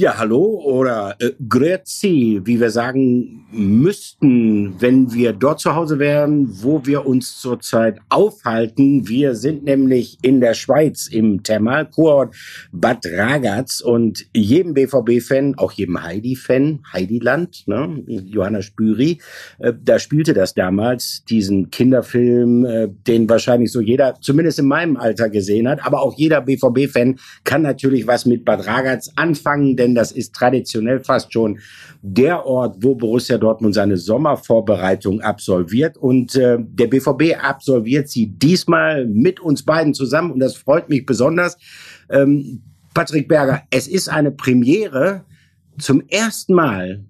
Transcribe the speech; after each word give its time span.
Ja, 0.00 0.16
hallo 0.16 0.62
oder 0.64 1.16
äh, 1.18 1.32
grüezi, 1.48 2.40
wie 2.44 2.60
wir 2.60 2.70
sagen 2.70 3.46
müssten, 3.50 4.80
wenn 4.80 5.12
wir 5.12 5.32
dort 5.32 5.58
zu 5.58 5.74
Hause 5.74 5.98
wären, 5.98 6.62
wo 6.62 6.86
wir 6.86 7.04
uns 7.04 7.40
zurzeit 7.40 7.98
aufhalten. 8.08 9.08
Wir 9.08 9.34
sind 9.34 9.64
nämlich 9.64 10.18
in 10.22 10.40
der 10.40 10.54
Schweiz 10.54 11.08
im 11.08 11.42
Thermalkurort 11.42 12.32
Bad 12.70 13.06
Ragaz 13.06 13.80
und 13.80 14.24
jedem 14.32 14.74
BVB-Fan, 14.74 15.56
auch 15.56 15.72
jedem 15.72 16.00
Heidi-Fan, 16.00 16.84
Heidiland, 16.92 17.66
ne, 17.66 18.04
Johanna 18.06 18.62
Spüri, 18.62 19.18
äh, 19.58 19.72
da 19.82 19.98
spielte 19.98 20.32
das 20.32 20.54
damals, 20.54 21.24
diesen 21.28 21.72
Kinderfilm, 21.72 22.64
äh, 22.64 22.88
den 23.08 23.28
wahrscheinlich 23.28 23.72
so 23.72 23.80
jeder, 23.80 24.14
zumindest 24.20 24.60
in 24.60 24.68
meinem 24.68 24.96
Alter 24.96 25.28
gesehen 25.28 25.66
hat, 25.66 25.84
aber 25.84 26.02
auch 26.02 26.16
jeder 26.16 26.40
BVB-Fan 26.42 27.18
kann 27.42 27.62
natürlich 27.62 28.06
was 28.06 28.26
mit 28.26 28.44
Bad 28.44 28.64
Ragaz 28.64 29.10
anfangen, 29.16 29.76
denn 29.76 29.87
das 29.94 30.12
ist 30.12 30.34
traditionell 30.34 31.00
fast 31.00 31.32
schon 31.32 31.58
der 32.02 32.46
Ort, 32.46 32.76
wo 32.80 32.94
Borussia 32.94 33.38
Dortmund 33.38 33.74
seine 33.74 33.96
Sommervorbereitung 33.96 35.20
absolviert. 35.20 35.96
Und 35.96 36.34
äh, 36.36 36.58
der 36.60 36.86
BVB 36.86 37.36
absolviert 37.42 38.08
sie 38.08 38.26
diesmal 38.26 39.06
mit 39.06 39.40
uns 39.40 39.64
beiden 39.64 39.94
zusammen 39.94 40.32
und 40.32 40.40
das 40.40 40.56
freut 40.56 40.88
mich 40.88 41.06
besonders. 41.06 41.56
Ähm, 42.10 42.62
Patrick 42.94 43.28
Berger, 43.28 43.62
es 43.70 43.86
ist 43.86 44.08
eine 44.08 44.30
Premiere. 44.30 45.24
Zum 45.78 46.02
ersten 46.08 46.54
Mal 46.54 47.04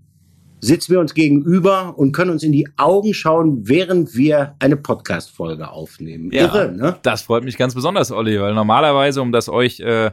sitzen 0.60 0.92
wir 0.92 1.00
uns 1.00 1.14
gegenüber 1.14 1.96
und 1.96 2.12
können 2.12 2.30
uns 2.30 2.42
in 2.42 2.52
die 2.52 2.68
Augen 2.76 3.14
schauen, 3.14 3.68
während 3.68 4.14
wir 4.14 4.54
eine 4.58 4.76
Podcast-Folge 4.76 5.70
aufnehmen. 5.70 6.30
Ja, 6.32 6.42
Irre, 6.42 6.72
ne? 6.72 6.96
Das 7.02 7.22
freut 7.22 7.44
mich 7.44 7.56
ganz 7.56 7.74
besonders, 7.74 8.10
Olli, 8.10 8.40
weil 8.40 8.54
normalerweise, 8.54 9.22
um 9.22 9.32
das 9.32 9.48
euch 9.48 9.80
äh, 9.80 10.10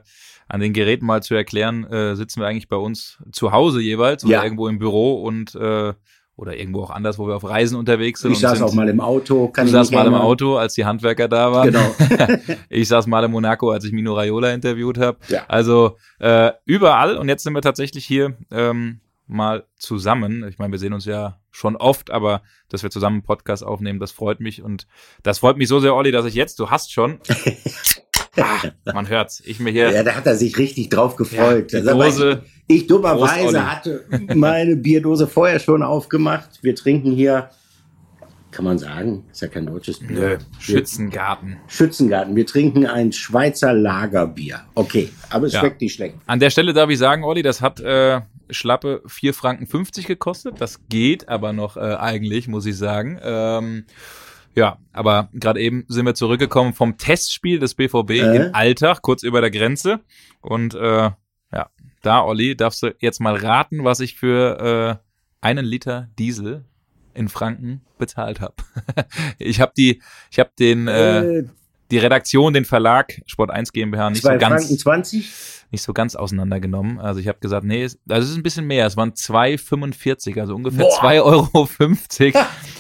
an 0.48 0.60
den 0.60 0.74
Geräten 0.74 1.06
mal 1.06 1.24
zu 1.24 1.36
erklären, 1.36 1.86
äh, 1.86 2.16
sitzen 2.16 2.40
wir 2.40 2.48
eigentlich 2.48 2.70
bei 2.70 2.76
uns 2.76 3.18
zu 3.32 3.52
Hause 3.52 3.82
jeweils 3.82 4.24
oder 4.24 4.34
ja. 4.34 4.44
irgendwo 4.44 4.68
im 4.68 4.80
Büro 4.80 5.24
und 5.24 5.56
äh, 5.56 5.94
oder 6.38 6.58
irgendwo 6.58 6.84
auch 6.84 6.90
anders, 6.90 7.18
wo 7.18 7.28
wir 7.28 7.36
auf 7.36 7.46
Reisen 7.46 7.78
unterwegs 7.78 8.20
sind. 8.20 8.34
Ich 8.34 8.40
saß 8.40 8.58
sind, 8.58 8.68
auch 8.68 8.74
mal 8.74 8.90
im 8.90 9.00
Auto. 9.00 9.48
Kann 9.48 9.68
du 9.68 9.72
saß 9.72 9.92
mal 9.92 10.06
im 10.06 10.16
Auto, 10.16 10.58
als 10.58 10.74
die 10.74 10.84
Handwerker 10.84 11.30
da 11.30 11.52
waren. 11.54 11.72
Genau. 11.72 11.96
ich 12.70 12.90
saß 12.90 13.08
mal 13.08 13.24
in 13.24 13.32
Monaco, 13.32 13.72
als 13.72 13.86
ich 13.86 13.94
Mino 13.94 14.14
Raiola 14.14 14.52
interviewt 14.52 14.98
habe. 14.98 15.18
Ja. 15.30 15.46
Also 15.48 15.98
äh, 16.20 16.52
überall 16.66 17.18
und 17.18 17.30
jetzt 17.30 17.44
sind 17.44 17.54
wir 17.54 17.62
tatsächlich 17.62 18.06
hier 18.06 18.36
ähm, 18.52 19.00
mal 19.28 19.66
zusammen. 19.78 20.46
Ich 20.48 20.60
meine, 20.60 20.72
wir 20.74 20.80
sehen 20.80 20.94
uns 20.94 21.06
ja 21.06 21.40
schon 21.52 21.78
oft, 21.78 22.12
aber 22.12 22.42
dass 22.70 22.84
wir 22.84 22.90
zusammen 22.90 23.18
einen 23.18 23.24
Podcast 23.24 23.64
aufnehmen, 23.64 24.00
das 24.00 24.12
freut 24.12 24.40
mich 24.42 24.62
und 24.62 24.88
das 25.24 25.40
freut 25.40 25.58
mich 25.58 25.70
so 25.70 25.80
sehr, 25.80 25.96
Olli, 25.96 26.12
dass 26.12 26.26
ich 26.26 26.36
jetzt, 26.36 26.60
du 26.60 26.70
hast 26.70 26.92
schon 26.92 27.20
Ah, 28.38 28.92
man 28.94 29.08
hört's. 29.08 29.42
Ich 29.46 29.60
mir 29.60 29.72
hier. 29.72 29.92
Ja, 29.92 30.04
da 30.04 30.16
hat 30.16 30.26
er 30.26 30.36
sich 30.36 30.58
richtig 30.58 30.90
drauf 30.90 31.16
gefreut. 31.16 31.72
Ja, 31.72 31.82
die 31.82 31.88
Dose. 31.88 32.44
Ich, 32.68 32.82
ich 32.82 32.88
dummerweise 32.88 33.72
hatte 33.72 34.06
meine 34.36 34.76
Bierdose 34.76 35.28
vorher 35.28 35.60
schon 35.60 35.84
aufgemacht. 35.84 36.60
Wir 36.62 36.76
trinken 36.76 37.12
hier, 37.12 37.50
kann 38.52 38.66
man 38.66 38.78
sagen, 38.78 39.26
ist 39.32 39.42
ja 39.42 39.48
kein 39.48 39.66
deutsches 39.66 40.00
Bier. 40.00 40.10
Nö, 40.10 40.38
Schützengarten. 40.60 41.58
Schützengarten. 41.68 42.36
Wir 42.36 42.46
trinken 42.46 42.86
ein 42.86 43.12
Schweizer 43.12 43.74
Lagerbier. 43.74 44.62
Okay, 44.76 45.10
aber 45.30 45.48
es 45.48 45.54
ja. 45.54 45.60
schmeckt 45.60 45.82
nicht 45.82 45.94
schlecht. 45.94 46.16
An 46.26 46.40
der 46.40 46.50
Stelle 46.50 46.74
darf 46.74 46.90
ich 46.90 46.98
sagen, 46.98 47.24
Olli, 47.24 47.42
das 47.42 47.62
hat 47.62 47.80
äh, 47.82 48.22
schlappe 48.50 49.02
4 49.08 49.34
Franken 49.34 49.68
50 49.68 50.08
gekostet. 50.08 50.56
Das 50.60 50.88
geht 50.90 51.30
aber 51.30 51.54
noch 51.54 51.78
äh, 51.78 51.82
eigentlich, 51.82 52.48
muss 52.48 52.66
ich 52.66 52.78
sagen. 52.78 53.20
Ähm, 53.22 53.86
ja, 54.56 54.80
aber 54.94 55.30
gerade 55.34 55.60
eben 55.60 55.86
sind 55.88 56.06
wir 56.06 56.16
zurückgekommen 56.16 56.74
vom 56.74 56.98
Testspiel 56.98 57.60
des 57.60 57.76
BVB 57.76 58.12
äh? 58.12 58.36
in 58.36 58.56
Alltag, 58.56 59.02
kurz 59.02 59.24
über 59.24 59.42
der 59.42 59.52
Grenze. 59.52 60.00
Und 60.42 60.74
äh, 60.76 61.12
ja, 61.52 61.70
da, 62.02 62.24
Olli, 62.24 62.56
darfst 62.56 62.84
du 62.84 62.96
jetzt 63.00 63.20
mal 63.20 63.36
raten, 63.36 63.84
was 63.84 64.00
ich 64.00 64.16
für 64.16 65.02
äh, 65.02 65.46
einen 65.46 65.66
Liter 65.66 66.10
Diesel 66.18 66.66
in 67.14 67.30
Franken 67.30 67.82
bezahlt 67.98 68.42
habe. 68.42 68.56
ich 69.40 69.62
habe 69.62 69.74
die, 69.78 70.02
ich 70.32 70.40
habe 70.40 70.52
den 70.58 70.88
äh, 70.88 71.40
äh, 71.40 71.48
die 71.92 71.98
Redaktion, 71.98 72.54
den 72.54 72.66
Verlag 72.66 73.22
Sport 73.26 73.52
1 73.52 73.72
GmbH 73.72 74.10
nicht 74.10 74.24
so 74.24 74.30
ganz 74.30 74.66
Franken 74.66 74.78
20? 74.78 75.56
nicht 75.72 75.82
so 75.82 75.94
ganz 75.94 76.16
auseinandergenommen. 76.16 77.00
Also 77.00 77.20
ich 77.20 77.28
habe 77.28 77.40
gesagt, 77.40 77.66
nee, 77.66 77.88
das 78.06 78.26
ist 78.26 78.36
ein 78.36 78.44
bisschen 78.44 78.66
mehr. 78.66 78.86
Es 78.86 78.98
waren 78.98 79.12
2,45, 79.12 80.40
also 80.40 80.56
ungefähr 80.56 80.86
2,50 80.86 81.24
Euro. 81.24 81.68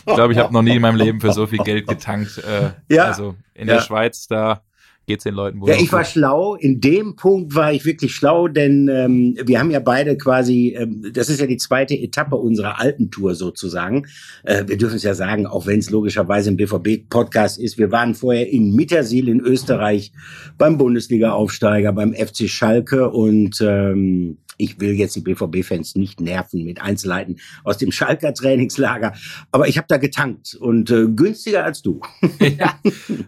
ich 0.07 0.15
glaube, 0.15 0.33
ich 0.33 0.39
habe 0.39 0.53
noch 0.53 0.61
nie 0.61 0.75
in 0.75 0.81
meinem 0.81 0.97
Leben 0.97 1.19
für 1.19 1.33
so 1.33 1.47
viel 1.47 1.59
Geld 1.59 1.87
getankt. 1.87 2.37
Äh, 2.37 2.71
ja. 2.93 3.05
Also 3.05 3.35
in 3.53 3.67
ja. 3.67 3.75
der 3.75 3.81
Schweiz, 3.81 4.27
da 4.27 4.61
geht's 5.05 5.23
den 5.23 5.35
Leuten 5.35 5.61
wohl. 5.61 5.69
Ja, 5.69 5.75
ich 5.75 5.91
war 5.91 6.03
gut. 6.03 6.11
schlau. 6.11 6.55
In 6.55 6.81
dem 6.81 7.15
Punkt 7.15 7.55
war 7.55 7.71
ich 7.73 7.85
wirklich 7.85 8.15
schlau, 8.15 8.47
denn 8.47 8.87
ähm, 8.87 9.37
wir 9.45 9.59
haben 9.59 9.71
ja 9.71 9.79
beide 9.79 10.17
quasi, 10.17 10.75
ähm, 10.77 11.11
das 11.13 11.29
ist 11.29 11.39
ja 11.39 11.47
die 11.47 11.57
zweite 11.57 11.95
Etappe 11.95 12.35
unserer 12.35 12.79
alten 12.79 13.11
Tour 13.11 13.35
sozusagen. 13.35 14.07
Äh, 14.43 14.63
wir 14.67 14.77
dürfen 14.77 14.95
es 14.95 15.03
ja 15.03 15.13
sagen, 15.13 15.45
auch 15.45 15.67
wenn 15.67 15.79
es 15.79 15.89
logischerweise 15.89 16.51
ein 16.51 16.57
BVB-Podcast 16.57 17.59
ist. 17.59 17.77
Wir 17.77 17.91
waren 17.91 18.15
vorher 18.15 18.49
in 18.49 18.75
Mittersil 18.75 19.29
in 19.29 19.39
Österreich 19.39 20.11
beim 20.57 20.77
Bundesliga-Aufsteiger, 20.77 21.93
beim 21.93 22.13
FC 22.13 22.49
Schalke 22.49 23.09
und 23.09 23.61
ähm, 23.61 24.37
ich 24.57 24.79
will 24.79 24.91
jetzt 24.91 25.15
die 25.15 25.21
BVB-Fans 25.21 25.95
nicht 25.95 26.21
nerven 26.21 26.63
mit 26.63 26.81
Einzelheiten 26.81 27.37
aus 27.63 27.77
dem 27.77 27.91
Schalker 27.91 28.33
Trainingslager, 28.33 29.13
aber 29.51 29.67
ich 29.67 29.77
habe 29.77 29.87
da 29.87 29.97
getankt 29.97 30.55
und 30.55 30.89
äh, 30.91 31.07
günstiger 31.07 31.63
als 31.63 31.81
du. 31.81 32.01
ja. 32.39 32.79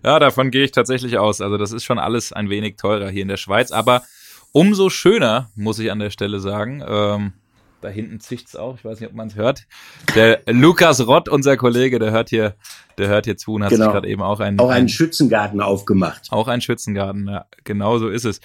ja, 0.04 0.20
davon 0.20 0.52
gehe 0.52 0.64
ich 0.64 0.72
tatsächlich 0.72 1.18
aus. 1.18 1.42
Also 1.42 1.58
das 1.58 1.72
ist 1.72 1.84
schon 1.84 2.00
alles 2.00 2.34
ein 2.34 2.50
wenig 2.50 2.78
teurer 2.78 3.10
hier 3.10 3.22
in 3.22 3.28
der 3.28 3.38
Schweiz, 3.38 3.72
aber 3.72 4.04
umso 4.52 4.90
schöner, 4.90 5.50
muss 5.56 5.80
ich 5.80 5.92
an 5.92 6.00
der 6.00 6.10
Stelle 6.10 6.40
sagen. 6.40 6.84
Ähm, 6.88 7.34
da 7.82 7.90
hinten 7.90 8.20
zischt's 8.20 8.56
auch, 8.56 8.76
ich 8.76 8.86
weiß 8.86 9.00
nicht, 9.00 9.10
ob 9.10 9.16
man 9.16 9.28
es 9.28 9.36
hört. 9.36 9.68
Der 10.16 10.42
Lukas 10.48 11.06
Rott, 11.06 11.30
unser 11.30 11.58
Kollege, 11.58 12.00
der 12.00 12.12
hört 12.12 12.30
hier, 12.30 12.56
der 12.98 13.08
hört 13.08 13.26
hier 13.26 13.38
zu 13.38 13.54
und 13.54 13.64
hat 13.64 13.70
genau. 13.70 13.86
sich 13.86 13.94
gerade 13.94 14.08
eben 14.08 14.24
auch 14.24 14.40
einen, 14.40 14.60
auch 14.60 14.70
einen 14.70 14.90
Schützengarten 14.90 15.62
aufgemacht. 15.62 16.28
Auch 16.32 16.48
einen 16.48 16.62
Schützengarten, 16.62 17.28
ja, 17.28 17.46
genau 17.64 18.00
so 18.00 18.10
ist 18.10 18.26
es. 18.26 18.42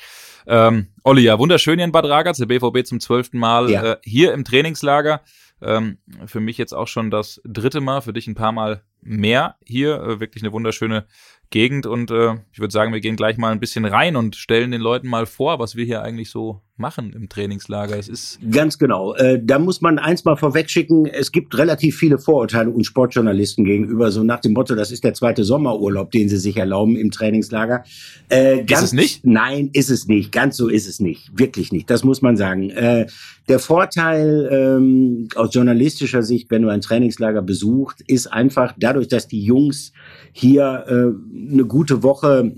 Ähm, 0.46 0.88
Olli, 1.04 1.22
ja, 1.22 1.38
wunderschön 1.38 1.78
hier 1.78 1.84
in 1.84 1.92
Bad 1.92 2.06
Ragaz, 2.06 2.38
der 2.38 2.46
BVB 2.46 2.84
zum 2.84 3.00
zwölften 3.00 3.38
Mal 3.38 3.70
ja. 3.70 3.92
äh, 3.92 3.96
hier 4.02 4.32
im 4.32 4.44
Trainingslager. 4.44 5.22
Ähm, 5.60 5.98
für 6.26 6.40
mich 6.40 6.58
jetzt 6.58 6.72
auch 6.72 6.88
schon 6.88 7.10
das 7.10 7.40
dritte 7.44 7.80
Mal, 7.80 8.00
für 8.00 8.12
dich 8.12 8.26
ein 8.26 8.34
paar 8.34 8.52
Mal 8.52 8.82
mehr 9.02 9.56
hier. 9.64 10.00
Äh, 10.00 10.20
wirklich 10.20 10.42
eine 10.42 10.52
wunderschöne 10.52 11.06
Gegend 11.50 11.86
und 11.86 12.10
äh, 12.10 12.36
ich 12.50 12.60
würde 12.60 12.72
sagen, 12.72 12.94
wir 12.94 13.00
gehen 13.00 13.14
gleich 13.14 13.36
mal 13.36 13.52
ein 13.52 13.60
bisschen 13.60 13.84
rein 13.84 14.16
und 14.16 14.36
stellen 14.36 14.70
den 14.70 14.80
Leuten 14.80 15.06
mal 15.06 15.26
vor, 15.26 15.58
was 15.58 15.76
wir 15.76 15.84
hier 15.84 16.02
eigentlich 16.02 16.30
so 16.30 16.62
machen 16.78 17.12
im 17.12 17.28
Trainingslager. 17.28 17.98
Es 17.98 18.08
ist 18.08 18.40
ganz 18.50 18.78
genau. 18.78 19.14
Äh, 19.14 19.38
da 19.42 19.58
muss 19.58 19.82
man 19.82 19.98
eins 19.98 20.24
mal 20.24 20.36
vorwegschicken: 20.36 21.04
Es 21.04 21.30
gibt 21.30 21.56
relativ 21.56 21.96
viele 21.96 22.18
Vorurteile 22.18 22.70
uns 22.70 22.86
Sportjournalisten 22.86 23.64
gegenüber, 23.64 24.10
so 24.10 24.24
nach 24.24 24.40
dem 24.40 24.54
Motto, 24.54 24.74
das 24.74 24.90
ist 24.90 25.04
der 25.04 25.12
zweite 25.12 25.44
Sommerurlaub, 25.44 26.10
den 26.10 26.30
sie 26.30 26.38
sich 26.38 26.56
erlauben 26.56 26.96
im 26.96 27.10
Trainingslager. 27.10 27.84
Äh, 28.30 28.64
ganz, 28.64 28.84
ist 28.84 28.88
es 28.88 28.92
nicht? 28.94 29.26
Nein, 29.26 29.68
ist 29.74 29.90
es 29.90 30.08
nicht. 30.08 30.32
Ganz 30.32 30.56
so 30.56 30.68
ist 30.68 30.88
es 30.88 31.00
nicht. 31.00 31.38
Wirklich 31.38 31.70
nicht. 31.70 31.90
Das 31.90 32.02
muss 32.02 32.22
man 32.22 32.36
sagen. 32.36 32.70
Äh, 32.70 33.06
der 33.48 33.58
Vorteil 33.58 34.48
ähm, 34.50 35.28
aus 35.34 35.54
journalistischer 35.54 36.22
Sicht, 36.22 36.50
wenn 36.50 36.62
du 36.62 36.68
ein 36.68 36.80
Trainingslager 36.80 37.42
besucht, 37.42 38.00
ist 38.06 38.28
einfach 38.28 38.72
dadurch, 38.92 39.08
dass 39.08 39.26
die 39.26 39.42
Jungs 39.42 39.92
hier 40.32 40.84
äh, 40.86 41.50
eine 41.52 41.64
gute 41.64 42.02
Woche 42.02 42.52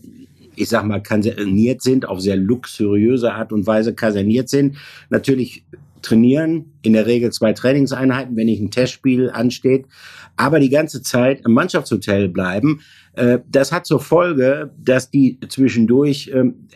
ich 0.56 0.68
sag 0.68 0.84
mal, 0.84 1.02
kaserniert 1.02 1.82
sind, 1.82 2.06
auf 2.06 2.20
sehr 2.20 2.36
luxuriöse 2.36 3.32
Art 3.32 3.52
und 3.52 3.66
Weise 3.66 3.92
kaserniert 3.92 4.48
sind. 4.48 4.76
Natürlich 5.10 5.64
trainieren, 6.02 6.66
in 6.82 6.92
der 6.92 7.06
Regel 7.06 7.32
zwei 7.32 7.52
Trainingseinheiten, 7.52 8.36
wenn 8.36 8.46
nicht 8.46 8.60
ein 8.60 8.70
Testspiel 8.70 9.30
ansteht, 9.30 9.86
aber 10.36 10.60
die 10.60 10.68
ganze 10.68 11.02
Zeit 11.02 11.42
im 11.44 11.54
Mannschaftshotel 11.54 12.28
bleiben. 12.28 12.80
Äh, 13.14 13.40
das 13.50 13.72
hat 13.72 13.86
zur 13.86 14.00
Folge, 14.00 14.70
dass 14.78 15.10
die 15.10 15.38
zwischendurch 15.48 16.30
ähm, 16.32 16.68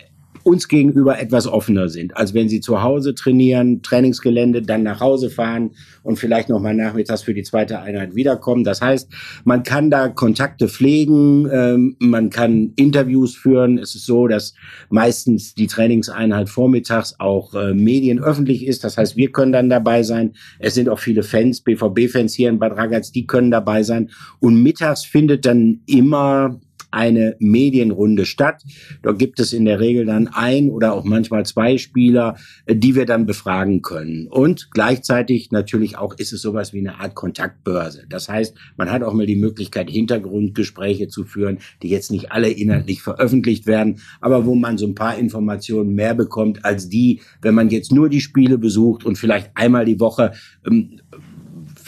uns 0.49 0.67
gegenüber 0.67 1.21
etwas 1.21 1.47
offener 1.47 1.89
sind, 1.89 2.17
als 2.17 2.33
wenn 2.33 2.49
sie 2.49 2.61
zu 2.61 2.83
Hause 2.83 3.15
trainieren, 3.15 3.83
Trainingsgelände, 3.83 4.63
dann 4.63 4.83
nach 4.83 5.01
Hause 5.01 5.29
fahren 5.29 5.73
und 6.03 6.19
vielleicht 6.19 6.49
noch 6.49 6.61
mal 6.61 6.75
nachmittags 6.75 7.23
für 7.23 7.35
die 7.35 7.43
zweite 7.43 7.81
Einheit 7.81 8.15
wiederkommen. 8.15 8.65
Das 8.65 8.81
heißt, 8.81 9.11
man 9.45 9.63
kann 9.63 9.91
da 9.91 10.09
Kontakte 10.09 10.69
pflegen, 10.69 11.49
ähm, 11.53 11.97
man 11.99 12.31
kann 12.31 12.73
Interviews 12.77 13.37
führen. 13.37 13.77
Es 13.79 13.95
ist 13.95 14.07
so, 14.07 14.27
dass 14.27 14.55
meistens 14.89 15.55
die 15.55 15.67
Trainingseinheit 15.67 16.49
vormittags 16.49 17.17
auch 17.19 17.55
äh, 17.55 17.75
medienöffentlich 17.75 18.67
ist. 18.67 18.85
Das 18.85 18.97
heißt, 18.97 19.17
wir 19.17 19.31
können 19.31 19.53
dann 19.53 19.69
dabei 19.69 20.03
sein. 20.03 20.33
Es 20.59 20.75
sind 20.75 20.89
auch 20.89 20.99
viele 20.99 21.23
Fans, 21.23 21.61
BVB-Fans 21.61 22.35
hier 22.35 22.49
in 22.49 22.59
Bad 22.59 22.77
Ragaz, 22.77 23.13
die 23.13 23.27
können 23.27 23.51
dabei 23.51 23.83
sein. 23.83 24.09
Und 24.41 24.63
mittags 24.63 25.05
findet 25.05 25.45
dann 25.45 25.81
immer 25.87 26.59
eine 26.91 27.37
Medienrunde 27.39 28.25
statt. 28.25 28.63
Dort 29.03 29.19
gibt 29.19 29.41
es 29.41 29.53
in 29.53 29.65
der 29.65 29.81
Regel 29.81 30.07
dann 30.07 30.29
ein 30.29 30.71
oder 30.71 30.95
auch 30.95 31.05
manchmal 31.05 31.45
zwei 31.45 31.79
Spieler, 31.79 32.37
äh, 32.67 32.75
die 32.77 32.95
wir 32.95 33.07
dann 33.07 33.27
befragen 33.27 33.83
können. 33.83 34.27
Und 34.29 34.71
gleichzeitig 34.71 35.51
natürlich 35.51 35.99
auch 35.99 36.15
ist 36.19 36.33
es 36.33 36.43
sowas 36.43 36.73
wie 36.73 36.79
eine 36.79 37.01
Art 37.01 37.15
Kontaktbörse. 37.15 38.05
Das 38.09 38.29
heißt, 38.29 38.57
man 38.77 38.91
hat 38.91 39.03
auch 39.03 39.13
mal 39.13 39.27
die 39.27 39.37
Möglichkeit, 39.37 39.91
Hintergrundgespräche 39.91 41.09
zu 41.09 41.25
führen, 41.25 41.59
die 41.83 41.89
jetzt 41.89 42.11
nicht 42.11 42.33
alle 42.33 42.51
inhaltlich 42.51 43.03
veröffentlicht 43.03 43.67
werden, 43.67 44.01
aber 44.21 44.47
wo 44.47 44.55
man 44.55 44.79
so 44.79 44.87
ein 44.87 44.95
paar 44.95 45.19
Informationen 45.19 45.95
mehr 45.95 46.15
bekommt 46.15 46.65
als 46.65 46.89
die, 46.89 47.21
wenn 47.43 47.55
man 47.55 47.69
jetzt 47.69 47.93
nur 47.93 48.09
die 48.09 48.21
Spiele 48.21 48.59
besucht 48.59 49.05
und 49.05 49.17
vielleicht 49.17 49.51
einmal 49.55 49.85
die 49.85 50.01
Woche 50.01 50.33
ähm, 50.67 51.01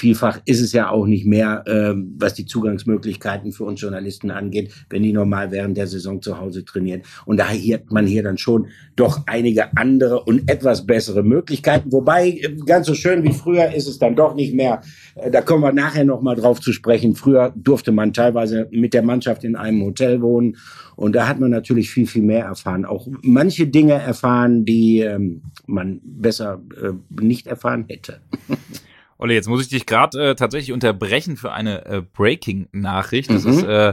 Vielfach 0.00 0.40
ist 0.46 0.62
es 0.62 0.72
ja 0.72 0.88
auch 0.88 1.04
nicht 1.04 1.26
mehr, 1.26 1.62
äh, 1.66 1.92
was 2.16 2.32
die 2.32 2.46
Zugangsmöglichkeiten 2.46 3.52
für 3.52 3.64
uns 3.64 3.82
Journalisten 3.82 4.30
angeht, 4.30 4.72
wenn 4.88 5.02
die 5.02 5.12
normal 5.12 5.50
während 5.50 5.76
der 5.76 5.86
Saison 5.86 6.22
zu 6.22 6.38
Hause 6.38 6.64
trainieren. 6.64 7.02
Und 7.26 7.36
da 7.36 7.48
hat 7.48 7.90
man 7.90 8.06
hier 8.06 8.22
dann 8.22 8.38
schon 8.38 8.68
doch 8.96 9.20
einige 9.26 9.76
andere 9.76 10.22
und 10.22 10.50
etwas 10.50 10.86
bessere 10.86 11.22
Möglichkeiten. 11.22 11.92
Wobei, 11.92 12.40
ganz 12.64 12.86
so 12.86 12.94
schön 12.94 13.22
wie 13.24 13.34
früher 13.34 13.74
ist 13.74 13.88
es 13.88 13.98
dann 13.98 14.16
doch 14.16 14.34
nicht 14.34 14.54
mehr. 14.54 14.80
Äh, 15.16 15.30
da 15.30 15.42
kommen 15.42 15.62
wir 15.62 15.72
nachher 15.72 16.06
noch 16.06 16.22
mal 16.22 16.34
drauf 16.34 16.62
zu 16.62 16.72
sprechen. 16.72 17.14
Früher 17.14 17.52
durfte 17.54 17.92
man 17.92 18.14
teilweise 18.14 18.68
mit 18.70 18.94
der 18.94 19.02
Mannschaft 19.02 19.44
in 19.44 19.54
einem 19.54 19.82
Hotel 19.82 20.22
wohnen. 20.22 20.56
Und 20.96 21.14
da 21.14 21.28
hat 21.28 21.40
man 21.40 21.50
natürlich 21.50 21.90
viel, 21.90 22.06
viel 22.06 22.22
mehr 22.22 22.46
erfahren. 22.46 22.86
Auch 22.86 23.06
manche 23.20 23.66
Dinge 23.66 23.92
erfahren, 23.92 24.64
die 24.64 25.00
ähm, 25.00 25.42
man 25.66 26.00
besser 26.02 26.62
äh, 26.82 26.92
nicht 27.22 27.46
erfahren 27.48 27.84
hätte. 27.86 28.22
Olli, 29.20 29.34
jetzt 29.34 29.48
muss 29.48 29.60
ich 29.60 29.68
dich 29.68 29.84
gerade 29.84 30.30
äh, 30.30 30.34
tatsächlich 30.34 30.72
unterbrechen 30.72 31.36
für 31.36 31.52
eine 31.52 31.84
äh, 31.84 32.00
Breaking-Nachricht. 32.00 33.28
Das 33.28 33.44
mhm. 33.44 33.50
ist 33.50 33.62
äh, 33.64 33.92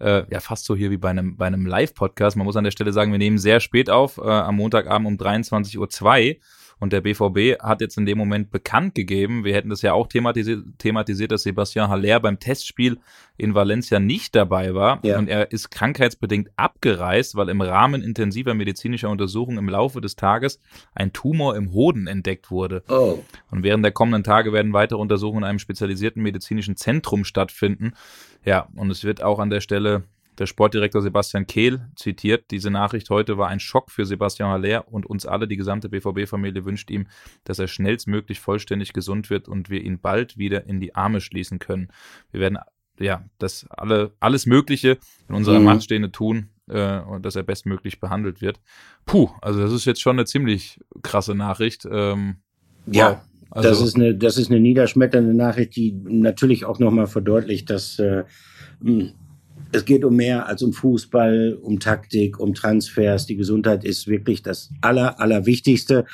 äh, 0.00 0.24
ja 0.30 0.40
fast 0.40 0.66
so 0.66 0.76
hier 0.76 0.90
wie 0.90 0.98
bei 0.98 1.08
einem, 1.08 1.38
bei 1.38 1.46
einem 1.46 1.64
Live-Podcast. 1.64 2.36
Man 2.36 2.44
muss 2.44 2.56
an 2.56 2.64
der 2.64 2.72
Stelle 2.72 2.92
sagen, 2.92 3.10
wir 3.10 3.18
nehmen 3.18 3.38
sehr 3.38 3.60
spät 3.60 3.88
auf, 3.88 4.18
äh, 4.18 4.28
am 4.28 4.56
Montagabend 4.56 5.08
um 5.08 5.16
23.02 5.16 5.78
Uhr. 5.78 6.36
Und 6.78 6.92
der 6.92 7.00
BVB 7.00 7.58
hat 7.60 7.80
jetzt 7.80 7.96
in 7.96 8.04
dem 8.04 8.18
Moment 8.18 8.50
bekannt 8.50 8.94
gegeben, 8.94 9.44
wir 9.44 9.54
hätten 9.54 9.70
das 9.70 9.80
ja 9.80 9.94
auch 9.94 10.08
thematisiert, 10.08 10.62
thematisiert 10.78 11.32
dass 11.32 11.44
Sebastian 11.44 11.88
Haller 11.88 12.20
beim 12.20 12.38
Testspiel 12.38 12.98
in 13.38 13.54
Valencia 13.54 13.98
nicht 13.98 14.34
dabei 14.34 14.74
war. 14.74 15.00
Ja. 15.02 15.18
Und 15.18 15.28
er 15.28 15.52
ist 15.52 15.70
krankheitsbedingt 15.70 16.50
abgereist, 16.56 17.34
weil 17.34 17.48
im 17.48 17.62
Rahmen 17.62 18.02
intensiver 18.02 18.52
medizinischer 18.52 19.08
Untersuchungen 19.08 19.58
im 19.58 19.68
Laufe 19.70 20.02
des 20.02 20.16
Tages 20.16 20.60
ein 20.94 21.14
Tumor 21.14 21.56
im 21.56 21.72
Hoden 21.72 22.06
entdeckt 22.06 22.50
wurde. 22.50 22.82
Oh. 22.88 23.20
Und 23.50 23.62
während 23.62 23.82
der 23.82 23.92
kommenden 23.92 24.22
Tage 24.22 24.52
werden 24.52 24.74
weitere 24.74 24.98
Untersuchungen 24.98 25.44
in 25.44 25.48
einem 25.48 25.58
spezialisierten 25.58 26.22
medizinischen 26.22 26.76
Zentrum 26.76 27.24
stattfinden. 27.24 27.92
Ja, 28.44 28.68
und 28.76 28.90
es 28.90 29.02
wird 29.02 29.22
auch 29.22 29.38
an 29.38 29.48
der 29.48 29.60
Stelle 29.60 30.04
der 30.38 30.46
Sportdirektor 30.46 31.02
Sebastian 31.02 31.46
Kehl 31.46 31.88
zitiert, 31.96 32.50
diese 32.50 32.70
Nachricht 32.70 33.10
heute 33.10 33.38
war 33.38 33.48
ein 33.48 33.60
Schock 33.60 33.90
für 33.90 34.04
Sebastian 34.04 34.50
Haller 34.50 34.86
und 34.92 35.06
uns 35.06 35.26
alle. 35.26 35.48
Die 35.48 35.56
gesamte 35.56 35.88
BVB-Familie 35.88 36.64
wünscht 36.64 36.90
ihm, 36.90 37.06
dass 37.44 37.58
er 37.58 37.68
schnellstmöglich 37.68 38.40
vollständig 38.40 38.92
gesund 38.92 39.30
wird 39.30 39.48
und 39.48 39.70
wir 39.70 39.82
ihn 39.82 40.00
bald 40.00 40.38
wieder 40.38 40.66
in 40.66 40.80
die 40.80 40.94
Arme 40.94 41.20
schließen 41.20 41.58
können. 41.58 41.88
Wir 42.30 42.40
werden 42.40 42.58
ja 42.98 43.24
das 43.38 43.66
alle, 43.70 44.12
alles 44.20 44.46
Mögliche 44.46 44.98
in 45.28 45.34
unserer 45.34 45.58
mhm. 45.58 45.64
Macht 45.64 45.84
Stehende 45.84 46.10
tun, 46.10 46.50
äh, 46.68 47.00
und 47.00 47.24
dass 47.24 47.36
er 47.36 47.42
bestmöglich 47.42 48.00
behandelt 48.00 48.40
wird. 48.40 48.60
Puh, 49.04 49.30
also 49.40 49.60
das 49.60 49.72
ist 49.72 49.84
jetzt 49.84 50.00
schon 50.00 50.16
eine 50.16 50.24
ziemlich 50.24 50.80
krasse 51.02 51.34
Nachricht. 51.34 51.86
Ähm, 51.90 52.36
ja. 52.86 53.10
Wow. 53.10 53.18
Also, 53.50 53.68
das 53.68 53.80
ist 53.80 53.96
eine, 53.96 54.14
das 54.14 54.38
ist 54.38 54.50
eine 54.50 54.60
niederschmetternde 54.60 55.32
Nachricht, 55.32 55.76
die 55.76 55.92
natürlich 55.92 56.64
auch 56.64 56.78
nochmal 56.78 57.06
verdeutlicht, 57.06 57.70
dass 57.70 57.98
äh, 57.98 58.24
es 59.76 59.84
geht 59.84 60.04
um 60.04 60.16
mehr 60.16 60.46
als 60.46 60.62
um 60.62 60.72
Fußball, 60.72 61.58
um 61.60 61.78
Taktik, 61.78 62.40
um 62.40 62.54
Transfers. 62.54 63.26
Die 63.26 63.36
Gesundheit 63.36 63.84
ist 63.84 64.08
wirklich 64.08 64.42
das 64.42 64.70
Aller, 64.80 65.20
Allerwichtigste. 65.20 66.06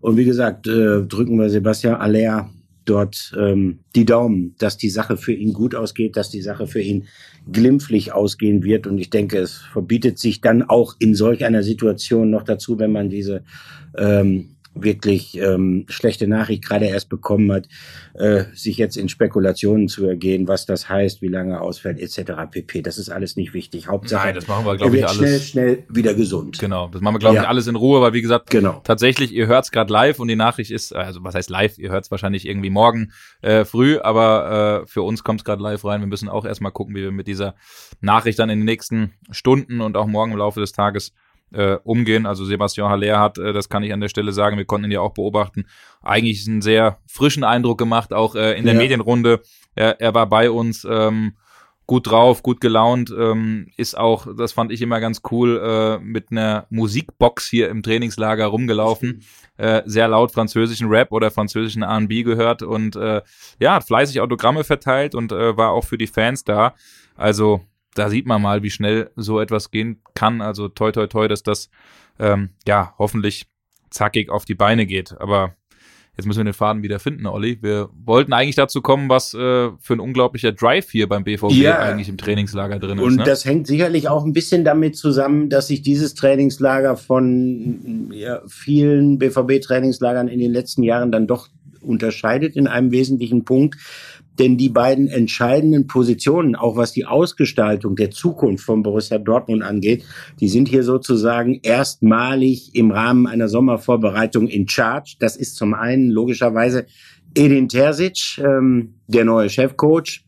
Und 0.00 0.16
wie 0.16 0.24
gesagt, 0.24 0.68
äh, 0.68 1.02
drücken 1.02 1.38
wir 1.38 1.50
Sebastian 1.50 1.96
Aller 1.96 2.48
dort 2.84 3.34
ähm, 3.36 3.80
die 3.96 4.04
Daumen, 4.04 4.54
dass 4.58 4.78
die 4.78 4.88
Sache 4.88 5.16
für 5.16 5.32
ihn 5.32 5.52
gut 5.52 5.74
ausgeht, 5.74 6.16
dass 6.16 6.30
die 6.30 6.40
Sache 6.40 6.66
für 6.66 6.80
ihn 6.80 7.04
glimpflich 7.50 8.12
ausgehen 8.12 8.62
wird. 8.62 8.86
Und 8.86 8.98
ich 8.98 9.10
denke, 9.10 9.38
es 9.38 9.56
verbietet 9.56 10.18
sich 10.18 10.40
dann 10.40 10.62
auch 10.62 10.94
in 11.00 11.14
solch 11.14 11.44
einer 11.44 11.64
Situation 11.64 12.30
noch 12.30 12.44
dazu, 12.44 12.78
wenn 12.78 12.92
man 12.92 13.10
diese 13.10 13.42
ähm, 13.96 14.56
wirklich 14.82 15.36
ähm, 15.38 15.86
schlechte 15.88 16.26
Nachricht 16.26 16.64
gerade 16.64 16.86
erst 16.86 17.08
bekommen 17.08 17.52
hat, 17.52 17.68
äh, 18.14 18.44
sich 18.54 18.76
jetzt 18.76 18.96
in 18.96 19.08
Spekulationen 19.08 19.88
zu 19.88 20.06
ergehen, 20.06 20.48
was 20.48 20.66
das 20.66 20.88
heißt, 20.88 21.22
wie 21.22 21.28
lange 21.28 21.60
ausfällt, 21.60 22.00
etc. 22.00 22.32
pp. 22.50 22.82
Das 22.82 22.98
ist 22.98 23.08
alles 23.10 23.36
nicht 23.36 23.54
wichtig. 23.54 23.88
Hauptsache, 23.88 24.26
Nein, 24.26 24.34
das 24.34 24.48
machen 24.48 24.66
wir, 24.66 24.76
glaube 24.76 24.96
ich, 24.96 25.06
alles 25.06 25.18
schnell, 25.18 25.40
schnell 25.40 25.84
wieder 25.88 26.14
gesund. 26.14 26.58
Genau, 26.58 26.88
das 26.88 27.00
machen 27.00 27.14
wir, 27.14 27.18
glaube 27.20 27.36
ja. 27.36 27.42
ich, 27.42 27.48
alles 27.48 27.66
in 27.66 27.76
Ruhe, 27.76 28.00
weil 28.00 28.12
wie 28.12 28.22
gesagt, 28.22 28.50
genau. 28.50 28.80
tatsächlich, 28.84 29.32
ihr 29.32 29.46
hört 29.46 29.64
es 29.64 29.70
gerade 29.70 29.92
live 29.92 30.18
und 30.18 30.28
die 30.28 30.36
Nachricht 30.36 30.70
ist, 30.70 30.94
also 30.94 31.22
was 31.22 31.34
heißt 31.34 31.50
live? 31.50 31.78
Ihr 31.78 31.90
hört 31.90 32.04
es 32.04 32.10
wahrscheinlich 32.10 32.46
irgendwie 32.46 32.70
morgen 32.70 33.12
äh, 33.42 33.64
früh, 33.64 33.98
aber 33.98 34.82
äh, 34.82 34.86
für 34.86 35.02
uns 35.02 35.24
kommt 35.24 35.40
es 35.40 35.44
gerade 35.44 35.62
live 35.62 35.84
rein. 35.84 36.00
Wir 36.00 36.08
müssen 36.08 36.28
auch 36.28 36.44
erstmal 36.44 36.72
gucken, 36.72 36.94
wie 36.94 37.02
wir 37.02 37.12
mit 37.12 37.26
dieser 37.26 37.54
Nachricht 38.00 38.38
dann 38.38 38.50
in 38.50 38.60
den 38.60 38.66
nächsten 38.66 39.14
Stunden 39.30 39.80
und 39.80 39.96
auch 39.96 40.06
morgen 40.06 40.32
im 40.32 40.38
Laufe 40.38 40.60
des 40.60 40.72
Tages 40.72 41.12
äh, 41.52 41.76
umgehen. 41.84 42.26
Also 42.26 42.44
Sebastian 42.44 42.90
Haller 42.90 43.20
hat, 43.20 43.38
äh, 43.38 43.52
das 43.52 43.68
kann 43.68 43.82
ich 43.82 43.92
an 43.92 44.00
der 44.00 44.08
Stelle 44.08 44.32
sagen, 44.32 44.56
wir 44.56 44.64
konnten 44.64 44.86
ihn 44.86 44.92
ja 44.92 45.00
auch 45.00 45.14
beobachten, 45.14 45.66
eigentlich 46.02 46.46
einen 46.46 46.62
sehr 46.62 46.98
frischen 47.06 47.44
Eindruck 47.44 47.78
gemacht, 47.78 48.12
auch 48.12 48.34
äh, 48.34 48.58
in 48.58 48.64
der 48.64 48.74
ja. 48.74 48.80
Medienrunde. 48.80 49.40
Er, 49.74 50.00
er 50.00 50.14
war 50.14 50.28
bei 50.28 50.50
uns 50.50 50.86
ähm, 50.88 51.34
gut 51.88 52.06
drauf, 52.06 52.42
gut 52.42 52.60
gelaunt, 52.60 53.12
ähm, 53.18 53.68
ist 53.78 53.96
auch, 53.96 54.26
das 54.36 54.52
fand 54.52 54.70
ich 54.72 54.82
immer 54.82 55.00
ganz 55.00 55.22
cool, 55.30 55.58
äh, 55.58 55.98
mit 56.04 56.30
einer 56.30 56.66
Musikbox 56.68 57.48
hier 57.48 57.70
im 57.70 57.82
Trainingslager 57.82 58.44
rumgelaufen, 58.46 59.22
äh, 59.56 59.82
sehr 59.86 60.06
laut 60.06 60.30
französischen 60.30 60.88
Rap 60.88 61.12
oder 61.12 61.30
französischen 61.30 61.82
R&B 61.82 62.24
gehört 62.24 62.62
und 62.62 62.94
äh, 62.94 63.22
ja, 63.58 63.76
hat 63.76 63.84
fleißig 63.84 64.20
Autogramme 64.20 64.64
verteilt 64.64 65.14
und 65.14 65.32
äh, 65.32 65.56
war 65.56 65.70
auch 65.70 65.84
für 65.84 65.96
die 65.96 66.06
Fans 66.06 66.44
da. 66.44 66.74
Also 67.16 67.62
da 67.98 68.10
sieht 68.10 68.26
man 68.26 68.40
mal, 68.40 68.62
wie 68.62 68.70
schnell 68.70 69.10
so 69.16 69.40
etwas 69.40 69.70
gehen 69.70 70.00
kann. 70.14 70.40
Also 70.40 70.68
toi, 70.68 70.92
toi, 70.92 71.06
toi, 71.06 71.28
dass 71.28 71.42
das 71.42 71.70
ähm, 72.18 72.50
ja 72.66 72.94
hoffentlich 72.98 73.46
zackig 73.90 74.30
auf 74.30 74.44
die 74.44 74.54
Beine 74.54 74.86
geht. 74.86 75.18
Aber 75.18 75.54
jetzt 76.16 76.26
müssen 76.26 76.40
wir 76.40 76.44
den 76.44 76.54
Faden 76.54 76.82
wieder 76.82 76.98
finden, 76.98 77.26
Olli. 77.26 77.58
Wir 77.62 77.88
wollten 78.04 78.32
eigentlich 78.32 78.56
dazu 78.56 78.82
kommen, 78.82 79.08
was 79.08 79.34
äh, 79.34 79.70
für 79.80 79.94
ein 79.94 80.00
unglaublicher 80.00 80.52
Drive 80.52 80.90
hier 80.90 81.08
beim 81.08 81.24
BVB 81.24 81.52
ja. 81.52 81.78
eigentlich 81.78 82.08
im 82.08 82.18
Trainingslager 82.18 82.78
drin 82.78 82.98
ist. 82.98 83.04
Und 83.04 83.16
ne? 83.16 83.24
das 83.24 83.44
hängt 83.44 83.66
sicherlich 83.66 84.08
auch 84.08 84.24
ein 84.24 84.32
bisschen 84.32 84.64
damit 84.64 84.96
zusammen, 84.96 85.48
dass 85.48 85.68
sich 85.68 85.82
dieses 85.82 86.14
Trainingslager 86.14 86.96
von 86.96 88.10
ja, 88.12 88.42
vielen 88.46 89.18
BVB-Trainingslagern 89.18 90.28
in 90.28 90.40
den 90.40 90.52
letzten 90.52 90.82
Jahren 90.82 91.12
dann 91.12 91.26
doch 91.26 91.48
unterscheidet 91.80 92.56
in 92.56 92.66
einem 92.66 92.90
wesentlichen 92.90 93.44
Punkt. 93.44 93.76
Denn 94.38 94.56
die 94.56 94.68
beiden 94.68 95.08
entscheidenden 95.08 95.86
Positionen, 95.86 96.54
auch 96.54 96.76
was 96.76 96.92
die 96.92 97.06
Ausgestaltung 97.06 97.96
der 97.96 98.10
Zukunft 98.10 98.64
von 98.64 98.82
Borussia 98.82 99.18
Dortmund 99.18 99.62
angeht, 99.62 100.04
die 100.40 100.48
sind 100.48 100.68
hier 100.68 100.82
sozusagen 100.82 101.60
erstmalig 101.62 102.74
im 102.74 102.90
Rahmen 102.90 103.26
einer 103.26 103.48
Sommervorbereitung 103.48 104.46
in 104.48 104.68
Charge. 104.68 105.16
Das 105.18 105.36
ist 105.36 105.56
zum 105.56 105.74
einen 105.74 106.10
logischerweise 106.10 106.86
Edin 107.34 107.68
Terzic, 107.68 108.38
ähm, 108.38 108.94
der 109.06 109.24
neue 109.24 109.50
Chefcoach, 109.50 110.24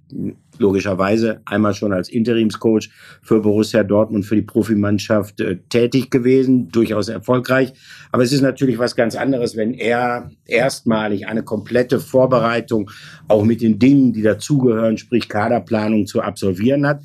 logischerweise 0.61 1.41
einmal 1.47 1.75
schon 1.75 1.93
als 1.93 2.09
Interimscoach 2.09 2.91
für 3.23 3.41
Borussia 3.41 3.83
Dortmund, 3.83 4.27
für 4.27 4.37
die 4.37 4.43
Profimannschaft 4.43 5.41
äh, 5.41 5.57
tätig 5.69 6.11
gewesen, 6.11 6.69
durchaus 6.69 7.09
erfolgreich. 7.09 7.73
Aber 8.13 8.23
es 8.23 8.33
ist 8.33 8.43
natürlich 8.43 8.79
was 8.79 8.95
ganz 8.95 9.17
anderes, 9.17 9.57
wenn 9.57 9.75
er 9.75 10.31
erstmalig 10.47 11.27
eine 11.27 11.43
komplette 11.43 11.99
Vorbereitung 11.99 12.91
auch 13.27 13.45
mit 13.45 13.63
den 13.63 13.79
Dingen, 13.79 14.13
die 14.13 14.23
dazugehören, 14.23 14.99
sprich 14.99 15.29
Kaderplanung 15.29 16.07
zu 16.07 16.21
absolvieren 16.21 16.87
hat. 16.87 17.03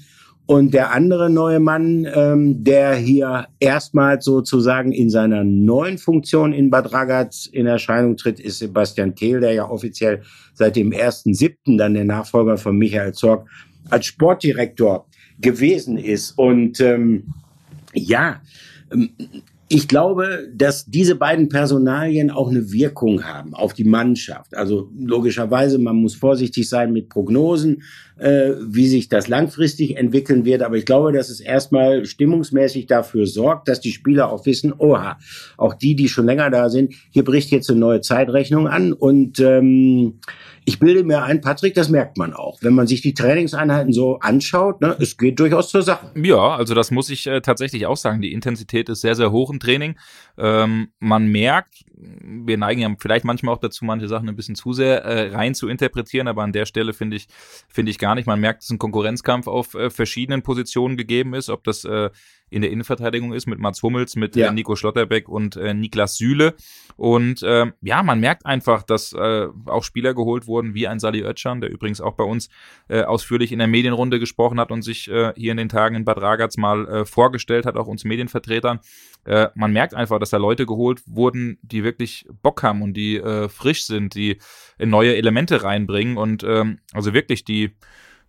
Und 0.48 0.76
der 0.76 0.92
andere 0.94 1.30
neue 1.30 1.60
Mann, 1.60 2.08
ähm, 2.14 2.64
der 2.64 2.96
hier 2.96 3.48
erstmals 3.60 4.26
sozusagen 4.26 4.92
in 4.92 5.10
seiner 5.10 5.44
neuen 5.44 5.98
Funktion 5.98 6.54
in 6.54 6.70
Bad 6.70 6.94
Ragaz 6.94 7.48
in 7.48 7.66
Erscheinung 7.66 8.16
tritt, 8.16 8.40
ist 8.40 8.60
Sebastian 8.60 9.16
Kehl, 9.16 9.40
der 9.40 9.54
ja 9.54 9.68
offiziell 9.68 10.22
seit 10.54 10.76
dem 10.76 10.92
1.7. 10.92 11.78
dann 11.78 11.96
der 11.96 12.06
Nachfolger 12.06 12.58
von 12.58 12.78
Michael 12.78 13.14
Zorg 13.14 13.48
als 13.90 14.06
Sportdirektor 14.06 15.08
gewesen 15.40 15.98
ist. 15.98 16.38
Und 16.38 16.80
ähm, 16.80 17.34
ja, 17.94 18.42
ähm, 18.92 19.10
ich 19.68 19.88
glaube, 19.88 20.48
dass 20.54 20.86
diese 20.86 21.16
beiden 21.16 21.50
Personalien 21.50 22.30
auch 22.30 22.50
eine 22.50 22.72
Wirkung 22.72 23.24
haben 23.24 23.56
auf 23.56 23.74
die 23.74 23.84
Mannschaft. 23.84 24.56
Also 24.56 24.92
logischerweise, 24.96 25.80
man 25.80 25.96
muss 25.96 26.14
vorsichtig 26.14 26.70
sein 26.70 26.94
mit 26.94 27.10
Prognosen, 27.10 27.82
äh, 28.18 28.52
wie 28.62 28.88
sich 28.88 29.10
das 29.10 29.28
langfristig 29.28 29.98
entwickeln 29.98 30.46
wird. 30.46 30.62
Aber 30.62 30.78
ich 30.78 30.86
glaube, 30.86 31.12
dass 31.12 31.30
es 31.30 31.40
erstmal 31.40 32.06
stimmungsmäßig 32.06 32.86
dafür 32.86 33.26
sorgt, 33.26 33.68
dass 33.68 33.80
die 33.82 33.92
Spieler 33.92 34.32
auch 34.32 34.46
wissen, 34.46 34.72
oha, 34.78 35.18
auch 35.58 35.74
die, 35.74 35.96
die 35.96 36.10
schon 36.10 36.28
länger 36.28 36.52
da 36.52 36.70
sind, 36.70 36.94
hier 37.10 37.24
bricht 37.24 37.50
jetzt 37.50 37.70
eine 37.72 37.80
neue 37.80 38.02
Zeitrechnung 38.02 38.68
an. 38.68 38.94
Und 38.94 39.40
ähm, 39.40 40.20
ich 40.66 40.80
bilde 40.80 41.04
mir 41.04 41.24
ein, 41.24 41.42
Patrick, 41.42 41.76
das 41.76 41.90
merkt 41.90 42.18
man 42.18 42.34
auch. 42.34 42.58
Wenn 42.62 42.74
man 42.74 42.88
sich 42.88 43.02
die 43.02 43.14
Trainingseinheiten 43.14 43.94
so 43.94 44.20
anschaut, 44.20 44.82
ne, 44.82 44.96
es 45.00 45.16
geht 45.16 45.40
durchaus 45.40 45.70
zur 45.70 45.84
Sache. 45.84 46.12
Ja, 46.16 46.56
also 46.56 46.74
das 46.74 46.90
muss 46.90 47.10
ich 47.12 47.28
äh, 47.28 47.42
tatsächlich 47.42 47.86
auch 47.86 47.98
sagen. 47.98 48.22
Die 48.22 48.34
Intensität 48.34 48.90
ist 48.90 49.02
sehr, 49.02 49.14
sehr 49.14 49.32
hoch 49.32 49.52
im 49.52 49.60
Training. 49.60 49.96
Ähm, 50.38 50.90
man 51.00 51.28
merkt, 51.28 51.86
wir 51.96 52.58
neigen 52.58 52.82
ja 52.82 52.90
vielleicht 53.00 53.26
manchmal 53.26 53.54
auch 53.54 53.60
dazu, 53.60 53.86
manche 53.86 54.08
Sachen 54.08 54.28
ein 54.28 54.36
bisschen 54.36 54.56
zu 54.56 54.74
sehr 54.74 55.06
äh, 55.06 55.36
rein 55.36 55.54
zu 55.54 55.68
interpretieren, 55.68 56.28
aber 56.28 56.44
an 56.44 56.52
der 56.52 56.66
Stelle 56.66 56.94
finde 56.94 57.18
ich, 57.18 57.28
finde 57.70 57.92
ich 57.92 58.00
gar 58.00 58.16
nicht. 58.16 58.26
Man 58.26 58.40
merkt, 58.40 58.64
dass 58.64 58.72
ein 58.72 58.80
Konkurrenzkampf 58.80 59.48
auf 59.48 59.76
äh, 59.76 59.92
verschiedenen 59.92 60.42
Positionen 60.42 60.98
gegeben 60.98 61.36
ist, 61.36 61.50
ob 61.50 61.64
das 61.64 61.86
äh, 61.86 62.10
in 62.56 62.62
der 62.62 62.72
Innenverteidigung 62.72 63.34
ist 63.34 63.48
mit 63.48 63.60
Mats 63.60 63.84
Hummels, 63.84 64.16
mit 64.16 64.38
äh, 64.38 64.40
ja. 64.40 64.52
Nico 64.52 64.78
Schlotterbeck 64.78 65.28
und 65.28 65.58
äh, 65.58 65.74
Niklas 65.74 66.16
Süle. 66.16 66.56
Und 66.96 67.44
äh, 67.44 67.66
ja, 67.82 68.02
man 68.02 68.22
merkt 68.22 68.46
einfach, 68.46 68.82
dass 68.84 69.12
äh, 69.12 69.48
auch 69.66 69.84
Spieler 69.84 70.14
geholt 70.14 70.48
wurden, 70.48 70.74
wie 70.74 70.88
ein 70.88 71.00
Sali 71.00 71.22
Oetschan, 71.26 71.60
der 71.60 71.70
übrigens 71.70 72.00
auch 72.00 72.14
bei 72.14 72.24
uns 72.24 72.48
äh, 72.88 73.02
ausführlich 73.02 73.52
in 73.52 73.60
der 73.60 73.68
Medienrunde 73.68 74.22
gesprochen 74.22 74.58
hat 74.58 74.72
und 74.72 74.84
sich 74.84 75.12
äh, 75.12 75.34
hier 75.36 75.52
in 75.52 75.58
den 75.58 75.68
Tagen 75.68 75.96
in 75.98 76.06
Bad 76.06 76.22
Ragaz 76.22 76.56
mal 76.56 76.88
äh, 76.88 77.06
vorgestellt 77.06 77.66
hat, 77.66 77.76
auch 77.76 77.88
uns 77.88 78.06
Medienvertretern. 78.06 78.80
Äh, 79.26 79.50
man 79.56 79.74
merkt 79.74 79.94
einfach, 79.94 80.18
dass 80.20 80.30
da 80.30 80.38
Leute 80.38 80.66
geholt 80.66 81.02
wurden, 81.08 81.60
die 81.62 81.84
wirklich 81.84 82.26
Bock 82.42 82.64
haben 82.64 82.82
und 82.82 82.94
die 82.94 83.18
äh, 83.18 83.50
frisch 83.50 83.86
sind, 83.86 84.16
die 84.16 84.38
neue 84.80 85.18
Elemente 85.18 85.62
reinbringen 85.62 86.16
und 86.16 86.46
ähm, 86.46 86.80
also 86.94 87.14
wirklich 87.14 87.44
die 87.44 87.76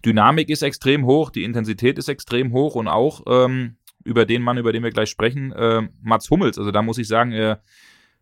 Dynamik 0.05 0.51
ist 0.51 0.63
extrem 0.63 1.07
hoch, 1.07 1.31
die 1.31 1.45
Intensität 1.45 1.97
ist 1.97 2.09
extrem 2.09 2.53
hoch 2.53 2.75
und 2.75 2.89
auch 2.89 3.23
ähm, 3.29 3.77
über 4.07 4.25
den 4.25 4.43
Mann, 4.43 4.59
über 4.59 4.73
den 4.73 4.83
wir 4.83 4.91
gleich 4.91 5.11
sprechen, 5.11 5.53
äh, 5.53 5.83
Mats 6.03 6.31
Hummels. 6.31 6.59
Also 6.59 6.71
da 6.71 6.83
muss 6.83 6.99
ich 6.99 7.09
sagen, 7.09 7.33
er 7.33 7.63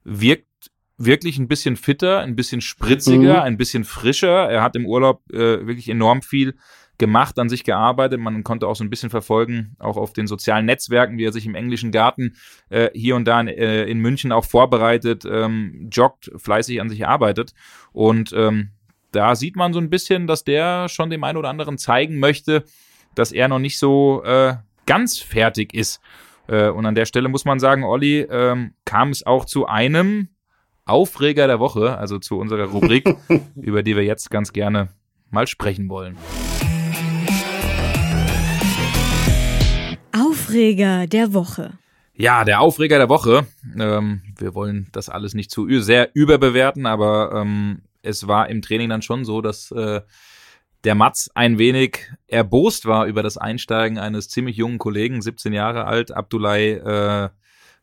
wirkt 0.03 0.49
wirklich 0.97 1.39
ein 1.39 1.49
bisschen 1.49 1.77
fitter, 1.77 2.21
ein 2.21 2.37
bisschen 2.37 2.61
spritziger, 2.61 3.35
mhm. 3.35 3.43
ein 3.43 3.57
bisschen 3.57 3.85
frischer. 3.85 4.49
Er 4.51 4.63
hat 4.63 4.77
im 4.77 4.87
Urlaub 4.87 5.23
äh, 5.33 5.67
wirklich 5.67 5.89
enorm 5.89 6.23
viel 6.23 6.55
gemacht, 6.99 7.39
an 7.39 7.49
sich 7.49 7.65
gearbeitet. 7.65 8.21
Man 8.21 8.45
konnte 8.45 8.69
auch 8.69 8.77
so 8.77 8.85
ein 8.85 8.91
bisschen 8.91 9.11
verfolgen, 9.11 9.75
auch 9.79 9.97
auf 9.97 10.13
den 10.13 10.27
sozialen 10.27 10.67
Netzwerken, 10.67 11.19
wie 11.19 11.25
er 11.25 11.33
sich 11.33 11.47
im 11.47 11.57
englischen 11.57 11.91
Garten 11.91 12.37
äh, 12.71 12.91
hier 12.95 13.17
und 13.17 13.27
da 13.27 13.41
in, 13.41 13.49
äh, 13.49 13.85
in 13.85 13.99
München 13.99 14.31
auch 14.31 14.45
vorbereitet, 14.45 15.25
ähm, 15.29 15.89
joggt, 15.91 16.31
fleißig 16.37 16.81
an 16.81 16.89
sich 16.89 17.07
arbeitet. 17.07 17.55
Und 17.93 18.33
ähm, 18.33 18.71
da 19.11 19.35
sieht 19.35 19.57
man 19.57 19.73
so 19.73 19.81
ein 19.81 19.91
bisschen, 19.91 20.27
dass 20.27 20.45
der 20.45 20.89
schon 20.89 21.11
dem 21.11 21.25
einen 21.25 21.39
oder 21.39 21.51
anderen 21.51 21.79
zeigen 21.79 22.19
möchte, 22.21 22.65
dass 23.15 23.33
er 23.33 23.49
noch 23.49 23.59
nicht 23.59 23.79
so 23.79 24.23
äh, 24.25 24.55
ganz 24.87 25.19
fertig 25.19 25.75
ist. 25.75 26.01
Äh, 26.47 26.69
und 26.69 26.87
an 26.87 26.95
der 26.95 27.07
Stelle 27.07 27.29
muss 27.29 27.45
man 27.45 27.59
sagen, 27.59 27.85
Olli, 27.85 28.21
ähm, 28.21 28.75
kam 28.85 29.11
es 29.11 29.25
auch 29.25 29.45
zu 29.45 29.67
einem 29.67 30.29
Aufreger 30.85 31.47
der 31.47 31.61
Woche, 31.61 31.97
also 31.97 32.19
zu 32.19 32.39
unserer 32.39 32.65
Rubrik, 32.67 33.09
über 33.57 33.83
die 33.83 33.97
wir 33.97 34.05
jetzt 34.05 34.31
ganz 34.31 34.53
gerne 34.53 34.89
mal 35.31 35.47
sprechen 35.47 35.89
wollen. 35.89 36.17
Aufreger 40.13 41.07
der 41.07 41.33
Woche. 41.33 41.79
Ja, 42.17 42.45
der 42.45 42.61
Aufreger 42.61 42.99
der 42.99 43.09
Woche. 43.09 43.47
Ähm, 43.77 44.23
wir 44.39 44.55
wollen 44.55 44.89
das 44.93 45.09
alles 45.09 45.35
nicht 45.35 45.51
zu 45.51 45.67
sehr 45.81 46.11
überbewerten, 46.15 46.87
aber 46.87 47.33
ähm, 47.35 47.83
es 48.03 48.29
war 48.29 48.49
im 48.49 48.63
Training 48.63 48.89
dann 48.91 49.03
schon 49.03 49.25
so, 49.25 49.41
dass 49.41 49.73
äh, 49.73 50.03
der 50.85 50.95
Mats 50.95 51.31
ein 51.35 51.59
wenig 51.59 52.13
erbost 52.27 52.87
war 52.87 53.07
über 53.07 53.23
das 53.23 53.39
Einsteigen 53.39 53.99
eines 53.99 54.29
ziemlich 54.29 54.57
jungen 54.57 54.79
Kollegen, 54.79 55.23
17 55.23 55.53
Jahre 55.53 55.87
alt, 55.87 56.13
Abdullah 56.13 56.57
äh, 56.57 57.29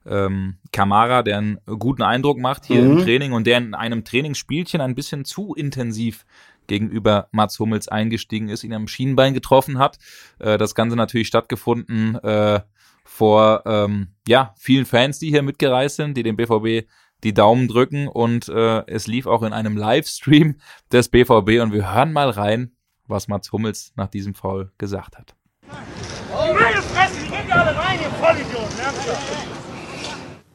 ähm, 0.06 0.58
Kamara, 0.72 1.24
der 1.24 1.38
einen 1.38 1.60
guten 1.66 2.04
Eindruck 2.04 2.38
macht 2.40 2.66
hier 2.66 2.82
mhm. 2.82 2.92
im 2.92 3.04
Training 3.04 3.32
und 3.34 3.48
der 3.48 3.58
in 3.58 3.74
einem 3.74 4.04
Trainingsspielchen 4.04 4.82
ein 4.82 4.96
bisschen 4.96 5.26
zu 5.26 5.54
intensiv 5.54 6.26
gegenüber 6.68 7.28
Mats 7.32 7.60
Hummels 7.60 7.88
eingestiegen 7.88 8.50
ist, 8.50 8.64
ihn 8.64 8.74
am 8.74 8.88
Schienbein 8.88 9.34
getroffen 9.34 9.80
hat. 9.80 9.98
Äh, 10.40 10.58
das 10.58 10.76
Ganze 10.76 10.96
natürlich 10.96 11.28
stattgefunden 11.28 12.16
äh, 12.16 12.62
vor 13.04 13.64
ähm, 13.66 14.10
ja, 14.28 14.54
vielen 14.58 14.86
Fans, 14.86 15.20
die 15.20 15.30
hier 15.30 15.42
mitgereist 15.42 15.98
sind, 15.98 16.16
die 16.16 16.24
dem 16.24 16.38
BVB 16.38 16.88
die 17.24 17.34
Daumen 17.34 17.68
drücken 17.68 18.08
und 18.08 18.48
äh, 18.50 18.84
es 18.88 19.06
lief 19.06 19.28
auch 19.28 19.44
in 19.44 19.54
einem 19.54 19.78
Livestream 19.78 20.56
des 20.92 21.10
BVB 21.10 21.62
und 21.62 21.72
wir 21.72 21.94
hören 21.94 22.14
mal 22.14 22.30
rein, 22.30 22.72
was 23.12 23.28
Mats 23.28 23.52
Hummels 23.52 23.94
nach 23.96 24.08
diesem 24.08 24.34
Foul 24.34 24.72
gesagt 24.80 25.18
hat. 25.18 25.36
Meine 25.68 26.82
Fresse, 26.82 27.20
die 27.24 27.30
gehen 27.30 27.52
alle 27.52 27.78
rein, 27.78 28.00
ihr 28.02 28.10
Vollidioten. 28.10 28.72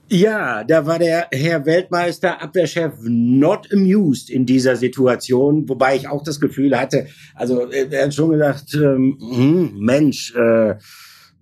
Ja, 0.09 0.63
da 0.63 0.87
war 0.87 1.01
der 1.01 1.29
Herr 1.33 1.67
Weltmeister 1.67 2.41
Abwehrchef 2.41 2.95
not 3.03 3.73
amused 3.73 4.31
in 4.31 4.47
dieser 4.47 4.77
Situation, 4.77 5.69
wobei 5.69 5.97
ich 5.97 6.09
auch 6.09 6.23
das 6.23 6.39
Gefühl 6.39 6.79
hatte, 6.79 7.09
also 7.35 7.69
er 7.71 8.05
hat 8.05 8.15
schon 8.15 8.31
gesagt, 8.31 8.73
ähm, 8.75 9.19
hm, 9.21 9.79
Mensch, 9.79 10.33
äh, 10.37 10.77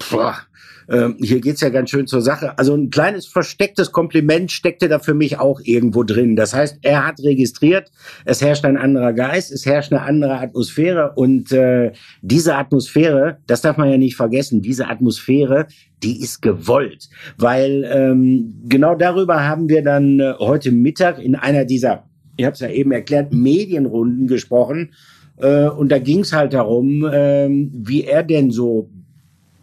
pff, 0.00 0.47
ähm, 0.88 1.16
hier 1.20 1.40
geht's 1.40 1.60
ja 1.60 1.68
ganz 1.68 1.90
schön 1.90 2.06
zur 2.06 2.20
Sache. 2.20 2.58
Also 2.58 2.74
ein 2.74 2.90
kleines 2.90 3.26
verstecktes 3.26 3.92
Kompliment 3.92 4.52
steckte 4.52 4.88
da 4.88 4.98
für 4.98 5.14
mich 5.14 5.38
auch 5.38 5.60
irgendwo 5.64 6.02
drin. 6.02 6.36
Das 6.36 6.54
heißt, 6.54 6.78
er 6.82 7.06
hat 7.06 7.20
registriert, 7.20 7.90
es 8.24 8.40
herrscht 8.40 8.64
ein 8.64 8.76
anderer 8.76 9.12
Geist, 9.12 9.52
es 9.52 9.66
herrscht 9.66 9.92
eine 9.92 10.02
andere 10.02 10.38
Atmosphäre 10.38 11.12
und 11.14 11.52
äh, 11.52 11.92
diese 12.22 12.56
Atmosphäre, 12.56 13.38
das 13.46 13.62
darf 13.62 13.76
man 13.76 13.90
ja 13.90 13.98
nicht 13.98 14.16
vergessen, 14.16 14.62
diese 14.62 14.88
Atmosphäre, 14.88 15.66
die 16.02 16.20
ist 16.20 16.42
gewollt, 16.42 17.08
weil 17.38 17.88
ähm, 17.90 18.54
genau 18.68 18.94
darüber 18.94 19.46
haben 19.46 19.68
wir 19.68 19.82
dann 19.82 20.20
äh, 20.20 20.34
heute 20.38 20.70
Mittag 20.70 21.18
in 21.18 21.34
einer 21.34 21.64
dieser, 21.64 22.04
ich 22.36 22.44
habe 22.44 22.54
es 22.54 22.60
ja 22.60 22.68
eben 22.68 22.92
erklärt, 22.92 23.32
Medienrunden 23.32 24.26
gesprochen. 24.26 24.92
Äh, 25.36 25.68
und 25.68 25.90
da 25.90 25.98
ging 25.98 26.20
es 26.20 26.32
halt 26.32 26.52
darum, 26.52 27.08
ähm, 27.12 27.70
wie 27.74 28.04
er 28.04 28.22
denn 28.22 28.50
so 28.50 28.90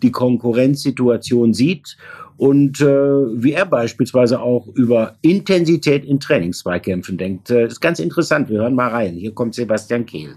die 0.03 0.11
Konkurrenzsituation 0.11 1.53
sieht 1.53 1.97
und 2.37 2.81
äh, 2.81 2.85
wie 2.85 3.53
er 3.53 3.67
beispielsweise 3.67 4.39
auch 4.39 4.65
über 4.73 5.15
Intensität 5.21 6.03
in 6.03 6.19
Trainingszweikämpfen 6.19 7.17
denkt. 7.17 7.51
Äh, 7.51 7.67
ist 7.67 7.81
ganz 7.81 7.99
interessant. 7.99 8.49
Wir 8.49 8.61
hören 8.61 8.73
mal 8.73 8.89
rein. 8.89 9.13
Hier 9.13 9.31
kommt 9.31 9.53
Sebastian 9.53 10.07
Kehl. 10.07 10.35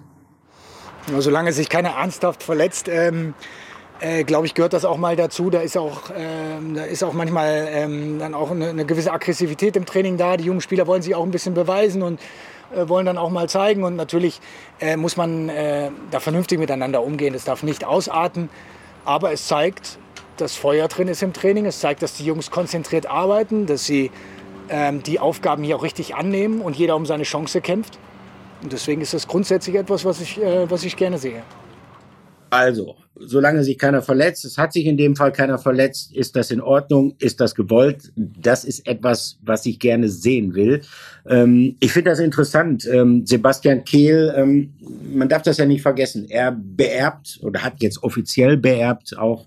Solange 1.18 1.52
sich 1.52 1.68
keiner 1.68 1.90
ernsthaft 1.90 2.42
verletzt, 2.42 2.88
ähm, 2.88 3.34
äh, 4.00 4.24
glaube 4.24 4.46
ich, 4.46 4.52
gehört 4.52 4.74
das 4.74 4.84
auch 4.84 4.98
mal 4.98 5.16
dazu. 5.16 5.48
Da 5.48 5.60
ist 5.60 5.78
auch, 5.78 6.10
ähm, 6.14 6.74
da 6.74 6.84
ist 6.84 7.02
auch 7.02 7.14
manchmal 7.14 7.68
ähm, 7.70 8.18
dann 8.18 8.34
auch 8.34 8.50
eine, 8.50 8.68
eine, 8.68 8.84
gewisse 8.84 9.12
Aggressivität 9.12 9.76
im 9.76 9.86
Training 9.86 10.18
da. 10.18 10.36
Die 10.36 10.44
jungen 10.44 10.60
Spieler 10.60 10.86
wollen 10.86 11.00
sich 11.00 11.14
auch 11.14 11.24
ein 11.24 11.30
bisschen 11.30 11.54
beweisen 11.54 12.02
und 12.02 12.20
äh, 12.74 12.88
wollen 12.88 13.06
dann 13.06 13.16
auch 13.16 13.30
mal 13.30 13.48
zeigen. 13.48 13.82
Und 13.82 13.96
natürlich 13.96 14.40
äh, 14.80 14.96
muss 14.96 15.16
man 15.16 15.48
äh, 15.48 15.90
da 16.10 16.20
vernünftig 16.20 16.58
miteinander 16.58 17.02
umgehen. 17.02 17.34
Es 17.34 17.44
darf 17.44 17.62
nicht 17.62 17.84
ausarten. 17.84 18.50
Aber 19.04 19.32
es 19.32 19.46
zeigt, 19.46 19.98
dass 20.36 20.56
Feuer 20.56 20.88
drin 20.88 21.08
ist 21.08 21.22
im 21.22 21.32
Training. 21.32 21.66
Es 21.66 21.80
zeigt, 21.80 22.02
dass 22.02 22.14
die 22.14 22.24
Jungs 22.24 22.50
konzentriert 22.50 23.06
arbeiten, 23.06 23.66
dass 23.66 23.84
sie 23.84 24.10
ähm, 24.68 25.02
die 25.02 25.20
Aufgaben 25.20 25.62
hier 25.62 25.76
auch 25.76 25.82
richtig 25.82 26.14
annehmen 26.14 26.60
und 26.60 26.76
jeder 26.76 26.96
um 26.96 27.06
seine 27.06 27.24
Chance 27.24 27.60
kämpft. 27.60 27.98
Und 28.62 28.72
deswegen 28.72 29.00
ist 29.02 29.14
das 29.14 29.28
grundsätzlich 29.28 29.76
etwas, 29.76 30.04
was 30.04 30.20
ich, 30.20 30.42
äh, 30.42 30.70
was 30.70 30.84
ich 30.84 30.96
gerne 30.96 31.18
sehe. 31.18 31.42
Also, 32.54 32.94
solange 33.16 33.64
sich 33.64 33.76
keiner 33.76 34.00
verletzt, 34.00 34.44
es 34.44 34.56
hat 34.58 34.72
sich 34.72 34.86
in 34.86 34.96
dem 34.96 35.16
Fall 35.16 35.32
keiner 35.32 35.58
verletzt, 35.58 36.14
ist 36.14 36.36
das 36.36 36.52
in 36.52 36.60
Ordnung, 36.60 37.16
ist 37.18 37.40
das 37.40 37.52
gewollt? 37.56 38.12
Das 38.14 38.64
ist 38.64 38.86
etwas, 38.86 39.38
was 39.42 39.66
ich 39.66 39.80
gerne 39.80 40.08
sehen 40.08 40.54
will. 40.54 40.80
Ähm, 41.28 41.74
ich 41.80 41.92
finde 41.92 42.10
das 42.10 42.20
interessant. 42.20 42.86
Ähm, 42.86 43.26
Sebastian 43.26 43.82
Kehl, 43.84 44.32
ähm, 44.36 44.72
man 45.12 45.28
darf 45.28 45.42
das 45.42 45.58
ja 45.58 45.66
nicht 45.66 45.82
vergessen, 45.82 46.26
er 46.28 46.52
beerbt 46.52 47.40
oder 47.42 47.60
hat 47.60 47.82
jetzt 47.82 48.00
offiziell 48.04 48.56
beerbt 48.56 49.18
auch 49.18 49.46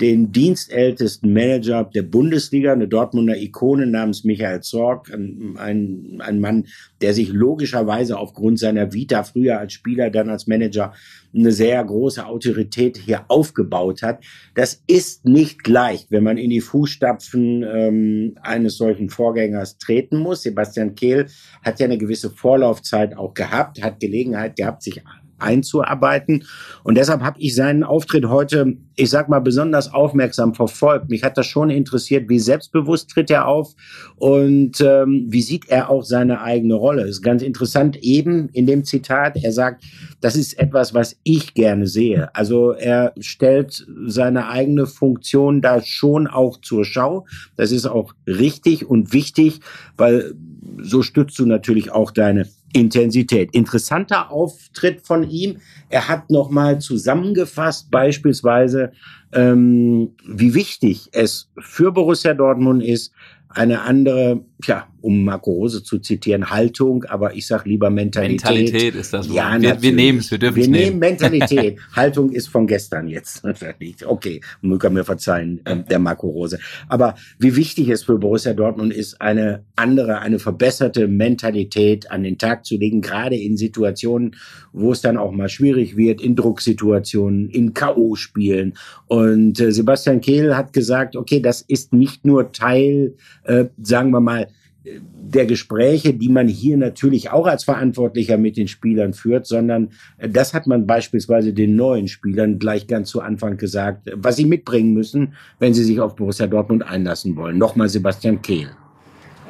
den 0.00 0.30
dienstältesten 0.32 1.32
Manager 1.32 1.84
der 1.84 2.02
Bundesliga, 2.02 2.72
eine 2.72 2.88
Dortmunder 2.88 3.36
Ikone 3.36 3.86
namens 3.86 4.24
Michael 4.24 4.60
Zorg, 4.60 5.10
ein, 5.12 5.56
ein, 5.58 6.18
ein 6.20 6.40
Mann, 6.40 6.66
der 7.00 7.14
sich 7.14 7.30
logischerweise 7.30 8.18
aufgrund 8.18 8.58
seiner 8.58 8.92
Vita 8.92 9.22
früher 9.22 9.58
als 9.58 9.72
Spieler, 9.72 10.10
dann 10.10 10.28
als 10.28 10.46
Manager 10.46 10.92
eine 11.34 11.52
sehr 11.52 11.82
große 11.84 12.26
Autorität 12.26 12.96
hier 12.98 13.24
aufgebaut 13.28 14.02
hat. 14.02 14.22
Das 14.54 14.82
ist 14.86 15.24
nicht 15.24 15.66
leicht, 15.66 16.10
wenn 16.10 16.24
man 16.24 16.38
in 16.38 16.50
die 16.50 16.60
Fußstapfen 16.60 17.62
ähm, 17.62 18.38
eines 18.42 18.76
solchen 18.76 19.10
Vorgängers 19.10 19.78
treten 19.78 20.18
muss. 20.18 20.42
Sebastian 20.42 20.94
Kehl 20.94 21.26
hat 21.62 21.80
ja 21.80 21.86
eine 21.86 21.98
gewisse 21.98 22.30
Vorlaufzeit 22.30 23.16
auch 23.16 23.34
gehabt, 23.34 23.82
hat 23.82 24.00
Gelegenheit 24.00 24.56
gehabt, 24.56 24.82
sich 24.82 25.02
einzuarbeiten. 25.38 26.44
Und 26.82 26.96
deshalb 26.96 27.22
habe 27.22 27.40
ich 27.40 27.54
seinen 27.54 27.82
Auftritt 27.82 28.26
heute, 28.28 28.76
ich 28.94 29.10
sag 29.10 29.28
mal, 29.28 29.40
besonders 29.40 29.92
aufmerksam 29.92 30.54
verfolgt. 30.54 31.10
Mich 31.10 31.22
hat 31.22 31.36
das 31.36 31.46
schon 31.46 31.70
interessiert, 31.70 32.28
wie 32.28 32.38
selbstbewusst 32.38 33.10
tritt 33.10 33.30
er 33.30 33.46
auf 33.46 33.74
und 34.16 34.80
ähm, 34.80 35.26
wie 35.28 35.42
sieht 35.42 35.68
er 35.68 35.90
auch 35.90 36.04
seine 36.04 36.40
eigene 36.40 36.74
Rolle. 36.74 37.02
Das 37.02 37.10
ist 37.10 37.22
ganz 37.22 37.42
interessant 37.42 37.96
eben 37.96 38.48
in 38.50 38.66
dem 38.66 38.84
Zitat. 38.84 39.36
Er 39.42 39.52
sagt, 39.52 39.84
das 40.20 40.36
ist 40.36 40.58
etwas, 40.58 40.94
was 40.94 41.16
ich 41.24 41.54
gerne 41.54 41.86
sehe. 41.86 42.34
Also 42.34 42.72
er 42.72 43.12
stellt 43.20 43.86
seine 44.06 44.48
eigene 44.48 44.86
Funktion 44.86 45.60
da 45.60 45.82
schon 45.82 46.26
auch 46.26 46.60
zur 46.60 46.84
Schau. 46.84 47.26
Das 47.56 47.72
ist 47.72 47.86
auch 47.86 48.14
richtig 48.26 48.88
und 48.88 49.12
wichtig, 49.12 49.60
weil 49.96 50.34
so 50.78 51.02
stützt 51.02 51.38
du 51.38 51.46
natürlich 51.46 51.90
auch 51.92 52.10
deine 52.10 52.46
Intensität. 52.72 53.54
Interessanter 53.54 54.30
Auftritt 54.30 55.06
von 55.06 55.28
ihm. 55.28 55.58
Er 55.88 56.08
hat 56.08 56.30
nochmal 56.30 56.80
zusammengefasst, 56.80 57.90
beispielsweise, 57.90 58.92
ähm, 59.32 60.14
wie 60.26 60.54
wichtig 60.54 61.08
es 61.12 61.50
für 61.58 61.92
Borussia 61.92 62.34
Dortmund 62.34 62.82
ist, 62.82 63.12
eine 63.56 63.82
andere, 63.82 64.44
ja, 64.64 64.86
um 65.00 65.24
Marco 65.24 65.52
Rose 65.52 65.82
zu 65.82 65.98
zitieren, 65.98 66.50
Haltung, 66.50 67.04
aber 67.04 67.34
ich 67.34 67.46
sag 67.46 67.64
lieber 67.64 67.90
Mentalität. 67.90 68.44
Mentalität 68.44 68.94
ist 68.96 69.12
das 69.12 69.28
Wort. 69.28 69.36
Ja, 69.36 69.60
wir, 69.60 69.80
wir 69.80 69.92
nehmen 69.92 70.18
es, 70.18 70.30
wir 70.30 70.38
dürfen 70.38 70.56
wir 70.56 70.62
es 70.64 70.68
nehmen. 70.68 70.84
nehmen. 70.84 70.98
Mentalität. 70.98 71.78
Haltung 71.96 72.32
ist 72.32 72.48
von 72.48 72.66
gestern 72.66 73.08
jetzt. 73.08 73.42
okay, 74.06 74.40
möge 74.62 74.90
mir 74.90 75.04
verzeihen, 75.04 75.60
äh, 75.64 75.76
der 75.84 76.00
Marco 76.00 76.28
Rose. 76.28 76.58
Aber 76.88 77.14
wie 77.38 77.54
wichtig 77.54 77.88
es 77.88 78.02
für 78.02 78.18
Borussia 78.18 78.52
Dortmund 78.52 78.92
ist, 78.92 79.20
eine 79.20 79.64
andere, 79.76 80.18
eine 80.18 80.38
verbesserte 80.38 81.06
Mentalität 81.06 82.10
an 82.10 82.24
den 82.24 82.36
Tag 82.36 82.66
zu 82.66 82.76
legen, 82.76 83.00
gerade 83.00 83.36
in 83.36 83.56
Situationen, 83.56 84.34
wo 84.72 84.92
es 84.92 85.00
dann 85.00 85.16
auch 85.16 85.32
mal 85.32 85.48
schwierig 85.48 85.96
wird, 85.96 86.20
in 86.20 86.36
Drucksituationen, 86.36 87.48
in 87.48 87.72
K.O.-Spielen. 87.72 88.74
Und 89.06 89.60
äh, 89.60 89.70
Sebastian 89.72 90.20
Kehl 90.20 90.56
hat 90.56 90.72
gesagt, 90.72 91.16
okay, 91.16 91.40
das 91.40 91.62
ist 91.62 91.92
nicht 91.92 92.24
nur 92.24 92.52
Teil, 92.52 93.14
äh, 93.46 93.66
sagen 93.82 94.10
wir 94.10 94.20
mal, 94.20 94.48
der 94.88 95.46
Gespräche, 95.46 96.14
die 96.14 96.28
man 96.28 96.46
hier 96.46 96.76
natürlich 96.76 97.30
auch 97.30 97.46
als 97.46 97.64
Verantwortlicher 97.64 98.38
mit 98.38 98.56
den 98.56 98.68
Spielern 98.68 99.12
führt, 99.12 99.46
sondern 99.46 99.90
äh, 100.18 100.28
das 100.28 100.54
hat 100.54 100.66
man 100.66 100.86
beispielsweise 100.86 101.52
den 101.52 101.76
neuen 101.76 102.08
Spielern 102.08 102.58
gleich 102.58 102.86
ganz 102.86 103.10
zu 103.10 103.20
Anfang 103.20 103.56
gesagt, 103.56 104.10
was 104.14 104.36
sie 104.36 104.44
mitbringen 104.44 104.92
müssen, 104.92 105.34
wenn 105.58 105.74
sie 105.74 105.84
sich 105.84 106.00
auf 106.00 106.14
Borussia 106.14 106.46
Dortmund 106.46 106.86
einlassen 106.86 107.36
wollen. 107.36 107.58
Nochmal 107.58 107.88
Sebastian 107.88 108.40
Kehl. 108.42 108.70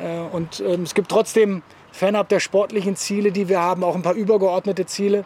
Äh, 0.02 0.34
und 0.34 0.62
ähm, 0.66 0.82
es 0.82 0.94
gibt 0.94 1.10
trotzdem 1.10 1.62
fernab 1.92 2.28
der 2.28 2.40
sportlichen 2.40 2.96
Ziele, 2.96 3.32
die 3.32 3.48
wir 3.48 3.60
haben, 3.60 3.84
auch 3.84 3.94
ein 3.94 4.02
paar 4.02 4.14
übergeordnete 4.14 4.86
Ziele. 4.86 5.24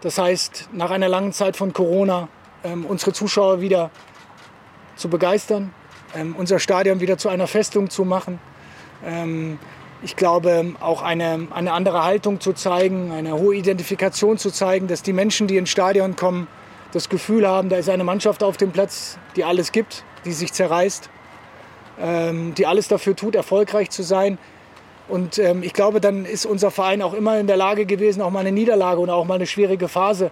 Das 0.00 0.18
heißt, 0.18 0.70
nach 0.72 0.90
einer 0.90 1.08
langen 1.08 1.32
Zeit 1.32 1.56
von 1.56 1.72
Corona 1.74 2.28
ähm, 2.64 2.86
unsere 2.86 3.12
Zuschauer 3.12 3.60
wieder 3.60 3.90
zu 4.96 5.08
begeistern, 5.08 5.72
ähm, 6.14 6.34
unser 6.36 6.58
Stadion 6.58 7.00
wieder 7.00 7.18
zu 7.18 7.28
einer 7.28 7.46
Festung 7.46 7.90
zu 7.90 8.04
machen 8.04 8.38
ähm, 9.04 9.58
ich 10.02 10.16
glaube, 10.16 10.74
auch 10.80 11.02
eine, 11.02 11.46
eine 11.50 11.72
andere 11.72 12.04
Haltung 12.04 12.40
zu 12.40 12.54
zeigen, 12.54 13.12
eine 13.12 13.34
hohe 13.34 13.54
Identifikation 13.54 14.38
zu 14.38 14.50
zeigen, 14.50 14.86
dass 14.88 15.02
die 15.02 15.12
Menschen, 15.12 15.46
die 15.46 15.58
ins 15.58 15.70
Stadion 15.70 16.16
kommen, 16.16 16.48
das 16.92 17.08
Gefühl 17.08 17.46
haben, 17.46 17.68
da 17.68 17.76
ist 17.76 17.88
eine 17.88 18.02
Mannschaft 18.02 18.42
auf 18.42 18.56
dem 18.56 18.72
Platz, 18.72 19.18
die 19.36 19.44
alles 19.44 19.72
gibt, 19.72 20.04
die 20.24 20.32
sich 20.32 20.52
zerreißt, 20.52 21.10
ähm, 22.00 22.54
die 22.54 22.66
alles 22.66 22.88
dafür 22.88 23.14
tut, 23.14 23.34
erfolgreich 23.34 23.90
zu 23.90 24.02
sein. 24.02 24.38
Und 25.06 25.38
ähm, 25.38 25.62
ich 25.62 25.72
glaube, 25.72 26.00
dann 26.00 26.24
ist 26.24 26.46
unser 26.46 26.70
Verein 26.70 27.02
auch 27.02 27.14
immer 27.14 27.38
in 27.38 27.46
der 27.46 27.56
Lage 27.56 27.84
gewesen, 27.84 28.22
auch 28.22 28.30
mal 28.30 28.40
eine 28.40 28.52
Niederlage 28.52 29.00
oder 29.00 29.14
auch 29.14 29.26
mal 29.26 29.34
eine 29.34 29.46
schwierige 29.46 29.88
Phase 29.88 30.30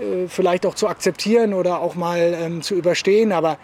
äh, 0.00 0.26
vielleicht 0.26 0.64
auch 0.64 0.74
zu 0.74 0.88
akzeptieren 0.88 1.54
oder 1.54 1.80
auch 1.80 1.94
mal 1.96 2.36
ähm, 2.40 2.62
zu 2.62 2.74
überstehen. 2.74 3.30
Aber 3.30 3.58